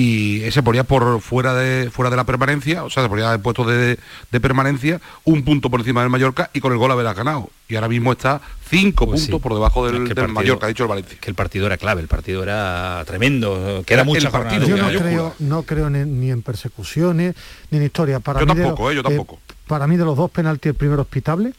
y 0.00 0.50
se 0.50 0.62
ponía 0.62 0.84
por 0.84 1.20
fuera 1.20 1.54
de 1.54 1.90
fuera 1.90 2.10
de 2.10 2.16
la 2.16 2.24
permanencia, 2.24 2.84
o 2.84 2.90
sea, 2.90 3.02
se 3.02 3.08
ponía 3.08 3.32
el 3.32 3.40
puesto 3.40 3.64
de, 3.64 3.98
de 4.30 4.40
permanencia, 4.40 5.00
un 5.24 5.44
punto 5.44 5.68
por 5.70 5.80
encima 5.80 6.00
del 6.02 6.10
Mallorca 6.10 6.50
y 6.52 6.60
con 6.60 6.72
el 6.72 6.78
gol 6.78 6.90
haberá 6.92 7.12
ganado. 7.14 7.50
Y 7.68 7.74
ahora 7.76 7.88
mismo 7.88 8.10
está 8.12 8.40
cinco 8.68 9.06
Pues 9.06 9.22
puntos 9.22 9.36
sí. 9.38 9.42
por 9.42 9.54
debajo 9.54 9.86
del, 9.86 9.94
Es 9.96 10.00
que 10.00 10.02
el 10.02 10.08
del 10.08 10.16
partido- 10.16 10.34
Mallorca, 10.34 10.66
ha 10.66 10.68
dicho 10.68 10.82
el 10.84 10.88
Valencia. 10.88 11.18
Que 11.20 11.30
el 11.30 11.34
partido 11.36 11.66
era 11.66 11.76
clave, 11.76 12.00
el 12.00 12.08
partido 12.08 12.42
era 12.42 13.02
tremendo, 13.06 13.82
queda 13.86 14.00
El 14.00 14.06
mucha 14.06 14.30
partido. 14.30 14.66
Yo 14.66 14.76
no 14.76 14.88
creo, 14.88 15.34
no 15.38 15.62
creo 15.64 15.90
ni, 15.90 16.04
ni 16.10 16.30
en 16.30 16.42
persecuciones 16.42 17.34
ni 17.70 17.78
en 17.78 17.84
historia. 17.84 18.20
Para 18.20 18.40
Yo 18.40 18.46
mí 18.46 18.54
de 18.54 18.62
tampoco, 18.62 18.90
eh, 18.90 18.94
yo 18.96 19.02
tampoco. 19.02 19.38
para 19.66 19.86
mí 19.86 19.96
de 19.96 20.04
los 20.04 20.16
dos 20.16 20.30
penaltis, 20.30 20.70
el 20.70 20.74
primero 20.74 21.02
hospitable, 21.02 21.52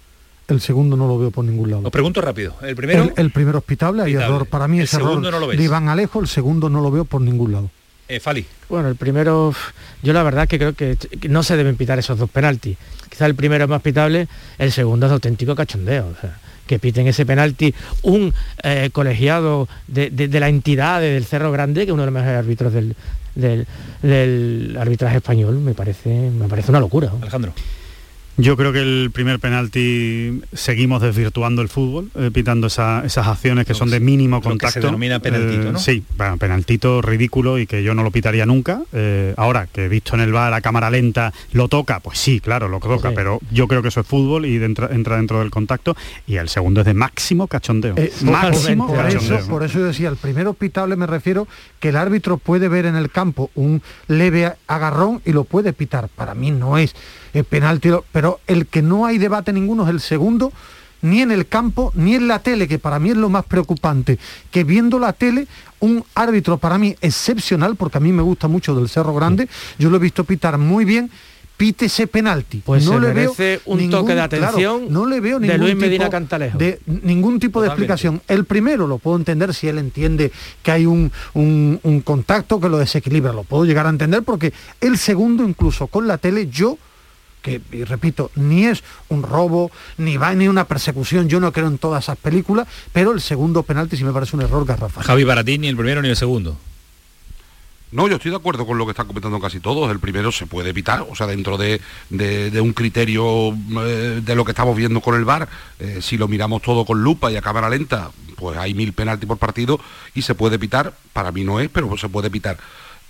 el 0.47 0.59
segundo 0.59 0.97
no 0.97 1.07
lo 1.07 1.17
veo 1.17 1.31
por 1.31 1.45
ningún 1.45 1.69
lado. 1.71 1.83
Os 1.85 1.91
pregunto 1.91 2.19
rápido, 2.19 2.55
el 2.61 2.75
primero... 2.75 3.03
el, 3.03 3.13
el 3.15 3.31
primero 3.31 3.59
hospitable, 3.59 4.01
hay 4.03 4.11
Hospitable. 4.15 4.35
error. 4.35 4.47
Para 4.47 4.67
mí 4.67 4.79
El 4.79 4.83
ese 4.83 4.97
segundo 4.97 5.29
error 5.29 5.39
no 5.39 5.45
lo 5.45 5.47
ves. 5.47 5.57
de 5.57 5.63
Iván 5.63 5.87
Alejo, 5.87 6.19
el 6.19 6.27
segundo 6.27 6.69
no 6.69 6.81
lo 6.81 6.91
veo 6.91 7.05
por 7.05 7.21
ningún 7.21 7.53
lado. 7.53 7.69
Eh, 8.11 8.19
Fali. 8.19 8.45
Bueno, 8.67 8.89
el 8.89 8.95
primero, 8.97 9.53
yo 10.03 10.11
la 10.11 10.21
verdad 10.23 10.45
que 10.47 10.57
creo 10.57 10.73
que 10.73 10.97
que 10.97 11.29
no 11.29 11.43
se 11.43 11.55
deben 11.55 11.77
pitar 11.77 11.97
esos 11.97 12.17
dos 12.19 12.29
penaltis. 12.29 12.77
Quizá 13.09 13.25
el 13.25 13.35
primero 13.35 13.63
es 13.63 13.69
más 13.69 13.81
pitable, 13.81 14.27
el 14.57 14.71
segundo 14.73 15.05
es 15.05 15.11
auténtico 15.13 15.55
cachondeo. 15.55 16.07
o 16.07 16.19
sea, 16.19 16.37
que 16.67 16.77
piten 16.77 17.07
ese 17.07 17.25
penalti 17.25 17.73
un 18.03 18.33
eh, 18.63 18.89
colegiado 18.93 19.67
de, 19.87 20.09
de- 20.09 20.27
de 20.27 20.39
la 20.39 20.49
entidad 20.49 20.99
de- 21.01 21.13
del 21.13 21.25
Cerro 21.25 21.51
Grande, 21.51 21.81
que 21.85 21.91
es 21.91 21.93
uno 21.93 22.03
de 22.03 22.07
los 22.07 22.13
mejores 22.13 22.37
árbitros 22.37 22.73
del, 22.73 22.95
del- 23.35 23.65
del 24.01 24.77
arbitraje 24.79 25.17
español, 25.17 25.57
me 25.59 25.73
parece, 25.73 26.09
me 26.09 26.47
parece 26.49 26.69
una 26.71 26.79
locura. 26.81 27.07
¿no? 27.11 27.19
Alejandro. 27.21 27.53
Yo 28.37 28.55
creo 28.57 28.71
que 28.73 28.79
el 28.79 29.11
primer 29.13 29.39
penalti 29.39 30.41
seguimos 30.53 31.01
desvirtuando 31.01 31.61
el 31.61 31.67
fútbol, 31.69 32.09
eh, 32.15 32.31
pitando 32.33 32.67
esa- 32.67 33.03
esas 33.05 33.27
acciones 33.27 33.67
que 33.67 33.73
son 33.73 33.89
de 33.89 33.99
mínimo 33.99 34.37
lo 34.37 34.41
que 34.41 34.47
contacto. 34.49 34.73
se 34.73 34.79
denomina 34.79 35.19
penaltito, 35.19 35.67
Eh, 35.69 35.71
¿no? 35.73 35.77
Sí, 35.79 36.03
bueno, 36.17 36.37
penaltito 36.37 37.01
ridículo 37.01 37.59
y 37.59 37.67
que 37.67 37.83
yo 37.83 37.93
no 37.93 38.03
lo 38.03 38.09
pitaría 38.11 38.45
nunca. 38.45 38.81
Eh, 38.93 39.33
ahora 39.37 39.67
que 39.71 39.85
he 39.85 39.89
visto 39.89 40.15
en 40.15 40.21
el 40.21 40.31
bar 40.31 40.53
a 40.53 40.61
cámara 40.61 40.89
lenta 40.89 41.33
lo 41.51 41.67
toca, 41.67 41.99
pues 41.99 42.17
sí, 42.19 42.39
claro, 42.39 42.67
lo 42.69 42.79
toca, 42.79 43.09
Sí. 43.09 43.15
pero 43.15 43.39
yo 43.51 43.67
creo 43.67 43.81
que 43.81 43.89
eso 43.89 43.99
es 43.99 44.07
fútbol 44.07 44.45
y 44.45 44.57
dentro- 44.57 44.89
entra 44.89 45.17
dentro 45.17 45.39
del 45.39 45.51
contacto. 45.51 45.95
Y 46.25 46.37
el 46.37 46.47
segundo 46.49 46.81
es 46.81 46.85
de 46.87 46.93
máximo 46.93 47.47
cachondeo. 47.47 47.95
Eh, 47.97 48.11
máximo 48.23 48.87
por, 48.87 49.05
eso, 49.05 49.19
cachondeo. 49.19 49.47
por 49.49 49.63
eso 49.63 49.79
yo 49.79 49.85
decía, 49.85 50.09
el 50.09 50.15
primero 50.17 50.53
pitable 50.53 50.95
me 50.95 51.05
refiero 51.05 51.47
que 51.79 51.89
el 51.89 51.97
árbitro 51.97 52.37
puede 52.37 52.69
ver 52.69 52.85
en 52.85 52.95
el 52.95 53.11
campo 53.11 53.51
un 53.55 53.81
leve 54.07 54.51
agarrón 54.67 55.21
y 55.25 55.33
lo 55.33 55.43
puede 55.43 55.73
pitar. 55.73 56.07
Para 56.15 56.33
mí 56.33 56.49
no 56.51 56.77
es 56.77 56.95
eh, 57.33 57.43
penalti, 57.43 57.89
pero 58.11 58.39
el 58.47 58.67
que 58.67 58.81
no 58.81 59.05
hay 59.05 59.17
debate 59.17 59.53
ninguno 59.53 59.83
es 59.83 59.89
el 59.89 59.99
segundo, 60.01 60.51
ni 61.01 61.21
en 61.21 61.31
el 61.31 61.47
campo, 61.47 61.91
ni 61.95 62.13
en 62.15 62.27
la 62.27 62.39
tele, 62.39 62.67
que 62.67 62.77
para 62.77 62.99
mí 62.99 63.09
es 63.09 63.17
lo 63.17 63.29
más 63.29 63.43
preocupante, 63.45 64.19
que 64.51 64.63
viendo 64.63 64.99
la 64.99 65.13
tele, 65.13 65.47
un 65.79 66.03
árbitro 66.13 66.57
para 66.59 66.77
mí 66.77 66.95
excepcional, 67.01 67.75
porque 67.75 67.97
a 67.97 68.01
mí 68.01 68.11
me 68.11 68.21
gusta 68.21 68.47
mucho 68.47 68.75
del 68.75 68.87
Cerro 68.89 69.13
Grande, 69.15 69.47
yo 69.79 69.89
lo 69.89 69.97
he 69.97 69.99
visto 69.99 70.23
pitar 70.25 70.57
muy 70.59 70.85
bien, 70.85 71.09
pite 71.57 71.85
ese 71.85 72.05
penalti. 72.07 72.61
Pues 72.65 72.85
no 72.85 72.93
se 72.93 72.99
le 72.99 73.13
veo 73.13 73.35
un 73.65 73.77
ningún- 73.79 73.91
toque 73.99 74.15
de 74.15 74.27
claro, 74.29 74.45
atención 74.47 74.85
no 74.89 75.05
le 75.05 75.19
veo 75.19 75.39
de 75.39 75.47
ningún 75.47 75.61
Luis 75.61 75.75
Medina 75.75 76.05
tipo 76.05 76.11
Cantalejo. 76.11 76.57
de 76.57 76.79
ningún 76.87 77.39
tipo 77.39 77.61
de 77.61 77.67
explicación. 77.67 78.19
El 78.27 78.45
primero 78.45 78.87
lo 78.87 78.97
puedo 78.97 79.17
entender 79.17 79.53
si 79.53 79.67
él 79.67 79.77
entiende 79.77 80.31
que 80.63 80.71
hay 80.71 80.85
un, 80.87 81.11
un- 81.35 81.79
un 81.83 82.01
contacto 82.01 82.59
que 82.59 82.67
lo 82.69 82.77
desequilibra, 82.79 83.31
lo 83.33 83.43
puedo 83.43 83.65
llegar 83.65 83.85
a 83.85 83.89
entender 83.89 84.23
porque 84.23 84.53
el 84.81 84.97
segundo 84.97 85.43
incluso 85.43 85.85
con 85.87 86.07
la 86.07 86.17
tele 86.17 86.47
yo 86.49 86.77
que, 87.41 87.61
y 87.71 87.83
repito, 87.83 88.31
ni 88.35 88.65
es 88.65 88.83
un 89.09 89.23
robo, 89.23 89.71
ni 89.97 90.17
va 90.17 90.33
ni 90.33 90.47
una 90.47 90.65
persecución, 90.65 91.27
yo 91.29 91.39
no 91.39 91.51
creo 91.51 91.67
en 91.67 91.77
todas 91.77 92.03
esas 92.05 92.17
películas, 92.17 92.67
pero 92.93 93.11
el 93.11 93.21
segundo 93.21 93.63
penalti 93.63 93.97
sí 93.97 94.03
me 94.03 94.11
parece 94.13 94.35
un 94.35 94.43
error 94.43 94.65
garrafal. 94.65 95.03
Javi 95.03 95.25
para 95.25 95.43
ti 95.43 95.57
ni 95.57 95.67
el 95.67 95.75
primero 95.75 96.01
ni 96.01 96.09
el 96.09 96.15
segundo. 96.15 96.57
No, 97.91 98.07
yo 98.07 98.15
estoy 98.15 98.31
de 98.31 98.37
acuerdo 98.37 98.65
con 98.65 98.77
lo 98.77 98.85
que 98.85 98.91
están 98.91 99.05
comentando 99.07 99.37
casi 99.41 99.59
todos. 99.59 99.91
El 99.91 99.99
primero 99.99 100.31
se 100.31 100.45
puede 100.45 100.69
evitar, 100.69 101.05
o 101.09 101.13
sea, 101.13 101.27
dentro 101.27 101.57
de, 101.57 101.81
de- 102.09 102.49
de 102.49 102.61
un 102.61 102.71
criterio 102.71 103.49
eh, 103.81 104.21
de 104.23 104.35
lo 104.35 104.45
que 104.45 104.51
estamos 104.51 104.77
viendo 104.77 105.01
con 105.01 105.15
el 105.15 105.25
VAR, 105.25 105.49
eh, 105.79 105.99
si 106.01 106.17
lo 106.17 106.29
miramos 106.29 106.61
todo 106.61 106.85
con 106.85 107.03
lupa 107.03 107.29
y 107.31 107.35
a 107.35 107.41
cámara 107.41 107.69
lenta, 107.69 108.11
pues 108.37 108.57
hay 108.57 108.73
mil 108.73 108.93
penaltis 108.93 109.27
por 109.27 109.37
partido 109.39 109.77
y 110.15 110.21
se 110.21 110.35
puede 110.35 110.55
evitar. 110.55 110.93
Para 111.11 111.33
mí 111.33 111.43
no 111.43 111.59
es, 111.59 111.67
pero 111.69 111.97
se 111.97 112.07
puede 112.07 112.27
evitar. 112.27 112.57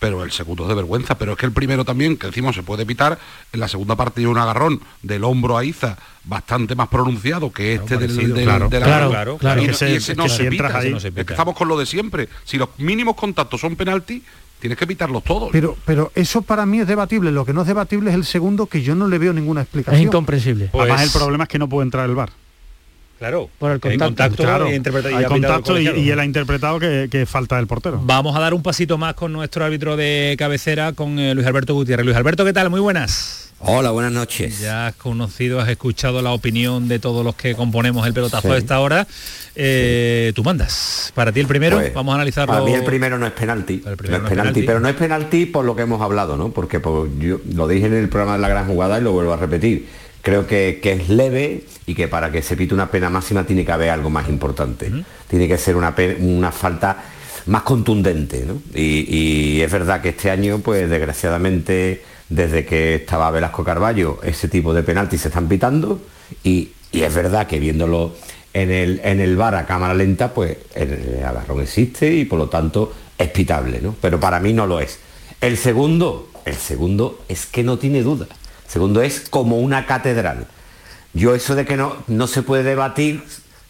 Pero 0.02 0.24
el 0.24 0.32
segundo 0.32 0.64
es 0.64 0.70
de 0.70 0.74
vergüenza. 0.74 1.16
Pero 1.16 1.34
es 1.34 1.38
que 1.38 1.46
el 1.46 1.52
primero 1.52 1.86
también, 1.86 2.18
que 2.18 2.26
decimos 2.26 2.56
se 2.56 2.64
puede 2.64 2.82
evitar, 2.82 3.20
en 3.54 3.60
la 3.60 3.68
segunda 3.68 3.96
parte 3.96 4.22
hay 4.22 4.26
un 4.26 4.38
agarrón 4.40 4.82
del 5.04 5.24
hombro 5.24 5.60
a 5.60 5.64
Iza 5.64 5.96
bastante 6.24 6.74
más 6.76 6.88
pronunciado 6.88 7.52
que 7.52 7.76
este 7.76 7.98
del, 7.98 8.10
parecido, 8.10 8.36
del- 8.36 8.44
claro. 8.46 8.68
del 8.70 8.82
Claro, 8.84 9.06
agarrón. 9.06 9.12
claro, 9.12 9.38
claro. 9.38 9.62
Y, 9.62 9.66
Es 9.66 9.78
que 9.78 9.86
y 9.86 9.90
se- 9.90 9.96
ese 9.98 10.12
es 10.14 10.18
no 10.18 10.24
que 10.24 10.30
se 10.32 10.48
evita. 10.48 10.76
ahí- 10.76 10.94
Es 10.96 11.04
que 11.14 11.22
estamos 11.22 11.56
con 11.56 11.68
lo 11.68 11.78
de 11.78 11.86
siempre. 11.86 12.30
Si 12.46 12.58
los 12.58 12.70
mínimos 12.80 13.16
contactos 13.16 13.62
son 13.62 13.76
penalti, 13.76 14.24
tienes 14.60 14.76
que 14.76 14.86
evitarlos 14.86 15.24
todos. 15.24 15.49
Pero, 15.52 15.78
pero 15.86 16.12
eso 16.16 16.41
para 16.41 16.66
mí 16.66 16.80
es 16.80 16.88
debatible. 16.88 17.32
Lo 17.32 17.45
que 17.45 17.54
no 17.54 17.62
es 17.62 17.68
debatible 17.68 18.10
es 18.10 18.16
el 18.16 18.26
segundo, 18.26 18.66
que 18.66 18.82
yo 18.82 18.95
no 18.95 19.08
le 19.08 19.20
veo 19.20 19.34
ninguna 19.34 19.62
explicación. 19.62 20.02
Es 20.02 20.06
incomprensible. 20.08 20.72
Además 20.74 20.88
Pues- 21.02 21.14
el 21.16 21.20
problema 21.22 21.43
es 21.43 21.49
que 21.49 21.60
no 21.60 21.70
puede 21.70 21.86
entrar 21.86 22.10
el 22.10 22.16
bar. 22.16 22.32
Claro. 23.22 23.51
Por 23.59 23.69
el 23.69 23.80
Hay 23.84 23.97
contacto. 23.99 24.41
y 24.41 25.13
hay 25.13 25.26
contacto 25.26 25.80
y, 25.80 25.88
y 25.88 26.09
él 26.09 26.19
ha 26.19 26.26
interpretado 26.26 26.80
que, 26.80 27.07
que 27.11 27.28
falta 27.28 27.57
del 27.57 27.67
portero. 27.67 28.01
Vamos 28.03 28.36
a 28.36 28.39
dar 28.39 28.55
un 28.55 28.63
pasito 28.63 28.97
más 28.97 29.13
con 29.13 29.32
nuestro 29.32 29.63
árbitro 29.63 29.95
de 29.95 30.36
cabecera, 30.39 30.93
con 30.93 31.19
eh, 31.19 31.36
Luis 31.36 31.45
Alberto 31.45 31.76
Gutiérrez. 31.76 32.03
Luis 32.03 32.17
Alberto, 32.17 32.43
¿qué 32.45 32.51
tal? 32.51 32.72
Muy 32.72 32.80
buenas. 32.80 33.51
Hola, 33.59 33.91
buenas 33.91 34.11
noches. 34.11 34.59
Ya 34.59 34.88
has 34.88 34.95
conocido, 34.95 35.59
has 35.61 35.69
escuchado 35.69 36.24
la 36.24 36.32
opinión 36.32 36.88
de 36.88 36.97
todos 36.97 37.24
los 37.24 37.36
que 37.36 37.53
componemos 37.53 38.07
el 38.07 38.13
pelotazo 38.15 38.47
Sí. 38.47 38.53
de 38.53 38.57
esta 38.57 38.80
hora. 38.80 39.05
Eh, 39.55 40.32
Tú 40.34 40.43
mandas. 40.43 41.11
Para 41.13 41.32
ti 41.32 41.41
el 41.41 41.45
primero, 41.45 41.78
Pues, 41.78 41.93
vamos 41.93 42.13
a 42.13 42.15
analizarlo. 42.15 42.53
Para 42.55 42.65
mí 42.65 42.74
el 42.74 42.84
primero 42.84 43.19
no 43.19 43.28
es 43.28 43.34
penalti. 43.34 43.84
No 43.86 43.91
es 43.91 43.97
primero 43.97 44.17
no 44.24 44.26
es 44.26 44.30
penalti, 44.32 44.53
penalti. 44.53 44.65
pero 44.65 44.80
no 44.80 44.88
es 44.89 44.95
penalti 44.95 45.45
por 45.45 45.63
lo 45.63 45.76
que 45.76 45.84
hemos 45.84 46.01
hablado, 46.01 46.38
¿no? 46.38 46.49
Porque 46.49 46.80
pues, 46.80 47.11
yo 47.19 47.39
lo 47.53 47.67
dije 47.67 47.86
en 47.86 47.93
el 47.93 48.09
programa 48.09 48.34
de 48.38 48.39
la 48.41 48.49
gran 48.49 48.65
jugada 48.65 48.97
y 48.99 49.03
lo 49.03 49.11
vuelvo 49.11 49.34
a 49.34 49.38
repetir. 49.38 49.88
Creo 50.22 50.45
que, 50.45 50.80
que 50.82 50.93
es 50.93 51.09
leve 51.09 51.65
y 51.86 51.95
que 51.95 52.07
para 52.07 52.32
que 52.32 52.41
se 52.41 52.55
pite 52.55 52.74
una 52.74 52.91
pena 52.91 53.09
máxima 53.09 53.43
tiene 53.43 53.65
que 53.65 53.72
haber 53.72 53.89
algo 53.89 54.09
más 54.09 54.30
importante. 54.30 54.91
Tiene 55.28 55.47
que 55.47 55.57
ser 55.57 55.76
una, 55.76 56.51
falta 56.51 57.03
más 57.47 57.63
contundente, 57.63 58.45
¿no? 58.45 58.61
Y, 58.74 59.05
y 59.09 59.61
es 59.61 59.72
verdad 59.72 60.01
que 60.01 60.09
este 60.09 60.30
año, 60.30 60.59
pues 60.59 60.89
desgraciadamente, 60.89 62.03
desde 62.30 62.65
que 62.65 62.95
estaba 62.95 63.32
Velasco 63.32 63.63
Carballo, 63.63 64.19
ese 64.24 64.47
tipo 64.47 64.74
de 64.74 64.84
penaltis 64.84 65.22
se 65.22 65.28
están 65.30 65.47
pitando 65.47 66.01
y, 66.43 66.69
y 66.91 67.01
es 67.01 67.13
verdad 67.13 67.47
que 67.47 67.59
viéndolo 67.59 68.13
en 68.53 68.72
el, 68.72 69.01
en 69.03 69.19
el 69.19 69.36
bar 69.38 69.55
a 69.55 69.65
cámara 69.65 69.93
lenta, 69.93 70.34
pues 70.34 70.57
el 70.76 71.24
agarrón 71.26 71.61
existe 71.61 72.13
y 72.13 72.26
por 72.26 72.39
lo 72.39 72.49
tanto 72.49 72.93
es 73.17 73.30
pitable, 73.30 73.80
¿no? 73.82 73.95
Pero 74.01 74.19
para 74.19 74.39
mí 74.39 74.53
no 74.53 74.67
lo 74.67 74.80
es. 74.80 74.99
El 75.39 75.57
segundo, 75.57 76.30
el 76.45 76.55
segundo 76.55 77.19
es 77.28 77.45
que 77.45 77.63
no 77.63 77.78
tiene 77.78 78.01
duda. 78.03 78.28
Segundo 78.72 79.01
es 79.01 79.28
como 79.30 79.57
una 79.59 79.86
catedral. 79.86 80.47
Yo 81.13 81.36
eso 81.36 81.55
de 81.55 81.65
que 81.65 81.76
no, 81.76 81.97
no 82.07 82.28
se 82.28 82.41
puede 82.41 82.63
debatir, 82.63 83.22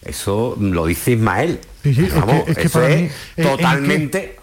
eso 0.04 0.56
lo 0.60 0.86
dice 0.86 1.12
Ismael. 1.14 1.60
Sí, 1.82 1.95
sí, 1.95 2.06
es 2.06 2.14
Vamos, 2.14 2.43
que- 2.43 2.52
es 2.52 2.58
que 2.58 2.68
eso 2.68 2.80
para 2.80 2.93
es 2.93 3.02
mí, 3.02 3.08
eh, 3.08 3.12
¿en 3.38 3.47
totalmente... 3.47 4.38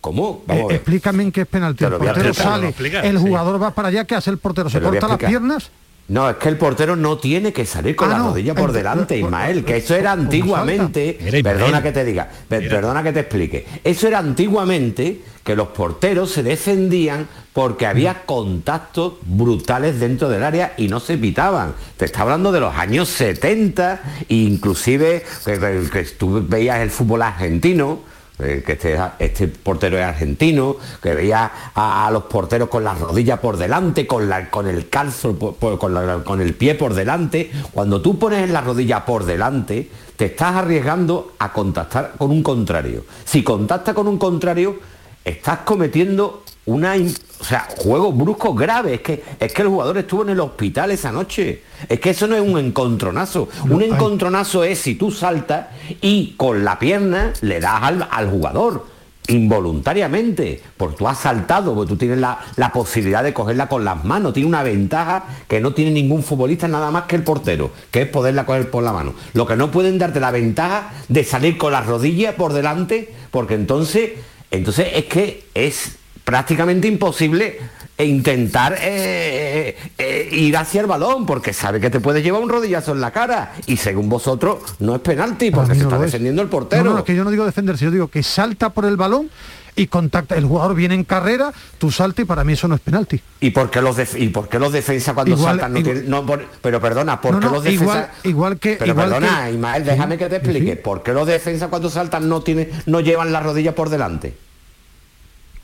¿Cómo? 0.00 0.42
Vamos 0.46 0.62
a 0.62 0.64
Eh, 0.64 0.66
ver. 0.68 0.76
explícame 0.76 1.22
en 1.22 1.32
qué 1.32 1.42
es 1.42 1.46
penalti. 1.46 1.84
El 1.84 1.90
portero 1.92 2.28
explicar. 2.28 2.34
sale, 2.52 2.68
explicar, 2.68 3.06
el 3.06 3.16
sí. 3.18 3.22
jugador 3.26 3.62
va 3.62 3.70
para 3.70 3.88
allá, 3.88 4.04
¿qué 4.04 4.14
hace 4.16 4.30
el 4.30 4.38
portero? 4.38 4.68
¿Se 4.68 4.80
corta 4.80 5.08
las 5.08 5.16
piernas? 5.18 5.70
No, 6.08 6.28
es 6.28 6.36
que 6.36 6.48
el 6.50 6.58
portero 6.58 6.94
no 6.96 7.16
tiene 7.16 7.52
que 7.54 7.64
salir 7.64 7.96
con 7.96 8.08
Ah, 8.08 8.12
la 8.12 8.18
no. 8.18 8.28
rodilla 8.30 8.54
por 8.54 8.72
delante, 8.72 9.16
Ismael, 9.16 9.64
que 9.64 9.78
eso 9.78 9.94
era 9.94 10.10
¿cómo 10.10 10.24
antiguamente, 10.24 11.18
perdona 11.42 11.82
que 11.82 11.92
te 11.92 12.04
diga, 12.04 12.28
per- 12.46 12.68
perdona 12.68 13.02
que 13.02 13.12
te 13.14 13.20
explique, 13.20 13.66
eso 13.82 14.06
era 14.08 14.18
antiguamente 14.18 15.22
que 15.42 15.56
los 15.56 15.68
porteros 15.68 16.30
se 16.32 16.42
defendían 16.42 17.26
porque 17.54 17.86
había 17.86 18.26
contactos 18.26 19.14
brutales 19.22 19.98
dentro 20.00 20.28
del 20.28 20.42
área 20.42 20.74
y 20.76 20.88
no 20.88 21.00
se 21.00 21.16
pitaban. 21.16 21.74
Te 21.96 22.04
está 22.04 22.22
hablando 22.22 22.52
de 22.52 22.60
los 22.60 22.74
años 22.74 23.08
70, 23.08 24.02
e 24.28 24.34
inclusive 24.34 25.24
que, 25.44 25.58
que- 25.58 25.88
que 25.90 26.02
tú 26.02 26.44
veías 26.46 26.80
el 26.80 26.90
fútbol 26.90 27.22
argentino, 27.22 28.00
eh, 28.40 28.64
que 28.66 28.72
este, 28.72 28.98
este 29.20 29.46
portero 29.46 29.96
es 29.96 30.04
argentino, 30.04 30.76
que 31.00 31.14
veía 31.14 31.48
a, 31.76 32.06
a 32.08 32.10
los 32.10 32.24
porteros 32.24 32.68
con 32.68 32.82
las 32.82 32.98
rodillas 32.98 33.38
por 33.38 33.56
delante, 33.56 34.04
con, 34.08 34.28
la, 34.28 34.50
con 34.50 34.66
el 34.66 34.88
calzo, 34.88 35.38
por- 35.38 35.54
por- 35.54 35.78
con, 35.78 35.94
la- 35.94 36.24
con 36.24 36.40
el 36.40 36.54
pie 36.54 36.74
por 36.74 36.92
delante. 36.94 37.52
Cuando 37.72 38.02
tú 38.02 38.18
pones 38.18 38.50
la 38.50 38.62
rodilla 38.62 39.04
por 39.06 39.24
delante, 39.24 39.88
te 40.16 40.24
estás 40.26 40.56
arriesgando 40.56 41.34
a 41.38 41.52
contactar 41.52 42.14
con 42.18 42.32
un 42.32 42.42
contrario. 42.42 43.04
Si 43.24 43.44
contacta 43.44 43.94
con 43.94 44.08
un 44.08 44.18
contrario, 44.18 44.80
estás 45.24 45.60
cometiendo 45.60 46.42
una 46.66 46.96
o 47.44 47.46
sea, 47.46 47.68
juegos 47.76 48.16
bruscos 48.16 48.56
graves. 48.56 48.94
Es 48.94 49.00
que, 49.02 49.22
es 49.38 49.52
que 49.52 49.60
el 49.60 49.68
jugador 49.68 49.98
estuvo 49.98 50.22
en 50.22 50.30
el 50.30 50.40
hospital 50.40 50.90
esa 50.92 51.12
noche. 51.12 51.62
Es 51.86 52.00
que 52.00 52.10
eso 52.10 52.26
no 52.26 52.36
es 52.36 52.40
un 52.40 52.58
encontronazo. 52.58 53.50
un 53.68 53.82
encontronazo 53.82 54.64
es 54.64 54.78
si 54.78 54.94
tú 54.94 55.10
saltas 55.10 55.66
y 56.00 56.32
con 56.38 56.64
la 56.64 56.78
pierna 56.78 57.34
le 57.42 57.60
das 57.60 57.82
al, 57.82 58.08
al 58.10 58.30
jugador 58.30 58.86
involuntariamente, 59.28 60.62
porque 60.76 60.96
tú 60.96 61.08
has 61.08 61.18
saltado, 61.18 61.74
porque 61.74 61.90
tú 61.90 61.96
tienes 61.96 62.18
la, 62.18 62.38
la 62.56 62.72
posibilidad 62.72 63.22
de 63.22 63.34
cogerla 63.34 63.68
con 63.68 63.84
las 63.84 64.04
manos, 64.04 64.32
tiene 64.32 64.48
una 64.48 64.62
ventaja 64.62 65.24
que 65.46 65.60
no 65.60 65.74
tiene 65.74 65.90
ningún 65.90 66.22
futbolista 66.22 66.66
nada 66.66 66.90
más 66.90 67.04
que 67.04 67.16
el 67.16 67.24
portero, 67.24 67.70
que 67.90 68.02
es 68.02 68.08
poderla 68.08 68.46
coger 68.46 68.70
por 68.70 68.82
la 68.82 68.92
mano. 68.92 69.12
Lo 69.34 69.46
que 69.46 69.56
no 69.56 69.70
pueden 69.70 69.98
darte 69.98 70.18
la 70.18 70.30
ventaja 70.30 70.92
de 71.08 71.24
salir 71.24 71.58
con 71.58 71.72
las 71.72 71.86
rodillas 71.86 72.34
por 72.34 72.54
delante, 72.54 73.12
porque 73.30 73.54
entonces, 73.54 74.12
entonces 74.50 74.88
es 74.94 75.04
que 75.06 75.44
es 75.54 75.96
prácticamente 76.24 76.88
imposible 76.88 77.58
intentar 77.98 78.76
eh, 78.80 79.76
eh, 79.98 80.28
ir 80.32 80.56
hacia 80.56 80.80
el 80.80 80.86
balón 80.88 81.26
porque 81.26 81.52
sabe 81.52 81.78
que 81.80 81.90
te 81.90 82.00
puede 82.00 82.22
llevar 82.22 82.42
un 82.42 82.48
rodillazo 82.48 82.92
en 82.92 83.00
la 83.00 83.12
cara 83.12 83.52
y 83.66 83.76
según 83.76 84.08
vosotros 84.08 84.58
no 84.80 84.96
es 84.96 85.00
penalti 85.00 85.50
porque 85.52 85.74
se 85.76 85.82
está 85.82 85.98
defendiendo 85.98 86.42
el 86.42 86.48
portero. 86.48 86.82
No, 86.84 86.92
no, 86.92 86.98
es 86.98 87.04
que 87.04 87.14
yo 87.14 87.22
no 87.24 87.30
digo 87.30 87.44
defenderse, 87.44 87.84
yo 87.84 87.90
digo 87.92 88.08
que 88.08 88.22
salta 88.24 88.70
por 88.70 88.84
el 88.84 88.96
balón 88.96 89.30
y 89.76 89.86
contacta. 89.88 90.36
El 90.36 90.44
jugador 90.44 90.74
viene 90.74 90.94
en 90.94 91.04
carrera, 91.04 91.52
tú 91.78 91.90
saltas 91.92 92.24
y 92.24 92.26
para 92.26 92.42
mí 92.42 92.52
eso 92.54 92.66
no 92.68 92.74
es 92.76 92.80
penalti. 92.80 93.20
¿Y 93.40 93.50
por 93.50 93.70
qué 93.70 93.80
los, 93.80 93.96
def- 93.96 94.16
y 94.20 94.28
por 94.28 94.48
qué 94.48 94.58
los 94.58 94.72
defensas 94.72 95.14
cuando 95.14 95.36
Igual- 95.36 95.52
saltan 95.52 95.72
no 95.72 95.78
igual- 95.80 95.94
tienen- 95.94 96.10
no, 96.10 96.26
por- 96.26 96.44
pero 96.62 96.80
perdona, 96.80 97.20
¿por 97.20 97.32
No, 97.34 97.40
qué 97.40 97.46
no, 97.46 97.52
los 97.52 97.62
defensas... 97.64 97.82
igual, 97.86 98.10
igual 98.24 98.58
que... 98.58 98.76
Pero 98.76 98.92
igual 98.92 99.08
perdona, 99.10 99.44
que- 99.46 99.52
Ismael, 99.52 99.84
déjame 99.84 100.18
que 100.18 100.26
te 100.28 100.36
explique. 100.36 100.76
¿Por 100.76 101.02
qué 101.04 101.12
los 101.12 101.26
defensas 101.28 101.68
cuando 101.68 101.90
saltan 101.90 102.28
no 102.28 102.40
tienen, 102.42 102.70
no 102.86 103.00
llevan 103.00 103.32
la 103.32 103.40
rodilla 103.40 103.74
por 103.74 103.88
delante? 103.88 104.34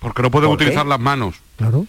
Porque 0.01 0.23
no 0.23 0.31
pueden 0.31 0.49
¿Por 0.51 0.59
qué? 0.59 0.65
utilizar 0.65 0.87
las 0.87 0.99
manos. 1.01 1.37
Claro. 1.57 1.87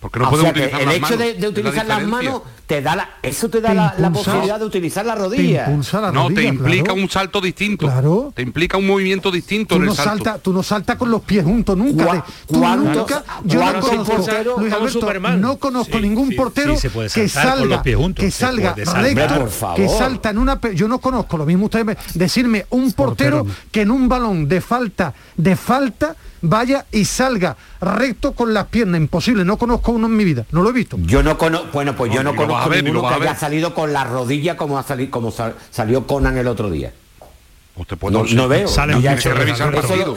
Porque 0.00 0.18
no 0.18 0.26
O 0.26 0.30
pueden 0.30 0.44
sea, 0.46 0.52
que 0.52 0.64
el 0.64 0.70
las 0.86 0.94
hecho 0.94 1.00
manos. 1.02 1.18
de, 1.18 1.24
de 1.24 1.32
es 1.32 1.40
la 1.42 1.48
utilizar 1.48 1.86
las 1.86 2.02
manos 2.04 2.42
te 2.66 2.82
da 2.82 2.96
la, 2.96 3.10
eso 3.22 3.48
te 3.48 3.60
da 3.60 3.68
Te 3.94 4.02
la, 4.02 4.10
posibilidad 4.10 4.58
de 4.58 4.64
utilizar 4.66 5.06
la 5.06 5.14
rodilla. 5.14 5.68
la 5.68 6.12
No, 6.12 6.28
te 6.28 6.42
implica 6.44 6.84
claro. 6.84 7.00
un 7.00 7.08
salto 7.08 7.40
distinto. 7.40 7.86
Claro. 7.86 8.32
Te 8.34 8.42
implica 8.42 8.76
un 8.76 8.86
movimiento 8.86 9.30
distinto 9.30 9.74
Tú 9.76 9.80
en 9.80 9.86
no, 9.86 9.92
el 9.92 9.96
salto. 9.96 10.24
salta, 10.24 10.38
tú 10.42 10.52
no 10.52 10.62
saltas 10.62 10.96
con 10.96 11.10
los 11.10 11.22
pies 11.22 11.44
juntos 11.44 11.76
nunca. 11.78 12.04
Gua- 12.04 12.12
de- 12.14 12.22
tú 12.46 12.58
¿cuántos- 12.60 12.96
nunca 12.96 13.24
yo 13.44 13.60
no 13.72 13.80
conozco, 13.80 14.16
Luis 14.58 14.72
Alberto, 14.72 15.36
no 15.38 15.56
conozco 15.56 15.96
Sí, 15.96 16.02
ningún 16.02 16.28
sí, 16.28 16.34
portero 16.34 16.76
sí, 16.76 16.88
que 17.14 17.28
salga, 17.28 17.82
juntos, 17.96 18.24
que 18.24 18.30
salga 18.30 18.74
recto, 18.74 18.90
Hombre, 18.92 19.26
por 19.38 19.50
favor. 19.50 19.76
que 19.76 19.88
salta 19.88 20.30
en 20.30 20.38
una 20.38 20.60
yo 20.74 20.88
no 20.88 20.98
conozco 20.98 21.38
lo 21.38 21.46
mismo 21.46 21.64
ustedes 21.66 21.86
me- 21.86 21.96
decirme 22.14 22.66
un 22.70 22.92
portero, 22.92 23.38
Portero. 23.44 23.56
que 23.72 23.80
en 23.82 23.90
un 23.92 24.08
balón 24.08 24.46
de 24.48 24.60
falta 24.60 25.14
de 25.36 25.56
falta 25.56 26.16
vaya 26.48 26.86
y 26.92 27.04
salga 27.04 27.56
recto 27.80 28.32
con 28.32 28.54
las 28.54 28.66
piernas, 28.66 29.00
imposible, 29.00 29.44
no 29.44 29.56
conozco 29.56 29.92
uno 29.92 30.06
en 30.06 30.16
mi 30.16 30.24
vida, 30.24 30.44
no 30.52 30.62
lo 30.62 30.70
he 30.70 30.72
visto. 30.72 30.96
Yo 31.00 31.22
no 31.22 31.36
conozco, 31.38 31.68
bueno, 31.72 31.94
pues 31.96 32.12
yo 32.12 32.22
No, 32.22 32.30
a 32.30 32.36
conozco 32.36 32.68
ver, 32.70 32.78
lo 32.78 32.84
ninguno 32.92 33.08
que 33.08 33.14
a 33.14 33.16
haya 33.30 33.36
salido 33.36 33.74
con 33.74 33.92
la 33.92 34.04
rodilla 34.04 34.56
como 34.56 34.78
ha 34.78 34.82
salido, 34.82 35.10
como 35.10 35.30
sal- 35.30 35.54
salió 35.70 36.06
Conan 36.06 36.36
el 36.38 36.46
otro 36.48 36.70
día. 36.70 36.92
Usted 37.76 37.98
puede- 37.98 38.16
No, 38.16 38.24
no 38.24 38.48
veo. 38.48 38.68
Sale 38.68 38.94
no, 38.94 39.00
Tienes 39.00 39.22
que 39.22 39.34
revisar 39.34 39.70
partido. 39.74 40.16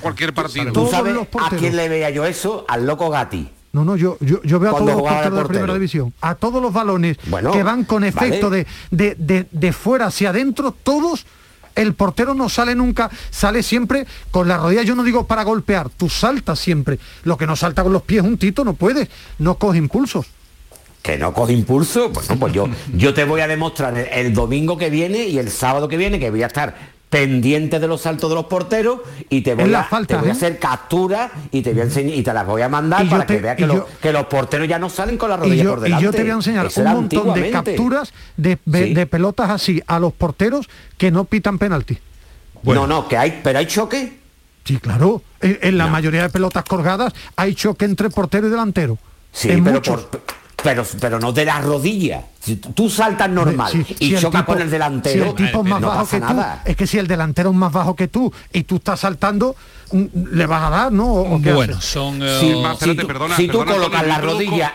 cualquier 0.00 0.32
partido. 0.32 0.66
¿Tú 0.66 0.72
Todos 0.72 0.90
sabes 0.90 1.14
los 1.14 1.26
a 1.42 1.50
quién 1.50 1.76
le 1.76 1.88
veía 1.88 2.10
yo 2.10 2.24
eso? 2.24 2.64
Al 2.68 2.86
loco 2.86 3.10
Gatti. 3.10 3.50
No, 3.70 3.84
no, 3.84 3.96
yo, 3.96 4.16
yo, 4.20 4.40
yo 4.42 4.58
veo 4.58 4.70
a 4.74 4.78
todos 4.78 4.92
los 4.94 5.02
porteros 5.02 5.38
de 5.40 5.44
primera 5.44 5.74
división, 5.74 6.14
a 6.22 6.34
todos 6.34 6.62
los 6.62 6.72
balones 6.72 7.18
Bueno, 7.26 7.50
que 7.52 7.62
van 7.62 7.84
con 7.84 8.02
efecto 8.02 8.48
vale. 8.48 8.66
de, 8.90 9.14
de, 9.14 9.14
de, 9.42 9.46
de 9.52 9.72
fuera 9.74 10.06
hacia 10.06 10.30
adentro, 10.30 10.72
todos, 10.82 11.26
el 11.78 11.94
portero 11.94 12.34
no 12.34 12.48
sale 12.48 12.74
nunca, 12.74 13.10
sale 13.30 13.62
siempre 13.62 14.06
con 14.30 14.48
la 14.48 14.56
rodilla, 14.56 14.82
yo 14.82 14.94
no 14.94 15.04
digo 15.04 15.26
para 15.26 15.44
golpear, 15.44 15.88
tú 15.90 16.08
saltas 16.08 16.58
siempre. 16.58 16.98
Lo 17.24 17.36
que 17.36 17.46
no 17.46 17.56
salta 17.56 17.82
con 17.82 17.92
los 17.92 18.02
pies 18.02 18.22
un 18.22 18.36
tito, 18.38 18.64
no 18.64 18.74
puedes, 18.74 19.08
no 19.38 19.56
coge 19.56 19.78
impulsos. 19.78 20.26
Que 21.02 21.16
no 21.16 21.32
coge 21.32 21.52
impulso. 21.52 22.10
Bueno, 22.10 22.36
pues 22.38 22.52
yo, 22.52 22.68
yo 22.94 23.14
te 23.14 23.24
voy 23.24 23.40
a 23.40 23.46
demostrar 23.46 23.96
el, 23.96 24.08
el 24.26 24.34
domingo 24.34 24.76
que 24.76 24.90
viene 24.90 25.26
y 25.28 25.38
el 25.38 25.50
sábado 25.50 25.88
que 25.88 25.96
viene 25.96 26.18
que 26.18 26.30
voy 26.30 26.42
a 26.42 26.48
estar 26.48 26.97
pendiente 27.10 27.80
de 27.80 27.88
los 27.88 28.02
saltos 28.02 28.28
de 28.28 28.34
los 28.36 28.44
porteros 28.46 29.00
y 29.30 29.40
te 29.40 29.54
voy, 29.54 29.72
a, 29.74 29.88
te 30.06 30.16
voy 30.16 30.26
a 30.26 30.28
¿eh? 30.28 30.32
hacer 30.32 30.58
captura 30.58 31.30
y 31.50 31.62
te 31.62 31.72
voy 31.72 31.80
a 31.80 31.84
enseñar 31.84 32.14
y 32.14 32.22
te 32.22 32.32
las 32.34 32.46
voy 32.46 32.60
a 32.62 32.68
mandar 32.68 33.04
Y 33.04 33.08
para 33.08 33.24
te- 33.26 33.36
que 33.36 33.40
veas 33.42 33.56
que, 33.56 33.62
y 33.62 33.66
los- 33.66 33.76
yo- 33.76 33.86
que 34.02 34.12
los 34.12 34.26
porteros 34.26 34.68
ya 34.68 34.78
no 34.78 34.90
salen 34.90 35.16
con 35.16 35.30
la 35.30 35.36
Y 35.36 35.38
rodilla 35.40 35.64
yo, 35.64 35.70
por 35.70 35.78
y 35.78 35.82
delante. 35.84 36.04
yo 36.04 36.10
te 36.12 36.20
voy 36.22 36.30
a 36.30 36.34
enseñar 36.34 36.66
Eso 36.66 36.80
un 36.82 36.86
montón 36.88 37.34
de 37.34 37.50
capturas 37.50 38.12
de, 38.36 38.58
de- 38.64 38.84
Sí. 38.88 38.94
de 38.94 39.06
pelotas 39.06 39.48
así 39.50 39.82
a 39.86 39.98
los 39.98 40.12
porteros 40.12 40.68
que 40.98 41.10
no 41.10 41.24
pitan 41.24 41.58
penalti. 41.58 41.98
No, 42.62 42.86
no, 42.86 43.08
que 43.08 43.16
hay, 43.16 43.40
pero 43.42 43.58
hay 43.58 43.66
choque. 43.66 44.18
Sí, 44.64 44.76
claro. 44.78 45.22
En, 45.40 45.58
en 45.62 45.78
la 45.78 45.86
mayoría 45.86 46.22
de 46.22 46.28
pelotas 46.28 46.64
colgadas 46.64 47.14
hay 47.36 47.54
choque 47.54 47.86
entre 47.86 48.10
portero 48.10 48.48
y 48.48 48.50
delantero. 48.50 48.98
Sí, 49.32 49.50
En 49.50 49.64
pero, 49.64 49.76
muchos. 49.76 50.02
por- 50.04 50.20
pero, 50.62 50.84
pero 51.00 51.18
no 51.20 51.32
de 51.32 51.44
la 51.44 51.60
rodilla. 51.60 52.22
Si 52.40 52.56
tú 52.56 52.90
saltas 52.90 53.30
normal 53.30 53.72
y 54.00 54.08
si 54.08 54.16
chocas 54.18 54.42
tipo- 54.42 54.52
con 54.52 54.62
el 54.62 54.70
delantero, 54.70 55.24
si 55.24 55.28
el 55.30 55.34
tipo 55.48 55.60
es 55.62 55.68
más 55.70 55.80
no 55.80 55.88
bajo 55.88 56.00
pasa 56.00 56.16
que 56.20 56.26
tú, 56.26 56.34
nada. 56.34 56.62
es 56.64 56.76
que 56.76 56.86
si 56.86 56.98
el 56.98 57.06
delantero 57.06 57.50
es 57.50 57.56
más 57.56 57.72
bajo 57.72 57.94
que 57.94 58.08
tú 58.08 58.32
y 58.52 58.64
tú 58.64 58.76
estás 58.76 59.00
saltando, 59.00 59.54
le 60.32 60.46
vas 60.46 60.62
a 60.64 60.70
dar, 60.70 60.92
¿no? 60.92 61.06
¿O- 61.06 61.36
o 61.36 61.42
qué 61.42 61.52
Bueno, 61.52 61.76
haces? 61.76 61.88
son... 61.90 62.22
eh, 62.22 62.38
Si, 62.40 62.54
Más, 62.56 62.78
si 62.78 62.90
espérate, 62.90 63.00
tú, 63.02 63.06
perdona, 63.06 63.36
si 63.36 63.46
tú 63.48 63.58
perdona, 63.58 63.76
colocas 63.76 64.06
la 64.06 64.18
rodilla, 64.18 64.72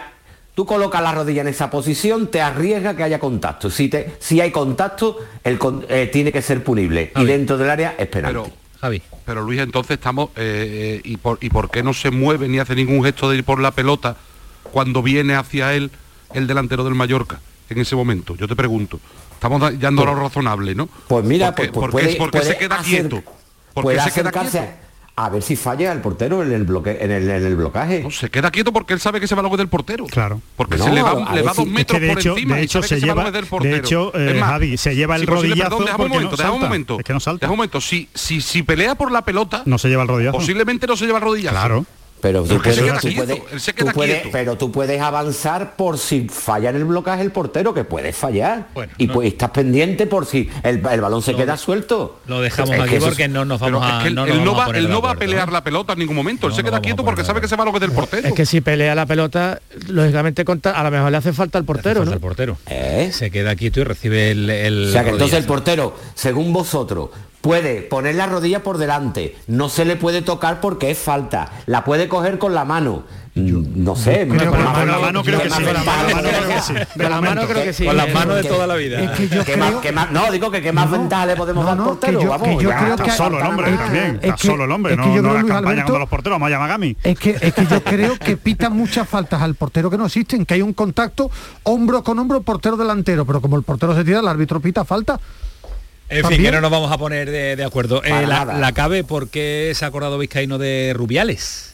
tú 0.56 0.66
colocas 0.66 1.02
la 1.04 1.12
rodilla 1.12 1.42
en 1.42 1.48
esa 1.50 1.70
posición, 1.70 2.28
te 2.28 2.42
arriesga 2.42 2.96
que 2.96 3.04
haya 3.04 3.20
contacto. 3.20 3.70
Si 3.70 3.90
te, 3.90 4.16
si 4.20 4.40
hay 4.40 4.52
contacto, 4.52 5.18
el 5.44 5.58
con- 5.60 5.86
eh, 5.90 6.10
tiene 6.12 6.32
que 6.32 6.42
ser 6.42 6.64
punible 6.64 7.12
y 7.16 7.26
dentro 7.26 7.58
del 7.58 7.70
área 7.70 7.96
es 7.98 8.08
penalti. 8.08 8.40
Pero, 8.40 8.52
Javi. 8.80 9.02
pero 9.26 9.42
Luis, 9.42 9.60
entonces 9.62 9.96
estamos... 9.98 10.30
eh, 10.38 11.00
eh, 11.00 11.02
y, 11.04 11.18
por, 11.18 11.40
¿Y 11.42 11.50
por 11.50 11.70
qué 11.70 11.84
no 11.84 11.94
se 11.94 12.10
mueve 12.12 12.48
ni 12.48 12.60
hace 12.60 12.74
ningún 12.76 13.04
gesto 13.04 13.30
de 13.30 13.38
ir 13.38 13.44
por 13.44 13.60
la 13.60 13.72
pelota 13.72 14.16
cuando 14.64 15.02
viene 15.04 15.36
hacia 15.36 15.74
él 15.74 15.92
el 16.34 16.48
delantero 16.48 16.84
del 16.84 16.96
Mallorca 16.96 17.40
en 17.70 17.78
ese 17.80 17.96
momento? 17.96 18.36
Yo 18.36 18.48
te 18.48 18.56
pregunto. 18.56 19.00
Estamos 19.34 19.60
da- 19.62 19.72
dando 19.72 20.06
lo 20.06 20.16
razonable, 20.16 20.74
¿no? 20.76 20.88
Pues 21.08 21.26
mira, 21.26 21.54
¿Por 21.54 21.66
qué, 21.66 21.72
pues- 21.72 21.72
pues 21.72 21.92
por 21.92 22.00
qué- 22.02 22.06
puede- 22.08 22.18
por 22.18 22.32
qué 22.32 22.42
se 22.44 22.58
queda 22.58 22.76
hacer- 22.78 23.02
quieto? 23.10 23.16
¿Por 23.74 23.84
qué 23.84 23.96
puede 23.96 24.02
se 24.02 24.12
queda 24.12 24.32
quieto? 24.32 24.60
a, 25.16 25.30
ver 25.30 25.44
si 25.44 25.56
falla 25.56 25.92
el 25.92 26.00
portero 26.00 26.42
en 26.44 26.52
el 26.54 26.64
bloque, 26.64 26.98
en 27.02 27.12
el, 27.12 27.30
en 27.30 27.46
el 27.46 27.56
blocaje. 27.56 28.02
No, 28.02 28.10
se 28.10 28.30
queda 28.32 28.50
quieto 28.52 28.72
porque 28.74 28.94
él 28.94 29.00
sabe 29.00 29.20
que 29.20 29.28
se 29.28 29.36
va 29.36 29.42
a 29.42 29.44
lo 29.50 29.58
del 29.58 29.68
portero. 29.68 30.06
Claro. 30.08 30.42
Porque 30.56 30.78
No, 30.78 30.86
se 30.86 30.92
le 30.92 31.02
va, 31.04 31.34
le 31.36 31.42
va 31.44 31.52
si- 31.54 31.58
dos 31.58 31.68
es 31.68 31.72
metros 31.74 32.02
de 32.02 32.08
por 32.08 32.20
hecho, 32.20 32.32
encima 32.34 32.56
de 32.56 32.62
y 32.62 32.66
hecho 32.66 32.80
sabe 32.80 32.88
se 32.88 32.96
que 32.96 33.02
se 33.02 33.08
va 33.08 33.12
a 33.14 33.16
lleva, 33.26 33.32
del 33.32 33.46
portero. 33.46 33.74
de 33.76 33.80
hecho, 33.82 34.12
eh, 34.18 34.32
Es 34.34 34.40
más, 34.40 34.50
Javi, 34.50 34.78
se 34.78 34.96
lleva 34.96 35.16
el 35.16 35.22
si 35.22 35.28
posible, 35.28 35.50
rodillazo 35.50 35.70
perdón, 35.70 35.86
deja 35.86 35.96
un 35.96 35.98
porque 35.98 36.14
momento, 36.14 36.32
no 36.32 36.38
deja 36.38 36.52
un 36.52 36.62
momento. 36.62 36.98
Es 37.00 37.06
que 37.06 37.14
no 37.14 37.20
salta. 37.20 37.46
Deja 37.46 37.52
un 37.52 37.58
momento. 37.58 37.82
Si, 37.82 38.10
si, 38.14 38.42
si 38.42 38.64
pelea 38.64 38.96
por 38.96 39.12
la 39.12 39.24
pelota, 39.24 39.62
No 39.66 39.78
se 39.78 39.90
lleva 39.90 40.02
el 40.04 40.08
rodillazo. 40.08 40.38
posiblemente 40.38 40.88
no 40.88 40.96
se 40.98 41.06
lleva 41.06 41.18
el 41.20 41.24
rodillazo. 41.26 41.54
Claro. 41.56 41.86
Pero 42.24 42.42
tú 42.44 42.60
que 42.62 42.72
puedes, 42.72 42.94
tú 42.94 43.08
quieto, 43.10 43.26
puedes- 43.26 43.76
tú 43.76 43.86
puedes- 43.94 44.28
pero 44.32 44.58
tú 44.58 44.72
puedes 44.72 45.00
avanzar 45.02 45.76
por 45.76 45.98
si 46.00 46.28
falla 46.30 46.70
en 46.72 46.78
el 46.78 46.86
blocaje 46.86 47.22
el 47.22 47.32
portero, 47.32 47.74
que 47.74 47.84
puede 47.84 48.14
fallar. 48.14 48.70
Bueno, 48.74 48.94
y 48.98 49.08
no- 49.08 49.14
pues 49.14 49.28
estás 49.28 49.52
pendiente 49.52 50.08
por 50.08 50.26
si 50.26 50.50
el, 50.64 50.82
el 50.90 51.02
balón 51.02 51.22
se 51.22 51.36
queda 51.36 51.58
suelto. 51.58 52.22
Lo 52.28 52.42
dejamos 52.42 52.72
Es 52.72 52.76
que 52.78 52.82
aquí 52.82 52.96
eso 52.96 53.06
es- 53.06 53.12
porque 53.12 53.28
no 53.28 53.44
nos 53.46 53.60
vamos 53.60 53.86
es 53.86 53.92
a... 53.94 54.02
que 54.02 54.08
él 54.08 54.16
no 54.16 54.26
él 54.26 54.32
va, 54.58 54.66
poner 54.68 54.80
él 54.82 54.88
de 54.88 54.94
no 54.94 55.02
va 55.02 55.10
a 55.10 55.12
acuerdo, 55.12 55.20
pelear 55.32 55.50
¿eh? 55.50 55.52
la 55.52 55.64
pelota 55.64 55.94
en 55.94 56.00
ningún 56.00 56.16
momento. 56.16 56.48
él 56.48 56.54
se 56.54 56.64
queda 56.64 56.80
quieto 56.82 57.04
porque 57.06 57.24
sabe 57.24 57.42
que 57.42 57.48
se 57.50 57.56
va 57.58 57.64
a 57.64 57.66
lo 57.66 57.78
del 57.78 57.92
portero. 57.92 58.28
Es 58.28 58.34
que 58.34 58.46
si 58.46 58.62
pelea 58.62 58.96
la 58.96 59.06
pelota, 59.06 59.60
lógicamente 59.90 60.46
a 60.74 60.84
lo 60.84 60.92
mejor 60.92 61.12
le 61.12 61.18
hace 61.18 61.34
falta 61.34 61.58
al 61.58 61.66
portero, 61.66 61.96
Falta 62.00 62.12
¿no? 62.12 62.16
el 62.16 62.22
portero. 62.22 62.58
¿Eh? 62.68 63.10
Se 63.12 63.30
queda 63.32 63.56
quieto 63.58 63.82
y 63.82 63.84
recibe 63.84 64.32
el... 64.32 64.50
el 64.50 64.88
O 64.90 64.92
sea 64.94 65.04
que 65.04 65.10
entonces 65.10 65.38
el 65.38 65.46
portero, 65.46 65.96
según 66.16 66.54
vosotros, 66.54 67.10
puede 67.44 67.82
poner 67.82 68.16
la 68.16 68.26
rodilla 68.26 68.64
por 68.64 68.78
delante, 68.78 69.36
no 69.48 69.68
se 69.68 69.84
le 69.84 69.98
puede 69.98 70.22
tocar 70.22 70.62
porque 70.62 70.90
es 70.92 70.98
falta, 70.98 71.52
la 71.66 71.84
puede 71.84 72.08
coger 72.08 72.40
con 72.40 72.54
la 72.56 72.64
mano. 72.64 73.04
Mm, 73.36 73.84
No 73.84 73.96
sé, 73.98 74.28
creo 74.30 74.50
con 74.52 74.64
la 74.64 74.86
la 74.86 75.00
mano 75.00 75.24
creo 75.24 75.42
que 75.42 75.50
sí, 75.50 75.64
con 75.64 75.74
la 75.74 75.84
mano 75.84 76.22
creo 76.22 76.48
que 76.48 76.62
sí. 76.62 76.74
Con 76.96 77.10
la 77.10 77.20
mano 77.22 77.42
creo 77.48 77.64
que 77.64 77.74
sí. 77.74 77.86
Con 77.86 77.98
las 77.98 78.14
manos 78.14 78.36
de 78.38 78.42
que- 78.44 78.48
toda 78.48 78.66
la 78.68 78.76
vida. 78.76 79.02
Es 79.02 79.10
que 79.12 79.28
yo 79.28 79.44
¿Qué 79.44 79.54
creo... 79.54 79.58
más- 79.66 79.74
qué 79.82 79.92
más- 79.92 80.12
no, 80.12 80.32
digo 80.32 80.52
que 80.52 80.62
qué 80.62 80.72
más 80.72 80.86
No, 80.90 81.00
ventaja 81.00 81.26
le 81.26 81.36
podemos 81.36 81.64
no, 81.66 81.70
dar 81.70 81.78
al 81.80 81.84
no, 81.84 81.90
portero. 81.90 82.20
que 82.20 82.24
yo- 82.26 82.30
Vamos, 82.30 82.48
que 82.48 82.64
yo 82.64 82.70
ya. 82.70 82.78
creo 82.78 82.92
Está 82.92 83.04
que- 83.04 83.12
solo 83.12 83.40
el 83.40 83.46
hombre 83.46 83.72
también. 83.74 84.06
es 84.06 84.14
Está 84.24 84.36
que- 84.36 84.48
solo 84.48 84.64
el 84.64 84.72
hombre. 84.72 84.94
es 84.94 85.00
que 85.00 85.06
No, 85.06 85.22
no 85.22 85.30
Alberto, 85.32 85.84
contra 85.84 86.00
los 86.00 86.10
porteros. 86.10 86.36
Vamos 86.36 86.48
a 86.48 86.50
llamar 86.52 86.70
a 86.70 86.74
Gami. 86.74 86.96
Es 87.04 87.20
que, 87.20 87.38
es 87.42 87.54
que 87.54 87.66
yo 87.66 87.84
creo 87.84 88.18
que 88.20 88.38
pitan 88.38 88.72
muchas 88.78 89.10
faltas 89.10 89.42
al 89.42 89.56
portero 89.56 89.90
que 89.90 89.98
no 89.98 90.06
existen, 90.06 90.46
que 90.46 90.54
hay 90.54 90.62
un 90.62 90.74
contacto 90.74 91.30
hombro 91.64 92.04
con 92.04 92.18
hombro 92.20 92.42
portero 92.44 92.78
delantero, 92.78 93.26
pero 93.26 93.42
como 93.42 93.58
el 93.58 93.64
portero 93.64 93.94
se 93.96 94.06
tira, 94.06 94.20
el 94.20 94.28
árbitro 94.30 94.60
pita 94.62 94.86
falta. 94.86 95.20
En 96.10 96.26
fin, 96.28 96.42
que 96.42 96.52
no 96.52 96.62
nos 96.62 96.70
vamos 96.72 96.92
a 96.92 96.98
poner 96.98 97.30
de, 97.32 97.56
de 97.56 97.64
acuerdo. 97.64 98.04
Eh, 98.04 98.28
la, 98.28 98.72
cabe, 98.74 99.04
¿por 99.04 99.30
qué 99.30 99.72
se 99.74 99.86
ha 99.86 99.88
acordado 99.88 100.18
Vizcaíno 100.20 100.58
de 100.58 100.94
Rubiales? 100.96 101.74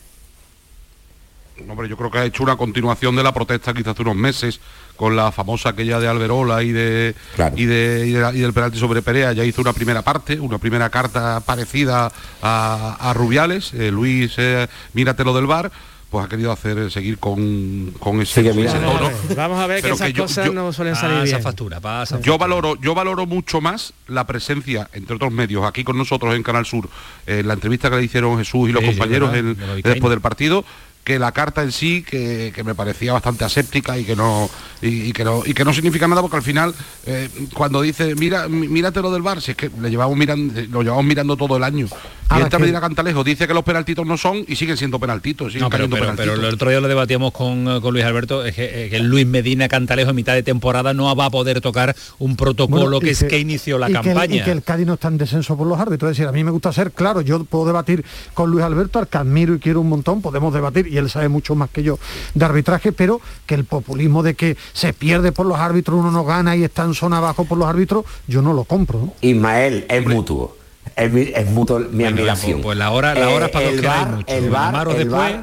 Hombre, 1.68 1.90
yo 1.90 1.98
creo 1.98 2.10
que 2.10 2.20
ha 2.20 2.26
hecho 2.26 2.42
una 2.44 2.56
continuación 2.56 3.18
de 3.18 3.24
la 3.24 3.34
protesta 3.34 3.74
quizás 3.74 3.90
hace 3.92 4.02
unos 4.04 4.16
meses 4.16 4.62
con 4.96 5.18
la 5.18 5.32
famosa 5.34 5.70
aquella 5.70 6.00
de 6.00 6.08
Alberola 6.08 6.64
y 6.64 6.72
de, 6.72 7.16
Claro. 7.36 7.56
y, 7.58 7.66
de, 7.66 8.06
y, 8.08 8.12
de 8.12 8.20
la- 8.22 8.34
y 8.34 8.40
del 8.40 8.54
penalti 8.54 8.80
sobre 8.80 9.02
Perea. 9.02 9.34
Ya 9.34 9.44
hizo 9.44 9.62
una 9.62 9.74
primera 9.74 10.02
parte, 10.02 10.40
una 10.40 10.58
primera 10.58 10.90
carta 10.90 11.42
parecida 11.42 12.12
a, 12.42 12.98
a 13.10 13.14
Rubiales. 13.14 13.74
Eh, 13.74 13.92
Luis, 13.92 14.34
eh, 14.38 14.68
míratelo 14.94 15.34
del 15.34 15.48
bar. 15.48 15.70
Pues 16.10 16.26
ha 16.26 16.28
querido 16.28 16.52
hacer 16.52 16.90
seguir 16.90 17.20
con, 17.20 17.94
con 18.00 18.20
ese, 18.20 18.42
tono. 18.44 18.64
Vamos 18.66 19.04
a 19.04 19.10
ver, 19.28 19.36
vamos 19.38 19.60
a 19.60 19.68
ver 19.68 19.82
que 19.84 19.90
esas 19.92 20.08
que 20.08 20.14
yo- 20.14 20.24
cosas 20.24 20.46
yo- 20.48 20.54
no 20.54 20.74
suelen 20.74 20.96
salir 20.96 21.24
bien. 21.24 21.42
factura, 21.44 21.80
pasa 21.80 22.20
Yo 22.22 22.40
valoro, 22.40 22.82
yo 22.82 22.96
valoro 22.96 23.28
mucho 23.28 23.62
más 23.62 23.94
la 24.08 24.26
presencia, 24.26 24.90
entre 24.94 25.16
otros 25.18 25.32
medios, 25.32 25.64
aquí 25.66 25.84
con 25.84 26.00
nosotros 26.00 26.34
en 26.36 26.42
Canal 26.42 26.66
Sur, 26.66 26.90
eh, 27.28 27.44
la 27.46 27.54
entrevista 27.54 27.92
que 27.92 27.98
le 27.98 28.04
hicieron 28.06 28.40
Jesús 28.40 28.70
y 28.70 28.72
los 28.72 28.82
Sí, 28.84 28.90
sí, 28.92 28.98
compañeros 28.98 29.36
en- 29.36 29.56
después 29.84 30.10
del 30.10 30.20
partido, 30.22 30.66
que 31.04 31.18
la 31.18 31.32
carta 31.32 31.64
en 31.64 31.72
sí, 31.72 32.04
que, 32.08 32.52
que 32.54 32.64
me 32.64 32.76
parecía 32.76 33.14
bastante 33.14 33.44
aséptica 33.44 33.98
y 33.98 34.06
que 34.06 34.16
no 34.16 34.50
y, 34.82 35.10
y 35.10 35.12
que 35.14 35.24
no 35.24 35.42
y 35.46 35.54
que 35.54 35.66
no 35.66 35.74
significa 35.74 36.08
nada 36.08 36.22
porque 36.22 36.38
al 36.38 36.44
final 36.44 36.74
eh, 37.08 37.30
cuando 37.54 37.82
dice 37.82 38.14
mira 38.16 38.48
mí- 38.48 38.68
mírate 38.68 39.02
lo 39.02 39.12
del 39.12 39.22
bar 39.24 39.42
si 39.42 39.52
es 39.52 39.58
que 39.58 39.72
le 39.82 39.90
llevamos 39.90 40.16
mirando 40.18 40.54
lo 40.70 40.84
llevamos 40.84 41.06
mirando 41.06 41.36
todo 41.36 41.58
el 41.58 41.64
año 41.64 41.88
y 41.88 41.90
Ahora 42.32 42.44
entra 42.46 42.58
que- 42.60 42.62
Medina 42.62 42.80
Cantalejo 42.80 43.24
dice 43.24 43.48
que 43.48 43.54
los 43.56 43.64
penaltitos 43.64 44.06
no 44.06 44.16
son 44.18 44.46
y 44.48 44.56
siguen 44.56 44.78
siendo 44.78 45.00
penaltitos 45.00 45.48
siguen 45.52 45.64
No, 45.64 45.70
pero, 45.72 45.90
cayendo 45.90 46.16
pero, 46.16 46.34
el 46.36 46.54
otro 46.54 46.70
día 46.70 46.80
lo 46.80 46.88
debatíamos 46.88 47.32
con, 47.34 47.68
eh, 47.68 47.82
con 47.82 47.92
Luis 47.94 48.06
Alberto, 48.06 48.46
es 48.46 48.54
que, 48.54 48.86
eh, 48.86 48.90
que 48.90 49.00
Luis 49.00 49.26
Medina 49.26 49.68
Cantalejo 49.68 50.12
en 50.12 50.16
mitad 50.16 50.34
de 50.36 50.44
temporada 50.44 50.94
no 50.94 51.14
va 51.16 51.26
a 51.26 51.30
poder 51.32 51.60
tocar 51.60 51.96
un 52.20 52.36
protocolo 52.36 52.82
Bueno, 52.84 52.98
y 52.98 53.00
que, 53.00 53.10
es, 53.10 53.24
que 53.24 53.40
inició 53.40 53.80
la 53.80 53.90
y 53.90 53.94
que 53.94 53.98
el- 54.00 54.06
campaña. 54.06 54.36
y 54.36 54.44
que 54.44 54.52
el 54.52 54.62
Cádiz 54.62 54.86
no 54.86 54.94
está 54.94 55.08
en 55.08 55.18
descenso 55.18 55.58
por 55.58 55.66
los 55.66 55.80
árbitros. 55.80 56.12
Es 56.12 56.18
decir, 56.18 56.28
a 56.30 56.32
mí 56.32 56.44
me 56.44 56.52
gusta 56.52 56.72
ser 56.72 56.92
claro, 56.92 57.22
yo 57.22 57.44
puedo 57.46 57.66
debatir 57.66 58.06
con 58.36 58.52
Luis 58.52 58.64
Alberto, 58.64 59.00
al 59.00 59.08
que 59.08 59.18
admiro 59.18 59.56
y 59.56 59.60
quiero 59.60 59.82
un 59.82 59.90
montón, 59.90 60.22
podemos 60.22 60.54
debatir, 60.54 60.88
y 60.90 60.98
él 60.98 61.10
sabe 61.10 61.30
mucho 61.30 61.56
más 61.56 61.70
que 61.70 61.84
yo 61.84 62.00
de 62.34 62.46
arbitraje, 62.46 62.92
pero 62.92 63.22
que 63.46 63.56
el 63.56 63.66
populismo 63.66 64.24
de 64.24 64.34
que 64.34 64.58
se 64.74 64.94
pierde 64.94 65.32
por 65.32 65.46
los 65.46 65.58
árbitros, 65.60 66.00
uno 66.00 66.12
no 66.12 66.24
gana 66.26 66.56
y 66.56 66.64
está 66.64 66.84
en 66.84 66.94
zona 66.94 67.18
abajo 67.18 67.46
por 67.46 67.58
los 67.58 67.68
árbitros, 67.68 68.06
yo 68.28 68.42
no 68.42 68.54
lo 68.54 68.64
compro. 68.64 69.00
¿no? 69.00 69.14
Ismael, 69.22 69.86
es 69.90 70.06
mutuo. 70.08 70.58
Es, 70.96 71.50
mutuo 71.52 71.80
mi 71.80 71.86
Bueno, 72.04 72.08
admiración. 72.18 72.62
pues- 72.62 72.78
la 72.78 72.92
hora- 72.92 73.14
la 73.14 73.30
hora 73.30 73.46
es 73.46 73.52
para 73.52 73.66
el 73.70 73.76
los 73.76 73.82
que 73.82 73.88
hay 73.90 74.06
mucho. 74.06 74.26
El 74.28 74.50
bar, 74.50 74.88
el 74.90 74.98
después. 74.98 75.36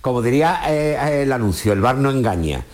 Como 0.00 0.22
diría 0.22 0.60
eh, 0.68 1.22
el 1.22 1.32
anuncio, 1.32 1.72
el 1.72 1.80
bar 1.80 1.96
no 1.98 2.10
engaña. 2.10 2.64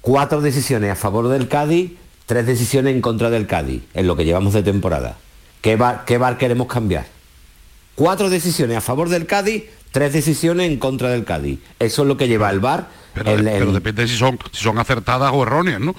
Cuatro 0.00 0.40
decisiones 0.40 0.90
a 0.92 0.94
favor 0.94 1.28
del 1.28 1.48
Cádiz, 1.48 1.92
tres 2.26 2.46
decisiones 2.46 2.94
en 2.94 3.00
contra 3.00 3.30
del 3.30 3.46
Cádiz, 3.46 3.82
en 3.94 4.06
lo 4.06 4.14
que 4.16 4.24
llevamos 4.24 4.52
de 4.52 4.62
temporada. 4.62 5.16
¿Qué 5.62 5.76
bar, 5.76 6.04
qué 6.06 6.18
bar 6.18 6.38
queremos 6.38 6.66
cambiar? 6.68 7.06
Cuatro 7.94 8.28
decisiones 8.30 8.76
a 8.76 8.80
favor 8.80 9.08
del 9.08 9.26
Cádiz, 9.26 9.64
tres 9.96 10.12
decisiones 10.12 10.70
en 10.70 10.78
contra 10.78 11.08
del 11.08 11.24
Cádiz. 11.24 11.58
Eso 11.78 12.02
es 12.02 12.08
lo 12.08 12.18
que 12.18 12.28
lleva 12.28 12.50
el 12.50 12.60
bar. 12.60 12.88
pero, 13.14 13.30
el- 13.30 13.44
pero 13.44 13.64
el- 13.68 13.72
depende 13.72 14.06
si 14.06 14.14
son 14.18 14.38
si 14.52 14.62
son 14.62 14.78
acertadas 14.78 15.30
o 15.32 15.42
erróneas 15.42 15.80
no 15.80 15.94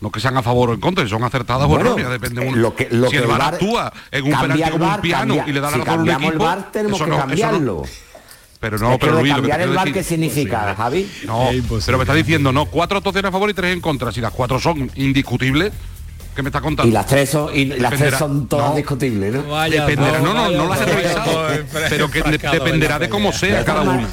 no 0.00 0.10
que 0.10 0.20
sean 0.20 0.36
a 0.38 0.42
favor 0.42 0.70
o 0.70 0.74
en 0.74 0.80
contra, 0.80 1.04
si 1.04 1.10
son 1.10 1.22
acertadas 1.22 1.68
Bueno, 1.68 1.90
o 1.90 1.92
erróneas, 1.98 2.10
depende 2.10 2.42
eh, 2.42 2.48
uno. 2.48 2.56
lo 2.56 2.74
que- 2.74 2.88
lo 2.90 3.06
si 3.08 3.12
que 3.12 3.18
el 3.18 3.26
VAR 3.28 3.38
VAR 3.40 3.54
actúa 3.54 3.92
en 4.10 4.24
un 4.24 4.30
cambia 4.30 4.40
penalti 4.40 4.62
el 4.64 4.70
como 4.72 4.84
un 4.84 4.90
VAR, 4.90 5.00
piano 5.02 5.34
cambia- 5.36 5.44
y 5.50 5.52
le 5.52 5.60
da 5.60 5.66
la 5.70 5.72
si 5.74 5.78
razón 5.80 5.92
a 5.94 6.02
un 6.02 6.24
el 6.32 6.38
VAR, 6.38 6.72
tenemos 6.72 6.96
eso 6.96 7.04
que 7.04 7.10
no- 7.10 7.16
eso 7.16 7.24
no- 7.26 7.28
cambiarlo. 7.28 7.82
pero 8.58 8.78
no, 8.78 8.92
Es 8.94 8.98
pero 8.98 9.12
Luis, 9.20 9.36
lo 9.36 9.42
que 9.42 9.50
el 9.50 9.68
bar, 9.74 9.84
decir- 9.84 9.92
¿qué 9.94 10.02
significa, 10.02 10.74
Javi? 10.74 11.08
No, 11.26 11.50
pero 11.84 11.98
me 11.98 12.04
está 12.04 12.14
diciendo, 12.14 12.52
no, 12.52 12.64
cuatro 12.66 12.96
actuaciones 12.98 13.28
a 13.28 13.32
favor 13.32 13.50
y 13.50 13.54
tres 13.54 13.72
en 13.74 13.80
contra. 13.82 14.10
Si 14.12 14.20
las 14.22 14.32
cuatro 14.32 14.58
son 14.58 14.90
indiscutibles, 14.96 15.72
¿qué 16.34 16.42
me 16.42 16.48
está 16.48 16.60
contando? 16.60 16.88
Y 16.88 16.92
las 16.92 17.06
tres 17.06 17.30
son, 17.30 17.54
y 17.54 17.64
las 17.66 17.94
tres 17.94 18.14
son 18.16 18.48
todas 18.48 18.70
no, 18.70 18.76
discutibles, 18.76 19.32
¿no? 19.34 19.42
Vaya, 19.48 19.86
dependerá, 19.86 20.18
no, 20.20 20.34
no, 20.34 20.42
vaya, 20.44 20.56
no 20.58 20.68
las 20.68 20.80
he 20.80 20.84
revisado, 20.86 21.42
vaya, 21.42 21.64
pero 21.88 22.10
que 22.10 22.22
dependerá 22.22 22.98
de 22.98 23.08
cómo 23.08 23.32
sea 23.32 23.64
cada 23.64 23.82
uno. 23.82 24.06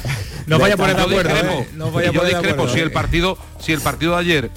No 0.46 0.58
vaya 0.58 0.74
a 0.74 0.76
poner 0.76 0.96
de 0.96 1.02
Yo 1.02 1.08
acuerdo, 1.08 1.32
discrepo, 1.34 1.60
¿eh? 1.62 1.68
No 1.74 1.90
vaya 1.90 2.08
a 2.08 2.12
y 2.12 2.14
yo 2.14 2.24
discrepo, 2.24 2.54
acuerdo, 2.54 2.74
si 2.74 2.80
el 2.80 2.88
¿eh? 2.88 2.90
partido, 2.90 3.38
si 3.60 3.72
el 3.72 3.80
partido 3.80 4.12
de 4.12 4.18
ayer 4.20 4.50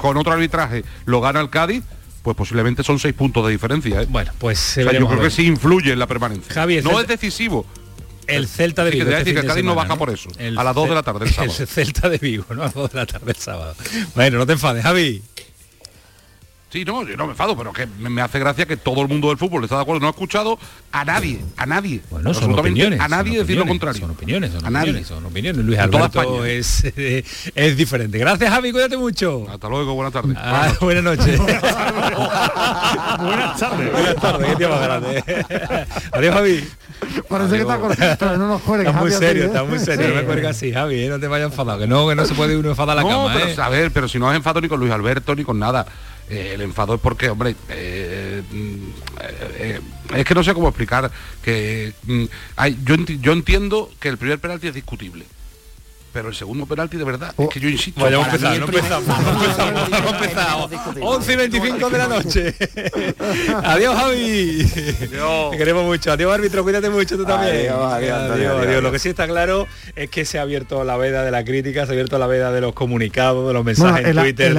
con 0.00 0.16
otro 0.16 0.32
arbitraje 0.32 0.84
lo 1.06 1.20
gana 1.20 1.40
el 1.40 1.50
Cádiz, 1.50 1.82
pues 2.22 2.36
posiblemente 2.36 2.82
son 2.82 2.98
seis 2.98 3.14
puntos 3.14 3.44
de 3.46 3.52
diferencia. 3.52 4.02
¿eh? 4.02 4.06
Bueno, 4.08 4.32
pues 4.38 4.58
O 4.78 4.82
sea, 4.88 4.92
yo 4.92 5.06
creo 5.08 5.20
que 5.20 5.30
sí 5.30 5.46
influye 5.46 5.92
en 5.92 5.98
la 5.98 6.06
permanencia. 6.06 6.52
Javi, 6.54 6.76
el 6.78 6.84
no 6.84 7.00
es 7.00 7.06
decisivo. 7.06 7.66
El 8.26 8.48
Celta 8.48 8.84
de 8.84 8.92
Sí, 8.92 8.96
Vigo. 8.98 9.10
que 9.10 9.14
a 9.14 9.18
este 9.18 9.30
decir 9.32 9.34
que 9.34 9.42
de 9.42 9.48
Cádiz 9.48 9.64
no 9.64 9.74
baja 9.74 9.96
por 9.96 10.08
eso, 10.08 10.30
El 10.38 10.56
a 10.58 10.64
las 10.64 10.74
dos 10.74 10.84
de 10.84 10.90
Ce- 10.90 10.94
la 10.94 11.02
tarde 11.02 11.26
el 11.26 11.30
sábado. 11.34 11.52
El 11.58 11.66
Celta 11.66 12.08
de 12.08 12.16
Vigo, 12.18 12.44
¿no? 12.54 12.62
A 12.62 12.64
las 12.66 12.74
2 12.74 12.90
de 12.92 12.98
la 12.98 13.06
tarde 13.06 13.30
el 13.32 13.36
sábado. 13.36 13.74
Bueno, 14.14 14.38
no 14.38 14.46
te 14.46 14.52
enfades, 14.54 14.82
Javi. 14.82 15.22
Sí, 16.74 16.84
no, 16.84 17.06
yo 17.06 17.16
no 17.16 17.26
me 17.26 17.30
enfado, 17.34 17.56
pero 17.56 17.72
que 17.72 17.86
me, 18.00 18.20
hace 18.20 18.40
gracia 18.40 18.66
que 18.66 18.76
todo 18.76 19.00
el 19.02 19.06
mundo 19.06 19.28
del 19.28 19.38
fútbol 19.38 19.62
está 19.62 19.76
de 19.76 19.82
acuerdo. 19.82 20.00
No 20.00 20.08
he 20.08 20.10
escuchado 20.10 20.58
a 20.90 21.04
nadie, 21.04 21.38
a 21.56 21.66
nadie, 21.66 22.00
Bueno, 22.10 22.34
son 22.34 22.58
opiniones. 22.58 22.98
a 22.98 23.06
nadie 23.06 23.38
decir 23.38 23.56
lo 23.56 23.64
contrario. 23.64 24.00
Son 24.00 24.10
opiniones, 24.10 24.50
son 24.54 24.66
A 24.66 24.70
nadie. 24.70 24.90
opiniones, 24.90 25.06
son 25.06 25.24
opiniones. 25.24 25.64
Luis 25.64 25.78
Alberto 25.78 26.44
es, 26.44 26.82
eh, 26.96 27.24
es 27.54 27.76
diferente. 27.76 28.18
Gracias, 28.18 28.50
Javi, 28.50 28.72
cuídate 28.72 28.96
mucho. 28.96 29.46
Hasta 29.48 29.68
luego, 29.68 29.94
buenas 29.94 30.12
tardes. 30.12 30.36
Ah, 30.36 30.72
buenas 30.80 31.04
noches. 31.04 31.38
Buenas 33.24 33.56
tardes. 33.56 33.92
buenas 33.92 34.16
tardes, 34.16 34.48
qué 34.48 34.56
tío 34.56 34.68
más 34.68 34.80
grande. 34.80 35.24
Adiós, 36.10 36.34
Javi. 36.34 36.64
Parece 37.28 37.54
que 37.54 37.60
está 37.60 37.78
con... 37.78 37.94
Pero 37.94 38.36
no 38.36 38.48
nos 38.48 38.62
cuelgues, 38.62 38.88
Está 38.88 39.00
muy 39.00 39.10
Javi, 39.12 39.14
así, 39.14 39.26
serio, 39.26 39.42
¿eh? 39.44 39.46
está 39.46 39.62
muy 39.64 39.78
serio. 39.78 40.08
No 40.08 40.14
me 40.14 40.20
Sí. 40.22 40.26
cuelgues 40.26 40.50
así, 40.50 40.72
Javi, 40.72 41.04
eh, 41.04 41.08
no 41.08 41.20
te 41.20 41.28
vayas 41.28 41.50
enfadado. 41.52 41.78
Que 41.78 41.86
no, 41.86 42.08
que 42.08 42.16
no 42.16 42.24
se 42.26 42.34
puede 42.34 42.56
uno 42.56 42.70
enfadar 42.70 42.98
a 42.98 43.02
la 43.02 43.08
no, 43.08 43.08
cama, 43.26 43.32
pero 43.34 43.46
¿eh? 43.46 43.54
a 43.58 43.68
ver, 43.68 43.92
pero 43.92 44.08
si 44.08 44.18
no 44.18 44.28
es 44.32 44.36
enfado 44.36 44.60
ni 44.60 44.68
con 44.68 44.80
Luis 44.80 44.90
Alberto 44.90 45.36
ni 45.36 45.44
con 45.44 45.56
nada. 45.60 45.86
Eh, 46.30 46.52
el 46.54 46.62
enfado 46.62 46.94
es 46.94 47.00
porque, 47.00 47.28
hombre, 47.28 47.54
eh, 47.68 48.42
mm, 48.50 48.88
eh, 49.58 49.80
es 50.16 50.24
que 50.24 50.34
no 50.34 50.42
sé 50.42 50.54
cómo 50.54 50.68
explicar 50.68 51.10
que 51.42 51.92
mm, 52.04 52.24
hay, 52.56 52.78
yo, 52.84 52.96
yo 52.96 53.32
entiendo 53.32 53.90
que 54.00 54.08
el 54.08 54.16
primer 54.18 54.38
penalti 54.38 54.68
es 54.68 54.74
discutible. 54.74 55.26
Pero 56.14 56.28
el 56.28 56.34
segundo 56.36 56.64
penalti 56.64 56.96
de 56.96 57.02
verdad, 57.04 57.34
es 57.36 57.48
que 57.48 57.58
yo 57.60 57.68
insisto. 57.68 58.00
Bueno, 58.00 58.20
ya 58.22 58.28
hemos 58.28 58.38
para 58.40 58.50
mí 58.52 58.56
empezado, 58.64 59.00
el 59.00 59.06
no 59.06 59.42
empezamos, 59.42 59.88
no 59.90 60.08
empezamos, 60.12 60.70
no 60.70 60.76
empezamos. 60.78 61.16
11 61.16 61.32
y 61.32 61.36
25 61.36 61.90
de 61.90 61.98
la 61.98 62.06
noche. 62.08 62.54
Adiós, 63.64 63.96
Javi. 63.96 64.64
Te 65.50 65.58
queremos 65.58 65.84
mucho. 65.84 66.12
Adiós, 66.12 66.32
árbitro, 66.32 66.62
cuídate 66.62 66.88
mucho 66.90 67.16
tú 67.16 67.24
también. 67.24 67.56
Adiós, 67.70 67.92
adiós, 67.92 68.30
adiós, 68.30 68.64
Lo 68.64 68.78
adiós. 68.78 68.92
que 68.92 68.98
sí 69.00 69.08
está 69.08 69.26
claro 69.26 69.66
es 69.96 70.08
que 70.08 70.24
se 70.24 70.38
ha 70.38 70.42
abierto 70.42 70.84
la 70.84 70.96
veda 70.96 71.24
de 71.24 71.30
la 71.30 71.44
crítica, 71.44 71.84
se 71.84 71.90
ha 71.90 71.94
abierto 71.94 72.18
la 72.18 72.26
veda 72.28 72.52
de 72.52 72.60
los 72.60 72.74
comunicados, 72.74 73.46
de 73.48 73.52
los 73.52 73.64
mensajes 73.64 74.04
Bueno, 74.04 74.08
el- 74.08 74.18
en 74.18 74.22
Twitter, 74.36 74.46
el- 74.52 74.56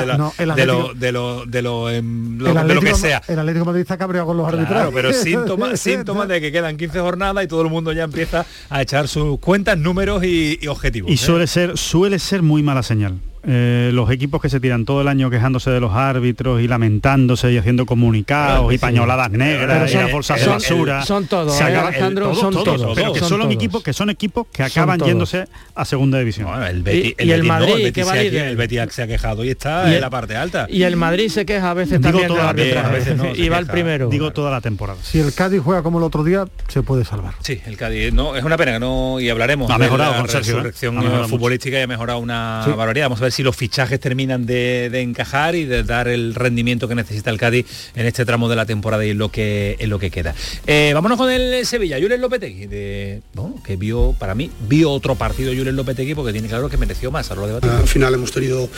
de, 0.55 0.65
lo, 0.65 0.93
de 0.93 1.11
lo, 1.13 1.45
de 1.45 1.61
lo, 1.61 1.89
em, 1.89 2.37
lo- 2.37 2.53
de 2.53 2.73
lo 2.75 2.81
que 2.81 2.95
sea. 2.95 3.21
El 3.27 3.39
Atlético 3.39 3.65
Madrid 3.65 3.81
está 3.81 3.97
cabreado 3.97 4.27
con 4.27 4.37
los 4.37 4.47
Claro, 4.47 4.61
arbitrajes. 4.63 4.93
pero 4.93 5.13
síntomas, 5.13 5.79
síntomas 5.79 6.27
de 6.27 6.41
que 6.41 6.51
quedan 6.51 6.75
15 6.77 6.99
jornadas 6.99 7.43
y 7.43 7.47
todo 7.47 7.61
el 7.61 7.69
mundo 7.69 7.91
ya 7.93 8.03
empieza 8.03 8.45
a 8.69 8.81
echar 8.81 9.07
sus 9.07 9.39
cuentas, 9.39 9.77
números 9.77 10.23
y, 10.23 10.59
y 10.61 10.67
objetivos. 10.67 11.09
Y 11.09 11.13
¿eh? 11.13 11.17
Suele 11.47 11.67
ser, 11.67 11.77
suele 11.77 12.19
ser 12.19 12.41
muy 12.41 12.63
mala 12.63 12.83
señal. 12.83 13.19
Eh, 13.47 13.91
los 13.93 14.09
equipos 14.09 14.41
que 14.41 14.49
se 14.49 14.59
tiran 14.59 14.85
todo 14.85 15.01
el 15.01 15.07
año 15.07 15.29
quejándose 15.29 15.69
de 15.69 15.79
los 15.79 15.93
árbitros 15.93 16.61
y 16.61 16.67
lamentándose 16.67 17.51
y 17.51 17.57
haciendo 17.57 17.85
comunicados 17.85 18.73
y 18.73 18.77
pañoladas 18.79 19.29
negras 19.29 19.67
Pero 19.77 19.85
y 19.85 19.89
son- 19.89 20.01
las 20.03 20.11
bolsas 20.11 20.39
de 20.39 20.45
son- 20.45 20.53
basura. 20.53 21.05
son 21.05 21.27
todos, 21.27 21.55
Se 21.55 21.63
¿eh, 21.63 21.67
acaba- 21.67 21.87
Alejandro? 21.89 22.33
Son 22.35 22.51
todos, 22.53 22.95
Pero 22.95 23.13
que 23.13 23.19
son 23.19 23.29
son, 23.29 23.39
todos. 23.41 23.53
equipos 23.53 23.83
que 23.83 23.93
son 23.93 24.09
equipos 24.09 24.47
que 24.51 24.63
Son 24.63 24.71
acaban 24.71 24.97
todos. 24.97 25.09
yéndose 25.09 25.45
a 25.75 25.85
segunda 25.85 26.17
división. 26.19 26.47
el 26.63 26.81
Betis, 26.81 27.15
Y- 27.19 27.23
y 27.23 27.31
el 27.31 27.41
Betis 27.41 27.43
no, 27.43 27.47
Madrid, 27.53 27.73
el 27.73 27.77
Betis 27.83 27.93
que 27.93 28.03
se 28.03 28.09
ha- 28.39 28.47
el 28.49 28.55
Betis 28.57 28.79
se 28.89 29.03
ha 29.03 29.07
quejado 29.07 29.43
y 29.43 29.49
está 29.49 29.83
Y 29.85 29.89
el- 29.89 29.95
en 29.95 30.01
la 30.01 30.09
parte 30.09 30.35
alta. 30.35 30.65
Y 30.69 30.81
el 30.83 30.95
Madrid 30.95 31.29
se 31.29 31.45
queja 31.45 31.69
a 31.69 31.73
veces 31.75 31.99
Digo 31.99 32.03
también 32.11 32.27
toda- 32.27 32.49
arbitraje. 32.49 32.87
a 32.87 32.91
veces 32.91 33.15
no, 33.17 33.25
y 33.35 33.49
va 33.49 33.59
el 33.59 33.67
primero. 33.67 34.09
Digo 34.09 34.31
toda 34.31 34.49
la 34.51 34.61
temporada. 34.61 34.97
Si 35.03 35.19
el 35.19 35.33
Cádiz 35.33 35.61
juega 35.63 35.83
como 35.83 35.99
el 35.99 36.03
otro 36.03 36.23
día, 36.23 36.45
se 36.67 36.81
puede 36.81 37.05
salvar. 37.05 37.33
Sí, 37.41 37.61
el 37.67 37.77
Cádiz. 37.77 38.11
No, 38.13 38.35
es 38.35 38.43
una 38.43 38.57
pena 38.57 38.73
que 38.73 38.79
no, 38.79 39.19
y 39.19 39.29
hablaremos. 39.29 39.69
Ha 39.69 39.73
de 39.73 39.79
mejorado 39.79 40.13
la 40.13 40.17
con 40.21 40.29
Sergio, 40.29 40.53
¿eh? 40.53 40.55
resurrección 40.55 40.97
Ha 40.97 41.01
mejorado 41.01 41.27
futbolística 41.27 41.77
y 41.79 41.81
ha 41.83 41.87
mejorado 41.87 42.19
una 42.19 42.63
barbaridad. 42.75 43.05
Vamos 43.05 43.19
a 43.19 43.23
ver 43.25 43.31
si 43.35 43.43
los 43.43 43.55
fichajes 43.55 43.99
terminan 43.99 44.45
de, 44.45 44.89
de 44.91 45.01
encajar 45.01 45.55
y 45.55 45.65
de 45.65 45.83
dar 45.83 46.07
el 46.07 46.33
rendimiento 46.35 46.87
que 46.87 46.95
necesita 46.95 47.29
el 47.29 47.37
Cádiz 47.37 47.65
en 47.95 48.05
este 48.05 48.25
tramo 48.25 48.47
de 48.49 48.55
la 48.55 48.65
temporada 48.65 49.05
y 49.05 49.09
en 49.09 49.17
lo 49.17 49.29
que 49.29 49.75
en 49.79 49.89
lo 49.89 49.99
que 49.99 50.09
queda. 50.09 50.33
Eh, 50.67 50.91
vámonos 50.93 51.17
con 51.17 51.29
el 51.29 51.65
Sevilla, 51.65 51.97
Julen 51.99 52.21
Lopetegui, 52.21 52.67
de, 52.67 53.21
bueno, 53.33 53.61
que 53.65 53.75
vio, 53.75 54.15
para 54.17 54.35
mí, 54.35 54.49
vio 54.69 54.89
otro 54.91 55.15
partido 55.15 55.53
Julen 55.53 55.75
Lopetegui 55.75 56.15
porque 56.15 56.31
tiene 56.31 56.47
claro 56.47 56.69
que 56.69 56.77
mereció 56.77 57.11
más, 57.11 57.29
ahora 57.31 57.59
lo. 57.59 57.71
Al 57.77 57.87
final 57.87 58.13
hemos 58.13 58.31
tenido 58.31 58.69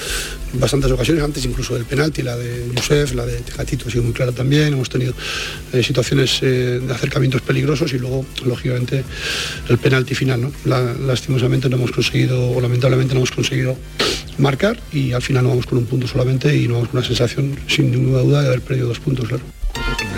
bastantes 0.53 0.91
ocasiones, 0.91 1.23
antes 1.23 1.45
incluso 1.45 1.75
del 1.75 1.85
penalti, 1.85 2.21
la 2.23 2.35
de 2.35 2.65
Josef, 2.75 3.13
la 3.13 3.25
de 3.25 3.37
Tejatito 3.41 3.87
ha 3.87 3.91
sido 3.91 4.03
muy 4.03 4.13
clara 4.13 4.31
también, 4.31 4.73
hemos 4.73 4.89
tenido 4.89 5.13
eh, 5.73 5.83
situaciones 5.83 6.39
eh, 6.41 6.79
de 6.81 6.93
acercamientos 6.93 7.41
peligrosos 7.41 7.93
y 7.93 7.99
luego, 7.99 8.25
lógicamente, 8.45 9.03
el 9.69 9.77
penalti 9.77 10.15
final. 10.15 10.41
¿no? 10.41 10.51
La- 10.65 10.93
lastimosamente 10.93 11.69
no 11.69 11.75
hemos 11.77 11.91
conseguido, 11.91 12.51
o 12.51 12.59
lamentablemente 12.61 13.13
no 13.13 13.19
hemos 13.19 13.31
conseguido 13.31 13.77
marcar 14.47 14.79
y 14.93 15.11
al 15.11 15.21
final 15.21 15.43
no 15.43 15.49
vamos 15.49 15.65
con 15.65 15.77
un 15.77 15.85
punto 15.85 16.07
solamente 16.07 16.55
y 16.55 16.67
no 16.67 16.75
vamos 16.75 16.89
con 16.89 16.99
una 16.99 17.07
sensación, 17.07 17.57
sin 17.67 17.91
ninguna 17.91 18.19
duda, 18.19 18.41
de 18.43 18.47
haber 18.47 18.61
perdido 18.61 18.87
dos 18.87 18.99
puntos, 18.99 19.27
claro. 19.27 19.43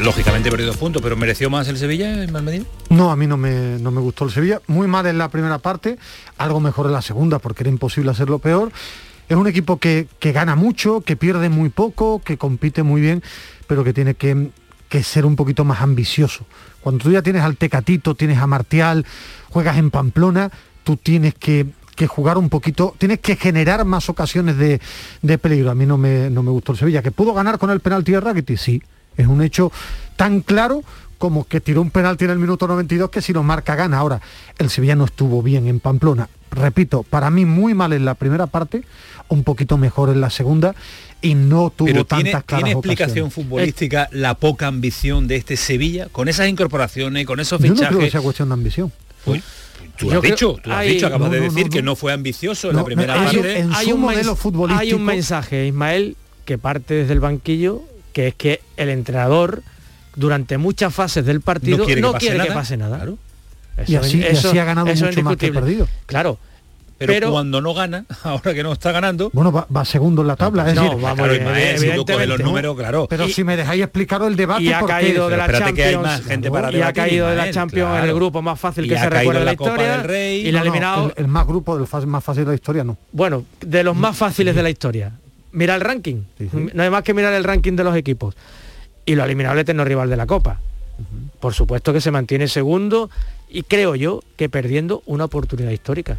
Lógicamente 0.04 0.52
perdió 0.52 0.68
dos 0.68 0.78
puntos, 0.78 1.02
pero 1.02 1.18
mereció 1.18 1.50
más 1.50 1.68
el 1.68 1.78
Sevilla 1.78 2.24
en 2.24 2.32
Malmedina. 2.32 2.66
No, 2.90 3.10
a 3.10 3.16
mí 3.16 3.26
no 3.26 3.38
me, 3.38 3.80
no 3.80 3.90
me 3.90 4.00
gustó 4.00 4.26
el 4.26 4.32
Sevilla. 4.32 4.62
Muy 4.68 4.88
mal 4.88 5.08
en 5.08 5.18
la 5.18 5.30
primera 5.30 5.58
parte, 5.58 5.98
algo 6.38 6.60
mejor 6.60 6.86
en 6.86 6.94
la 6.94 7.02
segunda, 7.02 7.40
porque 7.40 7.64
era 7.64 7.70
imposible 7.70 8.12
hacerlo 8.12 8.38
peor. 8.38 8.72
Es 9.28 9.36
un 9.36 9.48
equipo 9.48 9.78
que, 9.78 10.08
que 10.20 10.32
gana 10.32 10.56
mucho, 10.56 11.02
que 11.02 11.16
pierde 11.16 11.50
muy 11.50 11.70
poco, 11.70 12.22
que 12.24 12.38
compite 12.38 12.84
muy 12.84 13.02
bien, 13.02 13.24
pero 13.68 13.84
que 13.84 13.94
tiene 13.94 14.14
que, 14.14 14.52
que 14.90 15.04
ser 15.04 15.26
un 15.26 15.36
poquito 15.36 15.66
más 15.66 15.82
ambicioso. 15.82 16.46
Cuando 16.82 17.04
tú 17.04 17.12
ya 17.12 17.24
tienes 17.24 17.42
al 17.42 17.58
Tecatito, 17.58 18.14
tienes 18.14 18.38
a 18.38 18.48
Martial, 18.48 19.06
juegas 19.50 19.78
en 19.78 19.90
Pamplona, 19.90 20.52
tú 20.84 20.98
tienes 20.98 21.34
que, 21.34 21.66
que 22.00 22.08
jugar 22.08 22.38
un 22.38 22.48
poquito, 22.48 22.96
tienes 22.98 23.20
que 23.20 23.36
generar 23.36 23.84
más 23.84 24.08
ocasiones 24.08 24.56
de, 24.58 24.80
de 25.22 25.38
peligro. 25.38 25.70
A 25.70 25.76
mí 25.76 25.86
no 25.86 25.98
me, 25.98 26.30
no 26.30 26.44
me 26.44 26.50
gustó 26.50 26.72
el 26.72 26.78
Sevilla. 26.78 27.02
¿Que 27.02 27.12
pudo 27.12 27.34
ganar 27.34 27.60
con 27.60 27.70
el 27.72 27.82
penalti 27.82 28.14
de 28.14 28.22
Rakitic? 28.22 28.58
Sí, 28.58 28.82
es 29.18 29.28
un 29.28 29.42
hecho 29.42 29.70
tan 30.16 30.40
claro 30.40 30.82
como 31.18 31.46
que 31.46 31.60
tiró 31.60 31.82
un 31.82 31.92
penalti 31.92 32.24
en 32.24 32.32
el 32.32 32.40
minuto 32.40 32.66
92 32.70 33.10
que 33.10 33.22
si 33.22 33.34
lo 33.34 33.44
marca 33.44 33.76
gana. 33.76 33.98
Ahora, 33.98 34.22
el 34.58 34.70
Sevilla 34.70 34.96
no 34.96 35.04
estuvo 35.04 35.44
bien 35.44 35.68
en 35.68 35.82
Pamplona. 35.82 36.30
Repito, 36.52 37.04
para 37.04 37.30
mí 37.30 37.44
muy 37.44 37.74
mal 37.74 37.92
en 37.92 38.06
la 38.06 38.14
primera 38.16 38.48
parte, 38.48 38.84
un 39.28 39.44
poquito 39.44 39.78
mejor 39.78 40.10
en 40.10 40.22
la 40.22 40.30
segunda 40.30 40.74
y 41.22 41.36
no 41.36 41.70
tuvo 41.70 41.88
Pero 41.88 42.06
tantas 42.06 42.24
tiene, 42.24 42.44
claras 42.44 42.64
¿tiene 42.64 42.72
explicación 42.72 43.26
ocasiones. 43.26 43.34
futbolística 43.34 44.08
la 44.14 44.36
poca 44.36 44.68
ambición 44.68 45.28
de 45.28 45.36
este 45.36 45.58
Sevilla 45.58 46.08
con 46.14 46.30
esas 46.30 46.48
incorporaciones, 46.48 47.26
con 47.28 47.42
esos 47.42 47.62
Yo 47.62 47.68
no 47.68 47.76
creo 47.76 47.90
que 47.90 47.94
fichajes? 47.96 48.12
sea 48.14 48.22
cuestión 48.22 48.48
de 48.48 48.54
ambición. 48.54 48.94
Uy, 49.26 49.44
tú 49.98 50.12
has 50.12 50.20
creo- 50.20 50.22
dicho, 50.22 50.58
tú 50.64 50.72
has 50.72 50.78
hay- 50.78 50.94
dicho, 50.94 51.08
acabas 51.08 51.28
no, 51.30 51.34
de 51.34 51.40
no, 51.42 51.46
decir 51.46 51.66
no, 51.66 51.70
que 51.72 51.82
no. 51.82 51.86
no 51.92 51.96
fue 51.96 52.14
ambicioso 52.14 52.68
en 52.70 52.74
No, 52.74 52.80
la 52.80 52.86
primera 52.86 53.14
hay- 53.14 53.36
parte. 53.38 53.60
en 53.60 53.74
su 53.74 53.96
un 53.96 54.02
modelo 54.02 54.36
futbolístico- 54.36 54.80
hay 54.82 54.94
un 54.94 55.04
mensaje, 55.06 55.68
Ismael, 55.68 56.16
que 56.46 56.58
parte 56.58 56.94
desde 56.94 57.14
el 57.14 57.20
banquillo, 57.20 57.82
que 58.14 58.28
es 58.28 58.36
que 58.36 58.62
el 58.78 58.90
entrenador 58.90 59.62
durante 60.16 60.58
muchas 60.58 60.94
fases 60.94 61.26
del 61.26 61.42
partido 61.42 61.78
No 61.78 61.84
no 61.84 61.86
quiere 61.86 62.02
quiere, 62.02 62.38
que 62.38 62.42
que, 62.44 62.48
pase 62.48 62.56
pase 62.56 62.78
nada. 62.78 62.90
nada. 62.98 62.98
Claro. 63.06 63.18
Eso 63.78 63.92
Y 63.92 63.96
así, 63.96 64.24
es- 64.24 64.44
y 64.44 64.48
así 64.48 64.58
ha 64.60 64.66
ganado 64.66 64.88
eso 64.88 65.06
es 65.08 65.16
mucho 65.16 65.24
más 65.26 65.38
que 65.38 65.52
perdido. 65.54 65.88
Claro. 66.06 66.38
Pero, 67.00 67.14
Pero- 67.14 67.32
cuando 67.32 67.62
no 67.62 67.74
gana, 67.74 68.06
ahora 68.24 68.54
que 68.54 68.62
no 68.62 68.74
está 68.74 68.92
ganando, 68.92 69.30
Bueno, 69.34 69.52
va, 69.54 69.66
va 69.76 69.86
segundo 69.86 70.22
en 70.22 70.28
la 70.28 70.36
tabla. 70.36 70.68
es 70.70 70.76
No, 70.76 70.84
decir, 70.84 70.98
vamos, 71.02 71.16
claro, 71.18 71.32
bien, 71.34 71.46
si 71.48 71.54
coges 71.56 71.80
los 71.80 71.90
evidentemente, 72.10 72.44
números, 72.44 72.76
claro. 72.78 73.08
pero 73.10 73.26
y- 73.26 73.32
si 73.32 73.44
me 73.46 73.56
dejáis 73.56 73.82
explicar 73.84 74.22
el 74.24 74.36
debate, 74.36 74.64
y 74.64 74.74
ha 74.74 74.82
caído 74.82 75.30
de 75.30 75.38
la 75.38 75.48
que 75.48 75.56
hay 75.56 75.60
Champions 75.62 76.04
más 76.04 76.22
gente 76.24 76.52
para 76.52 76.72
y 76.72 76.82
ha 76.82 76.92
caído 76.94 77.28
de 77.30 77.36
la 77.38 77.52
Champions 77.52 77.98
en 78.00 78.10
el 78.10 78.14
grupo 78.14 78.42
más 78.42 78.60
fácil 78.60 78.86
Y 78.86 78.90
que 78.90 78.98
se 78.98 79.10
recuerda 79.10 79.40
de 79.40 79.46
la 79.46 79.52
la 79.54 79.58
Copa 79.58 79.70
historia 79.72 79.92
del 79.98 80.04
Rey. 80.04 80.40
y 80.42 80.44
le 80.44 80.52
No, 80.52 80.58
ha 80.58 80.62
eliminado 80.62 81.06
el, 81.08 81.14
el 81.24 81.28
más 81.30 81.48
grupo 81.48 81.78
del 81.78 81.88
más 82.08 82.24
fácil 82.24 82.44
de 82.44 82.50
la 82.50 82.56
historia, 82.56 82.84
no. 82.84 82.98
bueno 83.14 83.46
de 83.62 83.84
los 83.84 83.96
más 83.96 84.18
fáciles 84.18 84.54
de 84.54 84.62
la 84.64 84.70
historia 84.70 85.14
mira 85.54 85.76
el 85.76 85.82
ranking 85.82 86.24
Sí, 86.38 86.50
sí. 86.52 86.68
no 86.74 86.84
hay 86.84 86.90
más 86.90 87.04
que 87.04 87.14
mirar 87.14 87.34
el 87.34 87.44
ranking 87.46 87.74
de 87.78 87.84
los 87.86 87.96
equipos 87.96 88.36
y 89.06 89.16
lo 89.16 89.24
ha 89.24 89.26
eliminado 89.26 89.54
el 89.56 89.62
eterno 89.62 89.86
rival 89.86 90.10
de 90.10 90.18
la 90.18 90.28
Copa 90.28 90.60
por 91.40 91.54
supuesto 91.54 91.94
que 91.94 92.02
se 92.02 92.12
mantiene 92.12 92.48
segundo 92.50 93.10
y 93.50 93.64
creo 93.64 93.96
yo 93.96 94.22
que 94.36 94.50
perdiendo 94.50 95.02
una 95.06 95.24
oportunidad 95.26 95.72
histórica 95.72 96.18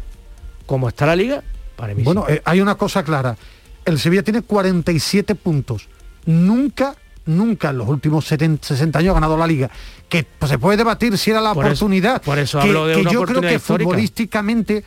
como 0.71 0.87
está 0.87 1.05
la 1.05 1.17
liga 1.17 1.43
para 1.75 1.93
mí 1.93 1.99
sí. 1.99 2.05
Bueno, 2.05 2.25
eh, 2.29 2.41
hay 2.45 2.61
una 2.61 2.75
cosa 2.75 3.03
clara. 3.03 3.35
El 3.83 3.99
Sevilla 3.99 4.23
tiene 4.23 4.41
47 4.41 5.35
puntos. 5.35 5.89
Nunca, 6.25 6.95
nunca 7.25 7.71
en 7.71 7.79
los 7.79 7.89
últimos 7.89 8.25
70, 8.25 8.65
60 8.65 8.99
años 8.99 9.11
ha 9.11 9.15
ganado 9.15 9.35
la 9.35 9.47
liga. 9.47 9.69
Que 10.07 10.23
pues, 10.39 10.49
se 10.49 10.57
puede 10.57 10.77
debatir 10.77 11.17
si 11.17 11.29
era 11.31 11.41
la 11.41 11.53
Por 11.53 11.65
eso- 11.65 11.71
oportunidad. 11.85 12.21
por 12.21 12.39
eso 12.39 12.59
que, 12.61 12.67
hablo 12.69 12.87
de 12.87 12.95
que 12.95 13.01
una 13.01 13.11
yo 13.11 13.23
creo 13.23 13.41
que 13.41 13.55
histórica. 13.55 13.89
futbolísticamente 13.89 14.85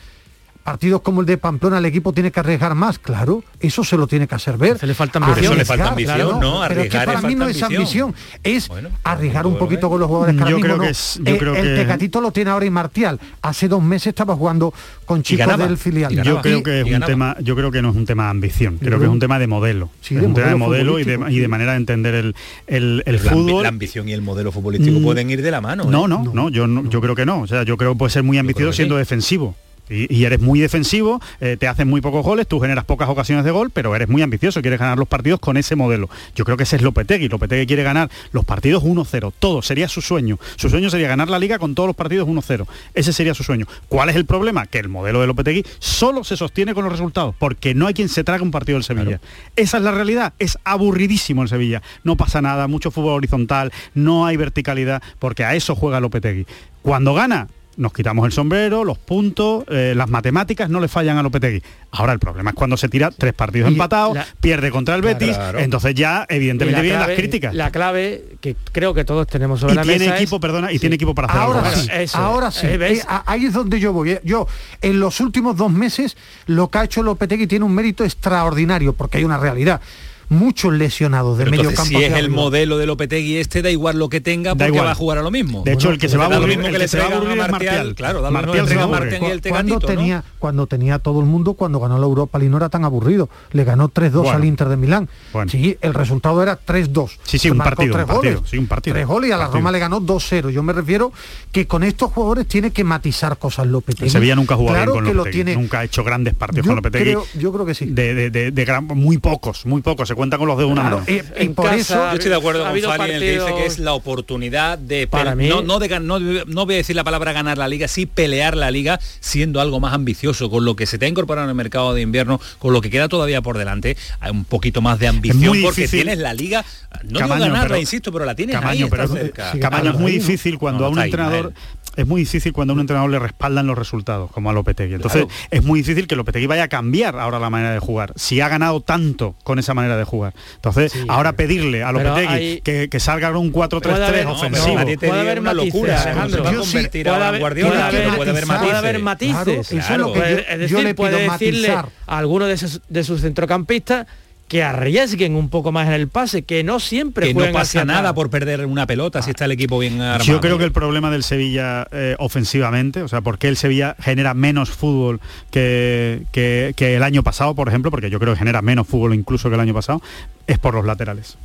partidos 0.65 1.03
como 1.03 1.21
el 1.21 1.27
de 1.27 1.37
Pamplona 1.39 1.79
el 1.79 1.85
equipo 1.85 2.13
tiene 2.13 2.33
que 2.33 2.41
arriesgar 2.41 2.75
más, 2.75 2.99
claro, 2.99 3.45
eso 3.61 3.85
se 3.85 3.97
lo 3.97 4.07
tiene 4.07 4.27
que 4.27 4.35
hacer 4.35 4.57
ver. 4.57 4.79
Se 4.79 4.87
le 4.87 4.95
falta 4.95 5.19
ambición. 5.19 5.45
eso 5.45 5.55
le 5.55 5.65
falta 5.65 5.89
Arriesgar, 5.91 6.21
ambición, 6.21 6.39
claro, 6.41 6.61
¿no? 6.61 6.69
Pero 6.69 6.81
es 6.83 6.89
que 6.89 6.97
Arriesgar 6.97 7.07
para 7.23 7.29
mí 7.29 7.35
no 7.35 7.49
es 7.49 7.63
ambición. 7.63 8.15
es 8.43 8.69
Bueno, 8.69 8.89
arriesgar 9.05 9.47
un 9.47 9.59
poquito 9.59 9.89
con 9.91 10.01
los 10.01 10.09
jugadores 10.09 10.35
que 10.35 10.41
Yo 10.41 10.45
ahora 10.47 10.57
mismo 10.57 10.65
creo 10.67 10.77
no. 10.79 10.83
que 10.83 10.89
es- 10.91 11.21
yo 11.23 11.35
Eh, 11.35 11.39
creo 11.39 11.55
el 11.55 11.63
que- 11.63 11.75
Tecatito 11.83 12.21
lo 12.21 12.31
tiene 12.33 12.51
ahora 12.51 12.65
y 12.67 12.71
Martial. 12.71 13.21
Hace 13.43 13.69
dos 13.69 13.83
meses 13.83 14.09
estaba 14.09 14.35
jugando 14.35 14.73
con 15.05 15.23
chicos 15.23 15.47
ganaba, 15.47 15.67
del 15.67 15.77
filial. 15.77 16.13
Yo 16.23 16.41
creo 16.41 16.63
que 16.63 16.81
es 16.81 16.87
un 16.87 17.01
tema, 17.03 17.37
yo 17.41 17.55
creo 17.55 17.71
que 17.71 17.83
no 17.83 17.91
es 17.91 17.97
un 17.97 18.07
tema 18.07 18.25
de 18.25 18.31
ambición, 18.31 18.79
creo 18.79 18.99
que 18.99 19.05
es 19.05 19.11
un 19.11 19.21
tema 19.21 19.39
de 19.39 19.47
modelo. 19.47 19.91
Sí, 20.01 20.15
es 20.15 20.23
de 20.23 20.27
un 20.27 20.35
tema 20.35 20.49
de 20.49 20.55
modelo 20.57 20.99
y 20.99 21.05
de, 21.05 21.15
y 21.31 21.47
manera 21.47 21.73
de 21.73 21.77
entender 21.77 22.15
el, 22.15 22.35
el, 22.67 23.19
fútbol. 23.19 23.63
La 23.65 23.69
ambición 23.69 24.09
y 24.09 24.13
el 24.15 24.23
modelo 24.23 24.51
futbolístico 24.51 24.99
Mm. 24.99 25.03
pueden 25.03 25.29
ir 25.31 25.43
de 25.43 25.51
la 25.51 25.61
mano. 25.61 25.85
¿eh? 25.85 25.89
No, 25.91 26.09
no, 26.09 26.25
no, 26.33 26.49
yo 26.49 26.67
no, 26.67 26.89
yo 26.89 27.01
creo 27.03 27.15
que 27.15 27.27
no. 27.27 27.43
O 27.43 27.47
sea, 27.47 27.65
yo 27.65 27.77
creo 27.77 27.93
que 27.93 27.99
puede 27.99 28.11
ser 28.11 28.23
muy 28.23 28.39
ambicioso 28.39 28.71
que 28.71 28.77
siendo 28.77 28.95
sí. 28.95 29.01
defensivo. 29.01 29.55
Y, 29.89 30.13
y 30.15 30.25
eres 30.25 30.41
muy 30.41 30.61
defensivo, 30.61 31.21
eh, 31.41 31.57
te 31.59 31.69
hacen 31.69 31.89
muy 31.89 32.01
pocos 32.01 32.25
goles, 32.25 32.47
tú 32.47 32.61
generas 32.61 32.85
pocas 32.85 33.09
ocasiones 33.09 33.45
de 33.45 33.51
gol, 33.51 33.71
pero 33.71 33.95
eres 33.95 34.09
muy 34.09 34.23
ambicioso, 34.23 34.63
quieres 34.63 34.81
ganar 34.81 34.99
los 34.99 35.09
partidos 35.09 35.41
con 35.41 35.57
ese 35.57 35.77
modelo. 35.77 36.09
Yo 36.35 36.45
creo 36.45 36.57
que 36.57 36.63
ese 36.63 36.77
es 36.77 36.83
Lopetegui. 36.83 37.29
Lopetegui 37.29 37.67
quiere 37.67 37.83
ganar 37.83 38.11
los 38.33 38.45
partidos 38.45 38.83
1-0, 38.83 39.33
todo, 39.39 39.63
sería 39.63 39.89
su 39.89 40.01
sueño. 40.01 40.39
Su 40.57 40.71
sueño 40.71 40.91
sería 40.91 41.09
ganar 41.09 41.29
la 41.29 41.39
liga 41.39 41.59
con 41.59 41.75
todos 41.75 41.87
los 41.87 41.97
partidos 41.97 42.29
1-0. 42.29 42.67
Ese 42.95 43.13
sería 43.13 43.35
su 43.35 43.45
sueño. 43.45 43.67
¿Cuál 43.89 44.09
es 44.09 44.17
el 44.17 44.25
problema? 44.25 44.67
Que 44.67 44.79
el 44.79 44.89
modelo 44.89 45.21
de 45.21 45.27
Lopetegui 45.27 45.65
solo 45.79 46.25
se 46.25 46.37
sostiene 46.37 46.75
con 46.75 46.85
los 46.85 46.93
resultados, 46.93 47.35
porque 47.39 47.75
no 47.75 47.87
hay 47.87 47.95
quien 47.95 48.09
se 48.09 48.25
trague 48.25 48.43
un 48.43 48.51
partido 48.51 48.77
del 48.77 48.85
Sevilla. 48.85 49.21
Esa 49.57 49.77
es 49.77 49.83
la 49.83 49.93
realidad, 49.93 50.33
es 50.39 50.59
aburridísimo 50.65 51.43
el 51.43 51.49
Sevilla. 51.49 51.83
No 52.03 52.17
pasa 52.17 52.41
nada, 52.41 52.69
mucho 52.69 52.91
fútbol 52.91 53.15
horizontal, 53.15 53.73
no 53.95 54.27
hay 54.27 54.37
verticalidad, 54.37 55.03
porque 55.19 55.45
a 55.45 55.55
eso 55.55 55.75
juega 55.75 56.01
Lopetegui. 56.01 56.47
Cuando 56.83 57.15
gana, 57.15 57.49
nos 57.77 57.93
quitamos 57.93 58.25
el 58.27 58.33
sombrero, 58.33 58.85
los 58.85 58.99
puntos, 58.99 59.65
eh, 59.69 59.95
las 59.97 60.09
matemáticas 60.09 60.69
no 60.71 60.81
le 60.81 60.89
fallan 60.89 61.19
a 61.19 61.23
Lopetegui. 61.23 61.63
Ahora 61.93 62.13
el 62.13 62.19
problema 62.19 62.51
es 62.51 62.57
cuando 62.57 62.77
se 62.77 62.89
tira 62.89 63.11
tres 63.11 63.33
partidos 63.35 63.69
empatados, 63.69 64.19
pierde 64.41 64.71
contra 64.71 64.95
el 64.95 65.03
Betis, 65.03 65.37
Claro. 65.37 65.59
entonces 65.61 65.95
ya 65.95 66.27
evidentemente 66.29 66.77
la 66.77 66.83
vienen 66.83 67.01
las 67.01 67.11
críticas. 67.17 67.55
La 67.55 67.71
clave 67.71 68.37
que 68.41 68.57
creo 68.73 68.95
que 68.95 69.05
todos 69.05 69.27
tenemos 69.27 69.61
sobre 69.61 69.75
Y 69.75 69.77
la 69.77 69.83
tiene 69.83 69.99
mesa 70.01 70.17
equipo, 70.17 70.37
es- 70.37 70.43
perdona, 70.43 70.73
y 70.73 70.79
tiene 70.79 70.97
equipo 70.97 71.15
para 71.15 71.29
hacer 71.29 71.41
Ahora 71.41 71.61
algo 71.61 71.81
sí. 71.81 71.89
Eso, 71.93 72.19
ahora 72.19 72.51
sí. 72.51 72.67
eh. 72.67 72.79
Eh, 72.81 73.03
ahí 73.27 73.47
es 73.47 73.53
donde 73.53 73.79
yo 73.81 73.93
voy. 73.93 74.19
Yo, 74.25 74.47
en 74.83 75.01
los 75.01 75.21
últimos 75.21 75.57
dos 75.57 75.71
meses, 75.73 76.17
lo 76.47 76.69
que 76.71 76.79
ha 76.79 76.85
hecho 76.85 77.03
Lopetegui 77.03 77.47
tiene 77.47 77.65
un 77.65 77.75
mérito 77.75 78.05
extraordinario, 78.05 78.93
porque 78.93 79.19
hay 79.19 79.25
una 79.25 79.39
realidad. 79.39 79.81
Muchos 80.29 80.73
lesionados 80.73 81.39
de 81.39 81.45
Pero 81.45 81.51
medio 81.57 81.71
entonces, 81.71 81.93
campo. 81.93 81.99
si 81.99 82.05
es 82.05 82.13
el 82.13 82.25
arriba. 82.27 82.35
modelo 82.43 82.79
de 82.79 82.87
Lopetegui 82.87 83.37
este, 83.37 83.63
da 83.63 83.71
igual 83.71 83.99
lo 83.99 84.09
que 84.09 84.21
tenga, 84.21 84.51
Da 84.51 84.57
porque 84.57 84.69
igual. 84.69 84.87
va 84.87 84.93
a 84.93 84.95
jugar 84.95 85.19
a 85.19 85.23
lo 85.23 85.31
mismo. 85.31 85.63
De 85.65 85.73
hecho, 85.73 85.91
el 85.91 85.99
que 85.99 86.09
se 86.09 86.17
va 86.17 86.27
a 86.27 86.29
da 86.29 86.37
lo 86.39 86.43
aburrir- 86.47 86.57
mismo 86.59 86.63
que 86.65 86.69
el 86.69 86.73
le 86.75 86.79
que 86.85 86.89
se 86.89 86.99
va 86.99 87.05
a 87.05 87.09
a 87.09 87.11
aburrir 87.17 87.31
es 87.33 87.37
Martial, 87.39 87.75
Martial. 87.77 87.95
claro, 87.95 88.21
da 88.23 88.29
que 88.29 88.33
Martial 88.35 88.69
se 88.69 88.75
va 88.77 88.81
a 88.81 88.85
a. 88.85 88.89
Martial 88.89 89.23
y 89.23 89.27
el 89.31 89.41
cuando 89.43 89.79
tenía 89.81 90.25
cuando 90.39 90.67
tenía 90.67 90.99
todo 90.99 91.21
el 91.21 91.27
mundo 91.27 91.55
cuando 91.55 91.81
ganó 91.81 91.99
la 91.99 92.05
Europa 92.07 92.39
League 92.39 92.51
no 92.51 92.57
era 92.59 92.69
tan 92.69 92.85
aburrido 92.85 93.29
le 93.53 93.65
ganó 93.65 93.89
3-2 93.89 94.13
Bueno. 94.13 94.31
al 94.39 94.45
Inter 94.45 94.69
de 94.69 94.77
Milán 94.77 95.09
Bueno. 95.33 95.51
sí 95.51 95.77
el 95.81 95.95
resultado 95.95 96.43
era 96.43 96.59
3-2 96.59 97.19
Sí, 97.25 97.39
sí, 97.39 97.51
un 97.51 97.59
partido, 97.59 97.93
tres 97.95 98.05
un 98.05 98.09
partido, 98.15 98.35
goles. 98.37 98.51
sí, 98.51 98.59
un 98.59 98.67
partido. 98.67 98.95
tres 98.95 99.07
goles 99.07 99.31
y 99.31 99.33
a 99.33 99.37
la. 99.37 99.47
Roma 99.49 99.71
le 99.73 99.79
ganó 99.79 100.01
2-0 100.01 100.51
yo 100.51 100.63
me 100.63 100.73
refiero 100.73 101.13
que 101.53 101.67
con 101.67 101.83
estos 101.85 102.13
jugadores 102.13 102.47
tiene 102.47 102.71
que 102.73 102.85
matizar 102.85 103.37
cosas 103.39 103.67
Lopetegui 103.67 104.05
El 104.07 104.11
Sevilla 104.11 104.35
nunca 104.37 104.55
ha 104.55 104.57
jugado 104.57 104.77
claro 104.77 104.93
bien 104.93 105.05
con 105.05 105.11
que 105.11 105.15
lo 105.15 105.19
Lopetegui, 105.25 105.45
tiene 105.45 105.61
nunca 105.61 105.79
ha 105.81 105.85
hecho 105.85 106.03
grandes 106.05 106.35
partidos 106.35 106.65
Yo 106.67 106.71
con 106.71 106.77
Lopetegui. 106.77 107.05
creo- 107.05 107.25
yo 107.39 107.53
creo 107.53 107.67
que 107.67 107.75
sí. 107.75 107.87
De, 107.87 108.15
de- 108.15 108.31
de- 108.31 108.51
de 108.51 108.65
gran- 108.65 108.87
muy 108.87 109.19
pocos, 109.19 109.65
muy 109.67 109.81
pocos, 109.83 110.11
se 110.15 110.17
cuentan 110.17 110.39
con 110.39 110.49
los 110.49 110.57
de 110.59 110.65
una 110.65 110.83
Claro, 110.83 111.01
mano. 111.01 111.07
y- 111.39 111.45
y 111.45 111.49
por 111.49 111.73
eso 111.75 111.95
Yo 111.95 112.13
estoy 112.13 112.31
de 112.31 112.37
acuerdo 112.37 112.65
ha 112.65 112.71
con 112.71 112.81
Fali 112.83 113.11
en 113.11 113.17
el 113.17 113.23
que 113.23 113.33
dice 113.33 113.55
que 113.57 113.67
es 113.67 113.79
la 113.79 113.93
oportunidad 113.95 114.79
de 114.79 115.07
Para 115.07 115.35
mí- 115.35 115.49
no, 115.49 115.63
no, 115.63 115.79
de 115.79 115.89
no, 116.01 116.19
no 116.21 116.67
voy 116.67 116.75
a 116.75 116.79
decir 116.79 116.95
la 116.97 117.05
palabra 117.05 117.33
ganar 117.33 117.59
la 117.59 117.69
liga, 117.69 117.89
sí 117.89 118.07
pelear 118.07 118.57
la 118.57 118.71
liga 118.71 119.01
siendo 119.21 119.61
algo 119.61 119.81
más 119.81 119.93
ambicioso, 119.93 120.49
con 120.51 120.65
lo 120.65 120.77
que 120.77 120.87
se 120.87 120.99
te 120.99 121.07
ha 121.07 121.09
incorporado 121.09 121.47
en 121.47 121.51
el 121.51 121.57
mercado 121.57 121.95
de 121.95 122.03
invierno, 122.03 122.41
con 122.59 122.73
lo 122.73 122.81
que 122.81 122.91
queda 122.91 123.09
todavía 123.09 123.43
por 123.43 123.59
delante, 123.59 123.97
hay 124.21 124.31
un 124.31 124.45
poquito 124.45 124.81
más 124.83 124.99
de 124.99 125.09
ambición 125.09 125.57
porque 125.63 125.83
difícil. 125.83 126.03
tienes 126.05 126.19
la 126.19 126.33
liga, 126.35 126.65
no 127.05 127.19
Camaño, 127.19 127.35
digo 127.45 127.47
ganarla, 127.55 127.69
pero- 127.69 127.81
insisto, 127.81 128.13
pero 128.13 128.25
la 128.25 128.35
tienes 128.35 128.57
ahí, 128.57 128.61
Camaño, 128.63 128.85
está 128.87 128.97
pero 128.97 129.09
cerca. 129.09 129.53
Camaño 129.61 129.91
es 129.91 129.99
muy 129.99 130.13
difícil 130.13 130.59
cuando 130.59 130.81
No, 130.81 130.87
a 130.87 130.89
un 130.91 130.99
ahí, 130.99 131.05
entrenador. 131.07 131.53
Es 131.97 132.07
muy 132.07 132.23
difícil 132.23 132.53
cuando 132.53 132.73
a 132.73 132.75
un 132.75 132.81
entrenador 132.81 133.11
le 133.11 133.19
respaldan 133.19 133.67
los 133.67 133.77
resultados, 133.79 134.31
como 134.31 134.51
a 134.51 134.53
Lopetegui. 134.53 134.95
Entonces, 134.95 135.25
Claro. 135.27 135.41
es 135.51 135.63
muy 135.65 135.81
difícil 135.81 136.07
que 136.07 136.17
Lopetegui 136.17 136.47
vaya 136.47 136.65
a 136.65 136.69
cambiar 136.69 137.19
ahora 137.19 137.39
la 137.39 137.51
manera 137.51 137.73
de 137.73 137.79
jugar, 137.79 138.13
si 138.17 138.41
ha 138.41 138.49
ganado 138.49 138.81
tanto 138.81 139.35
con 139.45 139.59
esa 139.59 139.75
manera 139.75 139.97
de 139.97 140.05
jugar. 140.05 140.35
Entonces, 140.57 140.93
ahora 141.09 141.33
pedirle 141.35 141.83
a 141.83 141.93
Lopetegui 141.93 142.27
hay- 142.33 142.61
que, 142.63 142.89
que 142.89 143.01
salga 143.01 143.29
con 143.29 143.39
un 143.39 143.53
4-3-3 143.53 143.81
Puede 144.11 144.23
haber- 144.23 144.27
ofensivo. 144.27 144.79
No, 144.79 144.85
Puede 144.99 145.21
haber 145.21 145.41
una 145.41 145.55
matices, 145.55 145.75
locura, 145.75 146.03
Alejandro. 146.03 146.37
se 146.39 146.43
va 146.43 146.49
a 146.49 146.53
Yo 146.53 146.65
sí- 146.65 146.89
puede 146.89 147.09
haber- 147.11 147.41
Guardiola, 147.41 147.71
puede 147.71 147.83
haber- 147.83 148.03
pero 148.03 148.17
puede 148.17 148.31
haber 148.31 148.45
puede 148.45 148.59
matices. 148.59 148.77
haber 148.77 148.99
matices. 149.01 149.35
Claro, 149.35 149.53
eso 149.61 149.93
es 149.93 149.99
lo 149.99 150.13
que 150.13 150.19
yo- 150.19 150.25
es 150.25 150.47
yo 150.49 150.57
decir, 150.59 150.77
le 150.79 150.83
pido 150.85 150.95
puede 150.97 151.31
decirle 151.31 151.69
matizar. 151.69 151.89
a 152.07 152.19
alguno 152.19 152.47
de 152.47 152.57
sus, 152.57 152.81
de 152.89 153.05
sus 153.05 153.21
centrocampistas 153.21 154.07
que 154.49 154.63
arriesguen 154.63 155.35
un 155.37 155.49
poco 155.49 155.73
más 155.73 155.87
en 155.89 155.95
el 155.95 156.09
pase, 156.09 156.43
que 156.43 156.63
no 156.63 156.79
siempre 156.79 157.29
que 157.29 157.35
no 157.35 157.51
pasa 157.53 157.85
nada 157.85 158.01
atrás. 158.01 158.13
por 158.13 158.31
perder 158.31 158.67
una 158.67 158.87
pelota 158.87 159.23
si 159.23 159.31
está 159.31 159.47
el 159.47 159.53
equipo 159.53 159.79
bien 159.79 160.01
armado. 160.01 160.25
Yo 160.25 160.41
creo 160.41 160.59
que 160.59 160.65
el 160.65 160.73
problema 160.73 161.11
del 161.11 161.23
Sevilla 161.25 161.89
eh, 161.91 162.15
ofensivamente, 162.19 163.03
o 163.03 163.09
sea, 163.09 163.21
¿por 163.23 163.39
qué 163.39 163.49
el 163.49 163.57
Sevilla 163.57 163.97
genera 163.99 164.35
menos 164.35 164.71
fútbol 164.71 165.21
que, 165.51 166.23
que- 166.31 166.75
que 166.77 166.95
el 166.97 167.03
año 167.03 167.23
pasado, 167.23 167.55
por 167.55 167.69
ejemplo? 167.69 167.91
Porque 167.91 168.11
yo 168.11 168.21
creo 168.21 168.35
que 168.35 168.39
genera 168.39 168.61
menos 168.63 168.87
fútbol 168.87 169.15
incluso 169.15 169.49
que 169.49 169.55
el 169.55 169.61
año 169.61 169.75
pasado, 169.75 170.03
es 170.47 170.59
por 170.59 170.75
los 170.75 170.85
laterales. 170.85 171.37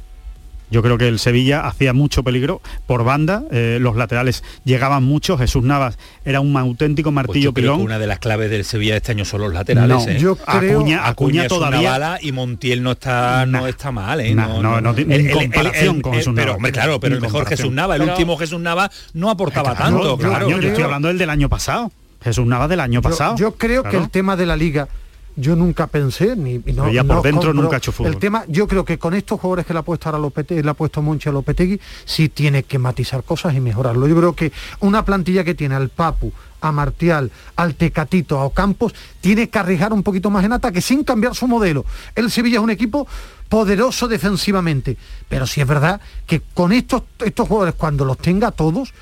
Yo 0.71 0.81
creo 0.83 0.97
que 0.97 1.07
el 1.07 1.17
Sevilla 1.19 1.65
hacía 1.67 1.93
mucho 1.93 2.23
peligro 2.23 2.61
por 2.85 3.03
banda, 3.03 3.43
eh, 3.51 3.77
los 3.81 3.95
laterales 3.95 4.43
llegaban 4.65 5.03
mucho, 5.03 5.37
Jesús 5.37 5.63
Navas 5.63 5.97
era 6.25 6.41
un 6.41 6.55
auténtico 6.57 7.07
Pues 7.07 7.15
martillo 7.27 7.45
yo 7.49 7.53
creo 7.53 7.71
que 7.71 7.75
pilón. 7.77 7.85
una 7.85 7.99
de 7.99 8.07
las 8.07 8.19
claves 8.19 8.49
del 8.51 8.63
Sevilla 8.65 8.95
este 8.97 9.11
año 9.13 9.25
son 9.25 9.41
los 9.41 9.53
laterales. 9.53 9.97
No, 10.05 10.11
¿eh? 10.11 10.19
yo 10.19 10.35
creo- 10.35 10.79
Acuña- 10.81 11.07
Acuña 11.07 11.45
es 11.45 11.51
una 11.51 11.67
todavía- 11.67 11.91
bala 11.91 12.19
y 12.21 12.31
Montiel 12.31 12.83
no 12.83 12.91
está 12.91 13.45
no 13.45 13.65
está 13.67 13.91
mal, 13.91 14.21
¿eh? 14.21 14.33
Nah, 14.35 14.61
no, 14.61 14.79
no, 14.81 14.93
ni 14.93 15.01
en 15.15 15.31
comparación 15.31 16.01
con 16.01 16.13
Jesús 16.13 16.33
Pero 16.35 16.45
Navas. 16.47 16.55
hombre, 16.57 16.71
claro, 16.71 16.99
pero 16.99 17.15
el 17.15 17.21
mejor. 17.21 17.45
Jesús 17.47 17.71
Nava, 17.71 17.95
el 17.95 18.01
Pero- 18.01 18.13
último 18.13 18.37
Jesús 18.37 18.59
Nava 18.59 18.91
no 19.13 19.29
aportaba 19.29 19.75
Claro, 19.75 19.95
tanto, 19.97 20.03
yo- 20.03 20.17
claro. 20.17 20.49
yo, 20.49 20.59
yo 20.59 20.67
estoy 20.69 20.83
hablando 20.83 21.07
del 21.07 21.17
del 21.17 21.29
año 21.29 21.49
pasado. 21.49 21.91
Jesús 22.23 22.45
Navas 22.45 22.69
del 22.69 22.79
año 22.81 23.01
Yo- 23.01 23.09
pasado. 23.09 23.35
Yo, 23.37 23.55
creo 23.55 23.83
que 23.83 23.97
el 23.97 24.09
tema 24.09 24.35
de 24.35 24.45
la 24.45 24.55
liga, 24.55 24.87
yo 25.35 25.55
nunca 25.55 25.87
pensé, 25.87 26.35
ni 26.35 26.59
no, 26.59 26.91
ya 26.91 27.03
por 27.03 27.17
no 27.17 27.21
dentro 27.21 27.41
compro 27.41 27.53
nunca 27.53 27.75
ha 27.75 27.77
hecho 27.77 27.91
fútbol. 27.91 28.13
El 28.13 28.19
tema, 28.19 28.43
yo 28.47 28.67
creo 28.67 28.83
que 28.83 28.97
con 28.97 29.13
estos 29.13 29.39
jugadores 29.39 29.65
que 29.65 29.73
le 29.73 29.79
ha 29.79 29.83
puesto 29.83 30.09
ahora 30.09 30.19
Lopetegui, 30.19 30.61
le 30.61 30.69
ha 30.69 30.73
puesto 30.73 31.01
Monchi 31.01 31.29
a 31.29 31.31
Lopetegui, 31.31 31.79
sí 32.05 32.29
tiene 32.29 32.63
que 32.63 32.79
matizar 32.79 33.23
cosas 33.23 33.53
y 33.53 33.59
mejorarlo. 33.59 34.07
Yo 34.07 34.15
creo 34.15 34.35
que 34.35 34.51
una 34.79 35.05
plantilla 35.05 35.43
que 35.43 35.55
tiene 35.55 35.75
al 35.75 35.89
Papu, 35.89 36.31
a 36.61 36.71
Martial, 36.71 37.31
al 37.55 37.75
Tecatito, 37.75 38.37
a 38.37 38.45
Ocampos, 38.45 38.93
tiene 39.21 39.49
que 39.49 39.59
arriesgar 39.59 39.93
un 39.93 40.03
poquito 40.03 40.29
más 40.29 40.43
en 40.43 40.53
ataque 40.53 40.81
sin 40.81 41.03
cambiar 41.03 41.35
su 41.35 41.47
modelo. 41.47 41.85
El 42.15 42.29
Sevilla 42.31 42.57
es 42.57 42.63
un 42.63 42.69
equipo 42.69 43.07
poderoso 43.47 44.07
defensivamente, 44.07 44.97
pero 45.27 45.47
sí 45.47 45.61
es 45.61 45.67
verdad 45.67 46.01
que 46.25 46.41
con 46.53 46.71
estos, 46.71 47.03
estos 47.25 47.47
jugadores, 47.47 47.75
cuando 47.75 48.05
los 48.05 48.17
tenga 48.17 48.51
todos, 48.51 48.93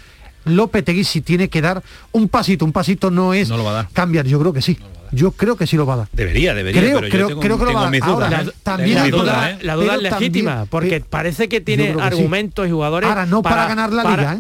Lopetegui 0.48 1.04
sí 1.04 1.22
tiene 1.22 1.50
que 1.50 1.62
dar 1.62 1.82
un 2.12 2.28
pasito, 2.30 2.66
un 2.66 2.72
pasito 2.72 3.12
no 3.12 3.34
es 3.34 3.50
No 3.50 3.58
lo 3.58 3.64
va 3.64 3.72
a 3.72 3.74
dar. 3.74 3.88
cambiar, 3.94 4.26
yo 4.26 4.40
creo 4.40 4.54
que 4.54 4.62
sí. 4.62 4.78
Yo 5.14 5.32
creo 5.32 5.56
que 5.56 5.66
sí 5.66 5.78
lo 5.78 5.86
va 5.86 5.94
a 5.94 5.98
dar. 5.98 6.08
Debería, 6.12 6.54
debería, 6.54 6.82
Creo- 6.82 7.00
pero 7.00 7.10
creo- 7.10 7.22
yo 7.22 7.28
tengo, 7.30 7.42
creo 7.42 7.58
que 7.60 7.66
lo 7.66 7.74
va 7.74 7.88
a- 7.88 7.90
mis 7.92 8.02
ahora, 8.02 8.28
dudas. 8.28 8.46
la- 8.46 8.52
¿eh? 8.52 8.56
también 8.64 8.96
la 8.96 9.06
duda, 9.08 9.18
dudas, 9.24 9.50
¿eh? 9.52 9.58
la 9.62 9.76
duda 9.76 9.86
es 9.86 9.90
también- 10.10 10.14
legítima, 10.34 10.66
porque 10.70 10.90
pero- 10.90 11.06
parece 11.10 11.48
que 11.48 11.62
tiene 11.62 11.84
creo 11.86 11.96
que 11.98 12.02
sí. 12.02 12.08
argumentos 12.08 12.68
y 12.68 12.72
jugadores 12.72 13.08
Ahora 13.10 13.26
no 13.26 13.42
para, 13.42 13.68
ganar 13.68 13.94
la 13.94 14.04
liga, 14.04 14.34
¿eh? 14.34 14.40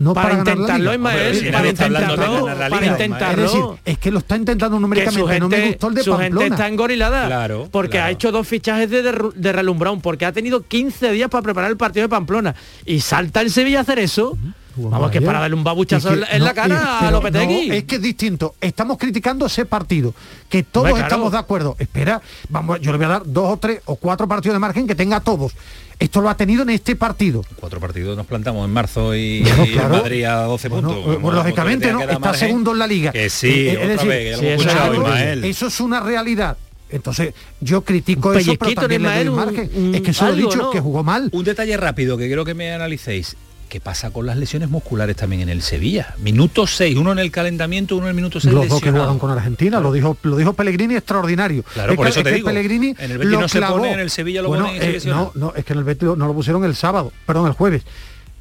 No 0.00 0.14
para 0.14 0.30
para, 0.30 0.38
ganar 0.38 0.46
la 0.56 0.62
intentarlo. 0.62 0.94
Ismael, 0.94 1.26
Hombre, 1.26 1.38
si 1.40 1.52
para 1.52 1.68
intentarlo, 1.68 2.46
para 2.46 2.86
intentarlo. 2.86 3.44
Es 3.44 3.52
decir, 3.52 3.64
es 3.84 3.98
que 3.98 4.10
lo 4.10 4.18
está 4.18 4.36
intentando 4.36 4.80
numéricamente, 4.80 5.38
no 5.38 5.48
me 5.48 5.66
gustó 5.68 5.88
el 5.88 5.94
de 5.94 6.02
su 6.02 6.16
gente 6.16 6.46
está 6.48 6.66
engorilada 6.66 7.26
Claro, 7.28 7.68
porque 7.70 7.90
claro. 7.92 8.06
ha 8.06 8.10
hecho 8.10 8.32
dos 8.32 8.48
fichajes 8.48 8.90
de, 8.90 9.02
de, 9.04 9.12
de 9.36 9.52
relumbrón 9.52 10.00
porque 10.00 10.26
ha 10.26 10.32
tenido 10.32 10.62
15 10.66 11.12
días 11.12 11.30
para 11.30 11.42
preparar 11.42 11.70
el 11.70 11.76
partido 11.76 12.02
de 12.02 12.08
Pamplona 12.08 12.56
y 12.84 12.98
salta 12.98 13.40
el 13.40 13.50
Sevilla 13.52 13.78
a 13.78 13.82
hacer 13.82 14.00
eso 14.00 14.36
vamos 14.76 15.10
que 15.10 15.20
para 15.20 15.40
darle 15.40 15.56
un 15.56 15.64
babuchazo 15.64 16.08
Y 16.10 16.12
en 16.12 16.14
que- 16.14 16.20
la- 16.26 16.36
en 16.36 16.42
la 16.44 16.48
no, 16.50 16.54
cara 16.54 16.98
y- 17.02 17.04
a 17.06 17.10
Lopetegui 17.10 17.68
no, 17.68 17.74
es 17.74 17.84
que 17.84 17.94
es 17.96 18.02
distinto. 18.02 18.54
Estamos 18.60 18.98
criticando 18.98 19.46
ese 19.46 19.64
partido, 19.66 20.14
que 20.48 20.62
todos 20.62 20.86
Hombre, 20.88 21.00
claro. 21.00 21.06
estamos 21.08 21.32
de 21.32 21.38
acuerdo. 21.38 21.76
Espera, 21.78 22.20
vamos, 22.48 22.80
yo 22.80 22.92
le 22.92 22.98
voy 22.98 23.04
a 23.06 23.10
dar 23.10 23.22
dos 23.26 23.52
o 23.52 23.56
tres 23.58 23.80
o 23.86 23.96
cuatro 23.96 24.26
partidos 24.28 24.54
de 24.54 24.58
margen 24.60 24.86
que 24.86 24.94
tenga 24.94 25.20
todos. 25.20 25.52
Esto 25.98 26.20
lo 26.20 26.28
ha 26.30 26.36
tenido 26.36 26.62
en 26.62 26.70
este 26.70 26.96
partido. 26.96 27.44
Cuatro 27.56 27.78
partidos 27.78 28.16
nos 28.16 28.26
plantamos 28.26 28.64
en 28.64 28.72
marzo 28.72 29.14
y, 29.14 29.42
claro. 29.72 29.98
Madrid 29.98 30.24
a 30.24 30.42
12 30.44 30.68
Bueno, 30.68 30.88
puntos. 30.88 31.02
eh, 31.02 31.06
bueno, 31.06 31.20
como 31.20 31.32
lógicamente 31.32 31.92
no, 31.92 32.00
está 32.00 32.18
margen. 32.18 32.48
segundo 32.48 32.72
en 32.72 32.78
la 32.80 32.86
liga. 32.88 33.12
Que 33.12 33.30
sí, 33.30 33.68
Eh, 33.68 33.72
otra 33.76 33.82
es 33.82 33.88
decir, 33.90 34.08
vez, 34.08 34.18
que 34.18 34.40
sí, 34.40 34.46
eso 34.48 34.62
escuchado, 34.68 35.14
es. 35.16 35.44
Eso 35.44 35.66
es 35.68 35.80
una 35.80 36.00
realidad. 36.00 36.56
Entonces, 36.90 37.32
yo 37.60 37.82
critico 37.82 38.34
eso, 38.34 38.44
pero 38.50 38.58
pellizquito, 38.58 38.80
también 38.82 39.02
le 39.02 39.08
doy 39.08 39.18
Ismael, 39.22 39.28
un- 39.30 39.36
margen. 39.36 39.70
un- 39.88 39.94
es 39.94 40.00
que 40.02 40.12
se 40.12 40.24
lo 40.26 40.32
he 40.32 40.36
dicho, 40.36 40.56
¿no? 40.58 40.70
que 40.70 40.80
jugó 40.80 41.02
mal. 41.04 41.30
Un 41.32 41.44
detalle 41.44 41.76
rápido 41.78 42.18
que 42.18 42.26
quiero 42.26 42.44
que 42.44 42.52
me 42.54 42.70
analicéis. 42.72 43.34
¿Qué 43.72 43.80
pasa 43.80 44.10
con 44.10 44.26
las 44.26 44.36
lesiones 44.36 44.68
musculares 44.68 45.16
también 45.16 45.40
en 45.40 45.48
el 45.48 45.62
Sevilla? 45.62 46.14
Minuto 46.18 46.66
6, 46.66 46.94
uno 46.94 47.10
en 47.12 47.18
el 47.18 47.30
calentamiento, 47.30 47.96
uno 47.96 48.04
en 48.04 48.10
el 48.10 48.14
minuto 48.16 48.38
6 48.38 48.52
Los 48.52 48.68
dos 48.68 48.82
que 48.82 48.90
jugaron 48.90 49.18
con 49.18 49.30
Argentina, 49.30 49.80
lo 49.80 49.90
dijo 49.90 50.14
lo 50.24 50.36
dijo 50.36 50.52
Pellegrini 50.52 50.94
extraordinario. 50.94 51.62
Claro, 51.72 51.92
Es 51.92 51.96
por 51.96 52.04
que- 52.04 52.10
eso 52.10 52.20
es 52.20 52.24
te 52.24 52.30
que 52.32 52.36
digo. 52.36 52.48
Pellegrini 52.48 52.94
En 52.98 53.10
el 53.12 53.16
Betis 53.16 53.32
no 53.38 53.48
se 53.48 53.62
pone, 53.62 53.92
en 53.94 54.00
el 54.00 54.10
Sevilla 54.10 54.42
lo 54.42 54.48
Bueno, 54.48 54.66
ponen 54.66 54.82
eh, 54.82 55.00
no, 55.06 55.32
no, 55.34 55.54
es 55.56 55.64
que 55.64 55.72
en 55.72 55.78
el 55.78 55.84
Betis 55.86 56.06
no 56.06 56.26
lo 56.26 56.34
pusieron 56.34 56.64
el 56.64 56.74
sábado, 56.76 57.12
perdón, 57.24 57.46
el 57.46 57.54
jueves. 57.54 57.82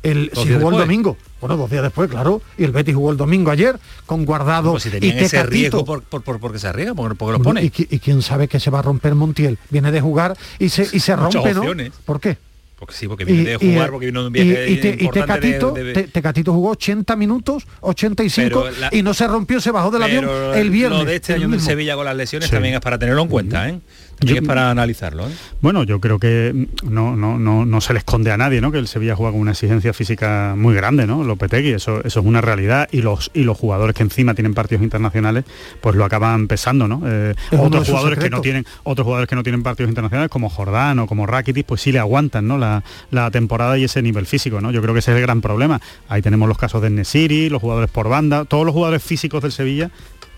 El, 0.03 0.31
si 0.35 0.53
jugó 0.53 0.71
el 0.71 0.77
domingo. 0.79 1.15
Bueno, 1.39 1.55
dos 1.55 1.69
días 1.71 1.83
después, 1.83 2.09
claro. 2.09 2.41
Y 2.57 2.65
el 2.65 2.71
Betis 2.73 2.93
jugó 2.93 3.11
el 3.11 3.17
domingo 3.17 3.51
ayer 3.51 3.79
con 4.05 4.25
guardado 4.25 4.71
Pues 4.71 4.83
si 4.83 4.89
y 4.99 5.09
ese 5.11 5.43
riesgo 5.43 5.85
por, 5.85 6.03
por, 6.03 6.23
por- 6.23 6.41
porque 6.41 6.59
se 6.59 6.67
arriesga, 6.67 6.93
porque, 6.93 7.15
porque 7.15 7.31
los 7.37 7.41
pone. 7.41 7.63
y, 7.63 7.69
qui- 7.69 7.87
y 7.89 7.99
quién 7.99 8.21
sabe 8.21 8.49
que 8.49 8.59
se 8.59 8.69
va 8.69 8.79
a 8.79 8.81
romper 8.81 9.15
Montiel. 9.15 9.57
Viene 9.69 9.93
de 9.93 10.01
jugar 10.01 10.35
y 10.59 10.67
se, 10.67 10.89
y 10.91 10.99
se 10.99 11.15
Muchas 11.15 11.33
rompe, 11.41 11.53
¿no? 11.53 11.91
¿Por 12.03 12.19
qué? 12.19 12.37
Porque 12.81 12.95
sí, 12.95 13.07
porque 13.07 13.25
viene 13.25 13.43
de 13.47 13.57
jugar, 13.57 13.91
porque 13.91 14.07
vino 14.07 14.23
de 14.23 14.27
un 14.29 14.35
y- 14.35 14.41
viaje 14.41 14.71
y, 14.71 14.77
te- 14.77 14.87
y 14.99 15.05
importante 15.05 15.33
de- 15.47 15.53
Tecatito, 15.53 15.71
de- 15.71 15.93
Te- 15.93 16.03
Tecatito 16.07 16.51
jugó 16.51 16.71
80 16.71 17.15
minutos, 17.15 17.67
85 17.81 18.63
Pero 18.63 18.79
la- 18.79 18.89
y 18.91 19.03
no 19.03 19.13
se 19.13 19.27
rompió, 19.27 19.61
se 19.61 19.69
bajó 19.69 19.91
del 19.91 20.01
avión 20.01 20.27
el 20.55 20.71
viernes. 20.71 20.97
Lo 20.97 21.05
de 21.05 21.15
este 21.17 21.33
año 21.33 21.41
del 21.43 21.49
mismo. 21.51 21.65
Sevilla 21.69 21.93
con 21.95 22.05
las 22.05 22.15
lesiones 22.15 22.49
Sí. 22.49 22.53
también 22.55 22.73
es 22.73 22.79
para 22.81 22.97
tenerlo 22.97 23.21
en 23.21 23.27
cuenta, 23.27 23.69
¿eh? 23.69 23.79
Y 24.21 24.37
es 24.37 24.41
para 24.41 24.69
analizarlo. 24.69 25.27
¿eh? 25.27 25.31
Bueno, 25.61 25.83
yo 25.83 25.99
creo 25.99 26.19
que 26.19 26.67
no, 26.83 27.15
no, 27.15 27.39
no, 27.39 27.65
no 27.65 27.81
se 27.81 27.93
le 27.93 27.99
esconde 27.99 28.31
a 28.31 28.37
nadie, 28.37 28.61
¿no? 28.61 28.71
Que 28.71 28.77
el 28.77 28.87
Sevilla 28.87 29.15
juega 29.15 29.31
con 29.31 29.41
una 29.41 29.51
exigencia 29.51 29.93
física 29.93 30.53
muy 30.57 30.75
grande, 30.75 31.07
¿no? 31.07 31.23
Lopetegui, 31.23 31.71
eso, 31.71 32.03
eso 32.03 32.19
es 32.19 32.25
una 32.25 32.41
realidad. 32.41 32.87
Y 32.91 33.01
los, 33.01 33.31
y 33.33 33.43
los 33.43 33.57
jugadores 33.57 33.95
que 33.95 34.03
encima 34.03 34.33
tienen 34.33 34.53
partidos 34.53 34.83
internacionales, 34.83 35.45
pues 35.81 35.95
lo 35.95 36.05
acaban 36.05 36.47
pesando, 36.47 36.87
¿no? 36.87 37.01
Eh, 37.05 37.33
otros 37.57 37.87
jugadores 37.87 38.19
que 38.19 38.29
no 38.29 38.41
tienen, 38.41 38.65
otros 38.83 39.05
jugadores 39.05 39.27
que 39.29 39.35
no 39.35 39.43
tienen 39.43 39.63
partidos 39.63 39.89
internacionales, 39.89 40.29
como 40.29 40.49
Jordán 40.49 40.99
o 40.99 41.07
como 41.07 41.25
Rakitic, 41.25 41.65
pues 41.65 41.81
sí 41.81 41.91
le 41.91 41.99
aguantan, 41.99 42.47
¿no? 42.47 42.57
La, 42.57 42.83
la 43.09 43.31
temporada 43.31 43.77
y 43.77 43.85
ese 43.85 44.01
nivel 44.01 44.25
físico, 44.25 44.61
¿no? 44.61 44.71
Yo 44.71 44.81
creo 44.81 44.93
que 44.93 44.99
ese 44.99 45.11
es 45.11 45.17
el 45.17 45.23
gran 45.23 45.41
problema. 45.41 45.81
Ahí 46.09 46.21
tenemos 46.21 46.47
los 46.47 46.57
casos 46.57 46.81
de 46.81 46.89
Nesiri, 46.89 47.49
los 47.49 47.61
jugadores 47.61 47.89
por 47.89 48.09
banda, 48.09 48.45
todos 48.45 48.65
los 48.65 48.73
jugadores 48.73 49.03
físicos 49.03 49.41
del 49.41 49.51
Sevilla, 49.51 49.89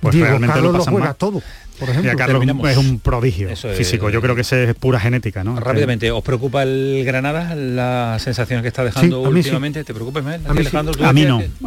pues 0.02 0.16
Diego 0.16 0.28
realmente 0.28 0.54
Carlos 0.56 0.72
lo 0.72 0.78
lo 0.78 0.80
pasan 0.80 0.94
juega 0.94 1.08
mal. 1.08 1.16
todo, 1.16 1.42
por 1.86 1.90
Y 1.90 1.92
ejemplo. 1.92 2.12
a 2.12 2.16
Carlos 2.16 2.40
Terminamos. 2.40 2.70
es 2.70 2.78
un 2.78 3.00
prodigio 3.00 3.50
Eso 3.50 3.70
es- 3.70 3.78
físico. 3.78 4.10
Yo 4.10 4.22
creo 4.22 4.36
que 4.36 4.42
ese 4.42 4.64
es 4.70 4.76
pura 4.76 5.00
genética, 5.00 5.44
¿no? 5.44 5.60
Rápidamente, 5.60 6.10
¿os 6.12 6.24
preocupa 6.24 6.64
el 6.64 7.04
Granada, 7.06 7.56
las 7.56 8.22
sensaciones 8.22 8.62
que 8.62 8.70
está 8.70 8.84
dejando 8.84 9.18
Sí, 9.20 9.32
sí. 9.32 9.38
últimamente? 9.40 9.84
¿Te 9.84 9.94
preocupa, 9.94 10.20
Ismael? 10.20 10.42
A 10.48 10.54
mí, 10.54 10.64
sí. 10.64 10.76
A 10.78 10.84
no, 10.84 10.92
que- 10.94 11.04
a 11.04 11.14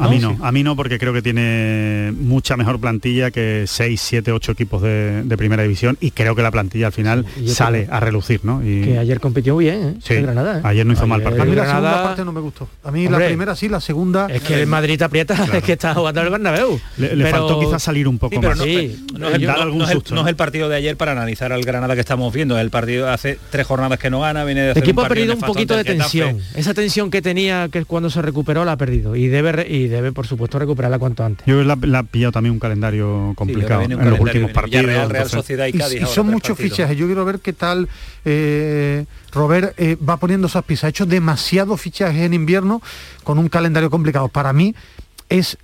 mí 0.09 0.19
no, 0.19 0.39
a 0.43 0.53
mí 0.53 0.63
no, 0.63 0.77
porque 0.77 0.99
creo 0.99 1.13
que 1.13 1.23
tiene 1.23 2.13
mucha 2.19 2.57
mejor 2.57 2.81
plantilla 2.81 3.31
que 3.31 3.65
6, 3.67 4.01
7, 4.01 4.33
8 4.33 4.53
equipos 4.53 4.83
de, 4.83 5.23
de 5.23 5.37
primera 5.37 5.63
división 5.63 5.97
y 6.01 6.11
creo 6.13 6.35
que 6.35 6.43
la 6.43 6.51
plantilla 6.51 6.87
al 6.87 6.93
final 6.93 7.27
sale 7.47 7.85
creo 7.85 7.95
a 7.95 8.01
relucir, 8.01 8.41
¿no? 8.45 8.63
Y 8.67 8.83
Que 8.83 8.99
ayer 8.99 9.21
compitió 9.21 9.57
bien, 9.57 9.83
¿eh? 9.83 9.95
Sí, 10.03 10.15
Granada, 10.17 10.59
¿eh? 10.59 10.61
ayer 10.65 10.87
no 10.87 10.93
hizo 10.93 11.07
mal 11.07 11.21
Ayer 11.21 11.25
partido. 11.25 11.43
A 11.43 11.47
mí 11.47 11.55
la 11.57 11.63
Granada- 11.65 11.89
segunda 11.91 12.09
parte 12.09 12.25
no 12.25 12.33
me 12.33 12.41
gustó. 12.41 12.69
A 12.85 12.91
mí 12.91 13.07
Hombre, 13.07 13.21
la 13.21 13.27
primera 13.29 13.57
sí, 13.57 13.69
la 13.69 13.81
segunda... 13.81 14.27
Es 14.31 14.43
que 14.43 14.61
el 14.63 14.67
Madrid 14.67 15.01
aprieta, 15.03 15.35
es 15.53 15.63
que 15.63 15.73
está 15.73 15.95
jugando 15.95 16.21
el 16.23 16.31
Bernabéu. 16.31 16.81
Le, 16.99 17.17
le 17.17 17.25
Pero- 17.25 17.37
faltó 17.49 17.61
quizás 17.61 17.83
salir 17.83 18.09
un 18.09 18.19
poco 18.19 18.35
Sí, 18.35 18.39
pero 18.41 18.51
más. 18.51 18.59
no, 18.59 18.65
Sí, 18.65 19.07
no 19.19 19.29
es 19.29 19.35
el, 19.35 19.43
dar 19.47 19.57
no- 19.57 19.63
algún 19.63 19.79
no 19.81 19.87
es 20.07 20.13
no 20.13 20.17
¿no? 20.17 20.23
es 20.23 20.29
el 20.29 20.37
partido 20.37 20.69
de 20.69 20.77
ayer 20.77 20.97
para 20.97 21.13
analizar 21.13 21.53
al 21.53 21.63
Granada 21.63 21.95
que 21.95 22.01
estamos 22.01 22.33
viendo. 22.33 22.59
El 22.59 22.71
partido 22.71 23.11
hace 23.11 23.39
tres 23.51 23.67
jornadas 23.67 23.99
que 23.99 24.11
no 24.11 24.21
gana, 24.21 24.45
viene 24.45 24.63
de 24.63 24.71
El 24.73 24.79
equipo 24.79 25.01
un 25.01 25.07
ha 25.07 25.09
perdido 25.09 25.35
un 25.35 25.41
poquito 25.41 25.77
de 25.77 25.85
tensión. 25.85 26.41
Esa 26.55 26.75
tensión 26.75 27.11
que 27.11 27.23
tenía 27.23 27.69
que 27.69 27.85
cuando 27.85 28.11
se 28.11 28.23
recuperó 28.23 28.65
la 28.65 28.73
ha 28.73 28.77
perdido 28.77 29.17
y 29.17 29.29
debe 29.29 29.67
y 29.69 29.89
debe 29.89 30.13
por 30.13 30.27
supuesto 30.27 30.59
recuperarla 30.59 30.99
cuanto 30.99 31.25
antes. 31.25 31.47
Yo 31.47 31.63
la, 31.63 31.79
la 31.83 32.01
ha 32.01 32.03
pillado 32.03 32.33
también 32.33 32.53
un 32.53 32.59
calendario 32.59 33.33
complicado 33.37 33.85
un 33.85 33.93
en 33.93 34.11
los 34.11 34.21
últimos 34.21 34.51
partidos. 34.53 35.09
Real 35.09 35.29
Sociedad 35.29 35.67
y 35.67 35.73
Cádiz. 35.73 36.09
son 36.09 36.29
muchos 36.29 36.57
fichajes. 36.59 36.97
Yo 36.97 37.07
quiero 37.07 37.25
ver 37.25 37.41
qué 37.41 37.53
tal 37.53 37.89
eh, 38.25 39.05
Robert 39.33 39.75
eh, 39.79 39.97
va 39.97 40.17
poniendo 40.17 40.47
esas 40.47 40.65
piezas. 40.65 40.85
Ha 40.85 40.89
hecho 40.89 41.07
demasiados 41.07 41.81
fichajes 41.81 42.23
en 42.23 42.35
invierno 42.35 42.81
con 43.25 43.39
un 43.39 43.49
calendario 43.49 43.91
complicado. 43.91 44.29
Para 44.29 44.53
mí 44.53 44.75
es 45.29 45.59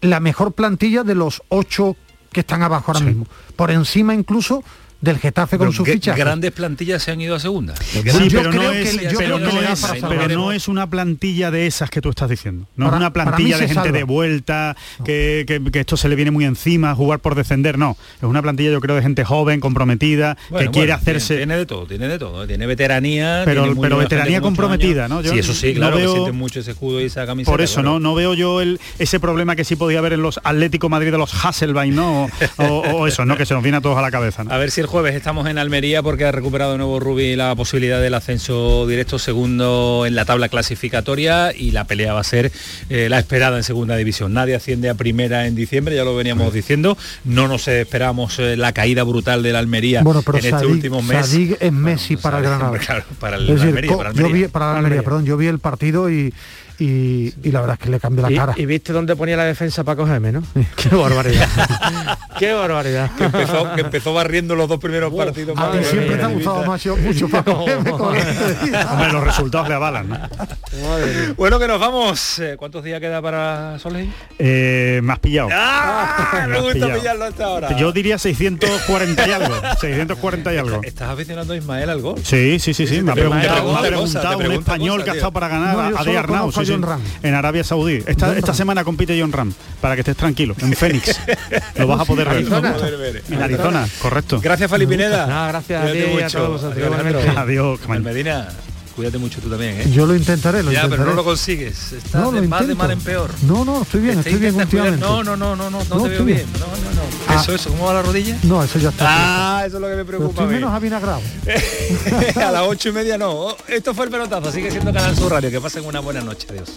la 0.00 0.20
mejor 0.20 0.52
plantilla 0.52 1.02
de 1.02 1.14
los 1.14 1.42
ocho 1.48 1.96
que 2.32 2.40
están 2.40 2.62
abajo 2.62 2.92
ahora 2.92 3.04
mismo. 3.04 3.26
Por 3.56 3.70
encima 3.70 4.14
incluso 4.14 4.62
del 5.00 5.18
Getafe 5.18 5.58
con 5.58 5.68
Pero 5.68 5.76
sus 5.76 5.84
que- 5.86 5.92
fichajes. 5.92 6.24
grandes 6.24 6.50
plantillas 6.52 7.02
se 7.02 7.10
han 7.12 7.20
ido 7.20 7.34
a 7.36 7.38
segunda. 7.40 7.74
Sí, 7.76 8.00
pero, 8.02 8.52
no 8.52 8.70
que 8.72 8.82
es, 8.82 8.96
pero 9.16 9.38
no 9.38 9.48
pero 10.08 10.28
no 10.28 10.50
una 10.68 10.90
plantilla 10.90 11.50
de 11.50 11.66
esas 11.66 11.88
que 11.90 12.00
tú 12.00 12.10
estás 12.10 12.28
diciendo. 12.28 12.66
No 12.76 12.86
Para- 12.86 12.96
es 12.96 13.00
una 13.00 13.12
plantilla 13.12 13.56
de 13.58 13.68
gente 13.68 13.74
salva. 13.74 13.96
de 13.98 14.02
vuelta, 14.04 14.76
que, 15.04 15.44
que- 15.46 15.62
que 15.70 15.80
esto 15.80 15.96
se 15.96 16.08
le 16.08 16.16
viene 16.16 16.30
muy 16.30 16.44
encima, 16.44 16.94
jugar 16.94 17.20
por 17.20 17.34
descender. 17.36 17.78
No, 17.78 17.96
es 18.16 18.22
una 18.24 18.42
plantilla 18.42 18.70
yo 18.70 18.80
creo 18.80 18.96
de 18.96 19.02
gente 19.02 19.24
joven, 19.24 19.60
comprometida, 19.60 20.36
Bueno, 20.50 20.66
que 20.70 20.72
quiere 20.72 20.88
bueno, 20.92 21.00
hacerse... 21.00 21.26
Tiene, 21.36 21.40
tiene 21.46 21.56
de 21.58 21.66
todo, 21.66 21.86
tiene 21.86 22.08
de 22.08 22.18
todo. 22.18 22.46
Tiene 22.46 22.66
veteranía. 22.66 23.42
Pero- 23.44 23.64
tiene 23.64 23.80
pero 23.80 23.98
veteranía 23.98 24.40
comprometida, 24.40 25.04
años. 25.04 25.18
¿no? 25.18 25.22
Yo 25.22 25.32
sí, 25.32 25.38
eso 25.38 25.54
sí, 25.54 25.68
no 25.74 25.78
claro, 25.80 25.96
veo- 25.96 26.06
que 26.12 26.12
sienten 26.20 26.36
mucho 26.36 26.60
ese 26.60 26.72
escudo 26.72 27.00
y 27.00 27.04
esa 27.04 27.24
camiseta. 27.24 27.52
Por 27.52 27.60
eso, 27.60 27.74
claro. 27.76 27.90
¿no? 27.92 28.00
No 28.00 28.14
veo 28.14 28.34
yo 28.34 28.60
el, 28.60 28.80
ese 28.98 29.20
problema 29.20 29.54
que 29.56 29.64
sí 29.64 29.76
podía 29.76 30.00
haber 30.00 30.14
en 30.14 30.22
los 30.22 30.40
Atlético 30.42 30.88
Madrid 30.88 31.12
de 31.12 31.18
los 31.18 31.32
Hasselbein, 31.44 31.94
¿no? 31.94 32.24
O, 32.56 32.64
o- 32.64 32.80
o 32.98 33.06
eso, 33.06 33.24
¿no? 33.24 33.36
Que 33.36 33.46
se 33.46 33.54
nos 33.54 33.62
viene 33.62 33.78
a 33.78 33.80
todos 33.80 33.96
a 33.96 34.02
la 34.02 34.10
cabeza, 34.10 34.42
¿no? 34.44 34.52
A 34.52 34.58
ver 34.58 34.70
si 34.70 34.80
el 34.80 34.87
jueves 34.88 35.14
estamos 35.14 35.46
en 35.48 35.58
Almería 35.58 36.02
porque 36.02 36.24
ha 36.24 36.32
recuperado 36.32 36.72
de 36.72 36.78
nuevo 36.78 36.98
Rubí 36.98 37.36
la 37.36 37.54
posibilidad 37.54 38.00
del 38.00 38.14
ascenso 38.14 38.86
directo 38.86 39.18
segundo 39.18 40.04
en 40.06 40.14
la 40.14 40.24
tabla 40.24 40.48
clasificatoria 40.48 41.52
y 41.54 41.72
la 41.72 41.84
pelea 41.84 42.14
va 42.14 42.20
a 42.20 42.24
ser 42.24 42.50
eh, 42.88 43.08
la 43.10 43.18
esperada 43.18 43.58
en 43.58 43.64
segunda 43.64 43.96
división. 43.96 44.32
Nadie 44.32 44.54
asciende 44.54 44.88
a 44.88 44.94
primera 44.94 45.46
en 45.46 45.54
diciembre, 45.54 45.94
ya 45.94 46.04
lo 46.04 46.16
veníamos 46.16 46.54
diciendo. 46.54 46.96
No 47.24 47.48
nos 47.48 47.68
esperamos 47.68 48.38
eh, 48.38 48.56
la 48.56 48.72
caída 48.72 49.02
brutal 49.02 49.42
de 49.42 49.52
la 49.52 49.58
Almería 49.58 50.02
Bueno, 50.02 50.22
pero 50.22 50.38
en 50.38 50.44
este 50.46 50.58
Sadik, 50.58 50.70
último 50.70 51.02
mes. 51.02 51.34
Es 51.60 51.72
Messi 51.72 52.16
para 52.16 52.38
el 52.38 52.44
Granada. 52.44 52.78
Claro, 52.88 53.04
para 53.20 53.36
el 53.36 53.46
decir, 53.46 53.68
Almería, 53.68 54.12
yo 54.14 54.30
vi 54.30 54.48
para 54.48 54.76
Almería, 54.76 55.02
perdón, 55.02 55.26
yo 55.26 55.36
vi 55.36 55.48
el 55.48 55.58
partido 55.58 56.10
y, 56.10 56.32
y, 56.78 57.32
y 57.42 57.50
la 57.52 57.60
verdad 57.60 57.76
es 57.80 57.84
que 57.84 57.90
le 57.90 57.98
cambió 58.00 58.22
la 58.22 58.30
Y, 58.32 58.36
cara. 58.36 58.54
y 58.56 58.64
viste 58.66 58.92
dónde 58.92 59.16
ponía 59.16 59.36
la 59.36 59.44
defensa 59.44 59.82
Paco 59.84 60.06
Gémez, 60.06 60.32
¿no? 60.34 60.42
Qué 60.76 60.94
barbaridad. 60.94 61.48
Qué 62.38 62.52
barbaridad. 62.52 63.10
que 63.16 63.24
empezó, 63.24 63.72
que 63.74 63.80
empezó 63.80 64.14
barriendo 64.14 64.54
los 64.54 64.68
dos 64.68 64.78
primeros 64.78 65.12
partidos. 65.12 65.58
A 65.58 65.72
ti 65.72 65.78
siempre 65.82 66.16
te 66.16 66.22
ha 66.22 66.28
gustado 66.28 66.64
más 66.64 66.82
yo- 66.84 66.96
mucho. 66.96 67.26
Hombre, 68.92 69.12
los 69.12 69.24
resultados 69.24 69.68
le 69.68 69.74
avalan, 69.74 70.08
¿no? 70.08 70.18
Bueno, 71.36 71.58
que 71.58 71.66
nos 71.66 71.80
vamos. 71.80 72.38
Eh, 72.38 72.54
¿Cuántos 72.56 72.84
días 72.84 73.00
queda 73.00 73.20
para 73.20 73.78
Soleil? 73.80 74.12
Eh, 74.38 75.00
me 75.02 75.12
has 75.12 75.18
pillado. 75.18 75.48
¡Ah! 75.52 76.46
Me 76.48 76.58
gusta 76.60 76.72
pillado. 76.74 76.94
pillarlo 77.00 77.24
hasta 77.24 77.44
ahora. 77.44 77.76
Yo 77.76 77.90
diría 77.92 78.18
640 78.18 79.26
y 79.28 79.32
algo. 79.32 79.54
640 79.80 80.54
y 80.54 80.56
algo. 80.58 80.80
¿Estás 80.84 81.10
aficionando 81.10 81.54
a 81.54 81.56
Ismael 81.56 81.90
al 81.90 82.00
gol? 82.00 82.20
Sí, 82.22 82.58
sí, 82.60 82.72
sí, 82.74 82.86
sí. 82.86 83.02
Me 83.02 83.12
ha 83.12 83.14
preguntado, 83.14 83.80
me 83.80 83.88
ha 83.88 84.36
un 84.36 84.52
español 84.52 85.04
que 85.04 85.10
ha 85.10 85.14
estado 85.14 85.32
para 85.32 85.48
ganar 85.48 85.74
No, 85.74 85.80
a 85.98 86.00
Adi 86.00 86.16
Arnau, 86.16 86.52
sí, 86.52 86.64
John 86.68 86.82
Ram. 86.82 87.00
en 87.22 87.34
Arabia 87.34 87.64
Saudí. 87.64 88.02
Esta, 88.06 88.36
esta 88.36 88.54
semana 88.54 88.84
compite 88.84 89.18
John 89.20 89.32
Ram, 89.32 89.52
para 89.80 89.94
que 89.94 90.00
estés 90.00 90.16
tranquilo, 90.16 90.54
en 90.60 90.74
Fénix. 90.74 91.20
Lo 91.76 91.86
vas 91.86 92.00
a 92.00 92.04
poder 92.04 92.28
ver. 92.28 92.38
Arizona. 92.38 92.76
En 93.30 93.42
Arizona, 93.42 93.88
correcto. 94.00 94.40
Gracias, 94.40 94.70
Felipe 94.70 94.92
Pineda. 94.92 95.26
Nada, 95.26 95.48
gracias 95.48 95.84
a 95.84 95.92
ti 95.92 95.98
y 95.98 96.22
a 96.22 96.28
todos 96.28 96.62
vosotros, 96.62 97.36
Adiós, 97.36 97.80
Medina, 97.88 98.48
cuídate 98.98 99.16
mucho 99.18 99.40
tú 99.40 99.48
también, 99.48 99.80
¿eh? 99.80 99.90
Yo 99.92 100.04
lo 100.06 100.14
intentaré, 100.14 100.62
lo 100.62 100.70
ya, 100.72 100.80
intentaré. 100.80 100.98
pero 101.02 101.10
no 101.10 101.16
lo 101.16 101.24
consigues. 101.24 101.92
Estás 101.92 102.20
No, 102.20 102.32
de 102.32 102.42
lo 102.42 102.48
más 102.48 102.66
de 102.66 102.74
mal 102.74 102.90
en 102.90 103.00
peor. 103.00 103.30
No, 103.42 103.64
no, 103.64 103.82
estoy 103.82 104.00
bien, 104.00 104.18
estoy 104.18 104.34
bien 104.34 104.54
últimamente. 104.56 105.00
No, 105.00 105.22
no, 105.22 105.36
no, 105.36 105.54
no, 105.56 105.70
no, 105.70 105.78
no 105.84 105.84
No, 105.84 105.84
te 105.84 105.94
veo 105.94 106.06
estoy 106.12 106.26
bien. 106.26 106.38
bien. 106.38 106.52
No, 106.60 106.66
no, 106.66 106.94
no. 106.94 107.02
Ah. 107.28 107.40
Eso, 107.40 107.54
eso, 107.54 107.70
¿cómo 107.70 107.84
va 107.86 107.94
la 107.94 108.02
rodilla? 108.02 108.36
No, 108.42 108.62
eso 108.62 108.78
ya 108.78 108.88
está. 108.88 109.06
Ah, 109.08 109.64
eso 109.66 109.76
es 109.76 109.80
lo 109.80 109.88
que 109.88 109.94
me 109.94 110.04
Pero 110.04 110.18
preocupa. 110.18 110.30
estoy 110.42 110.44
a 110.44 110.48
mí. 110.48 110.54
menos 110.54 110.72
avinagrado. 110.74 111.20
a 112.46 112.50
las 112.50 112.62
ocho 112.66 112.88
y 112.88 112.92
media 112.92 113.16
no. 113.16 113.56
Esto 113.68 113.94
fue 113.94 114.06
el 114.06 114.10
pelotazo. 114.10 114.50
Sigue 114.52 114.70
siendo 114.70 114.92
Canal 114.92 115.16
Sur 115.16 115.30
Radio. 115.32 115.50
Que 115.50 115.60
pasen 115.60 115.84
una 115.84 116.00
buena 116.00 116.20
noche. 116.20 116.46
Adiós. 116.50 116.68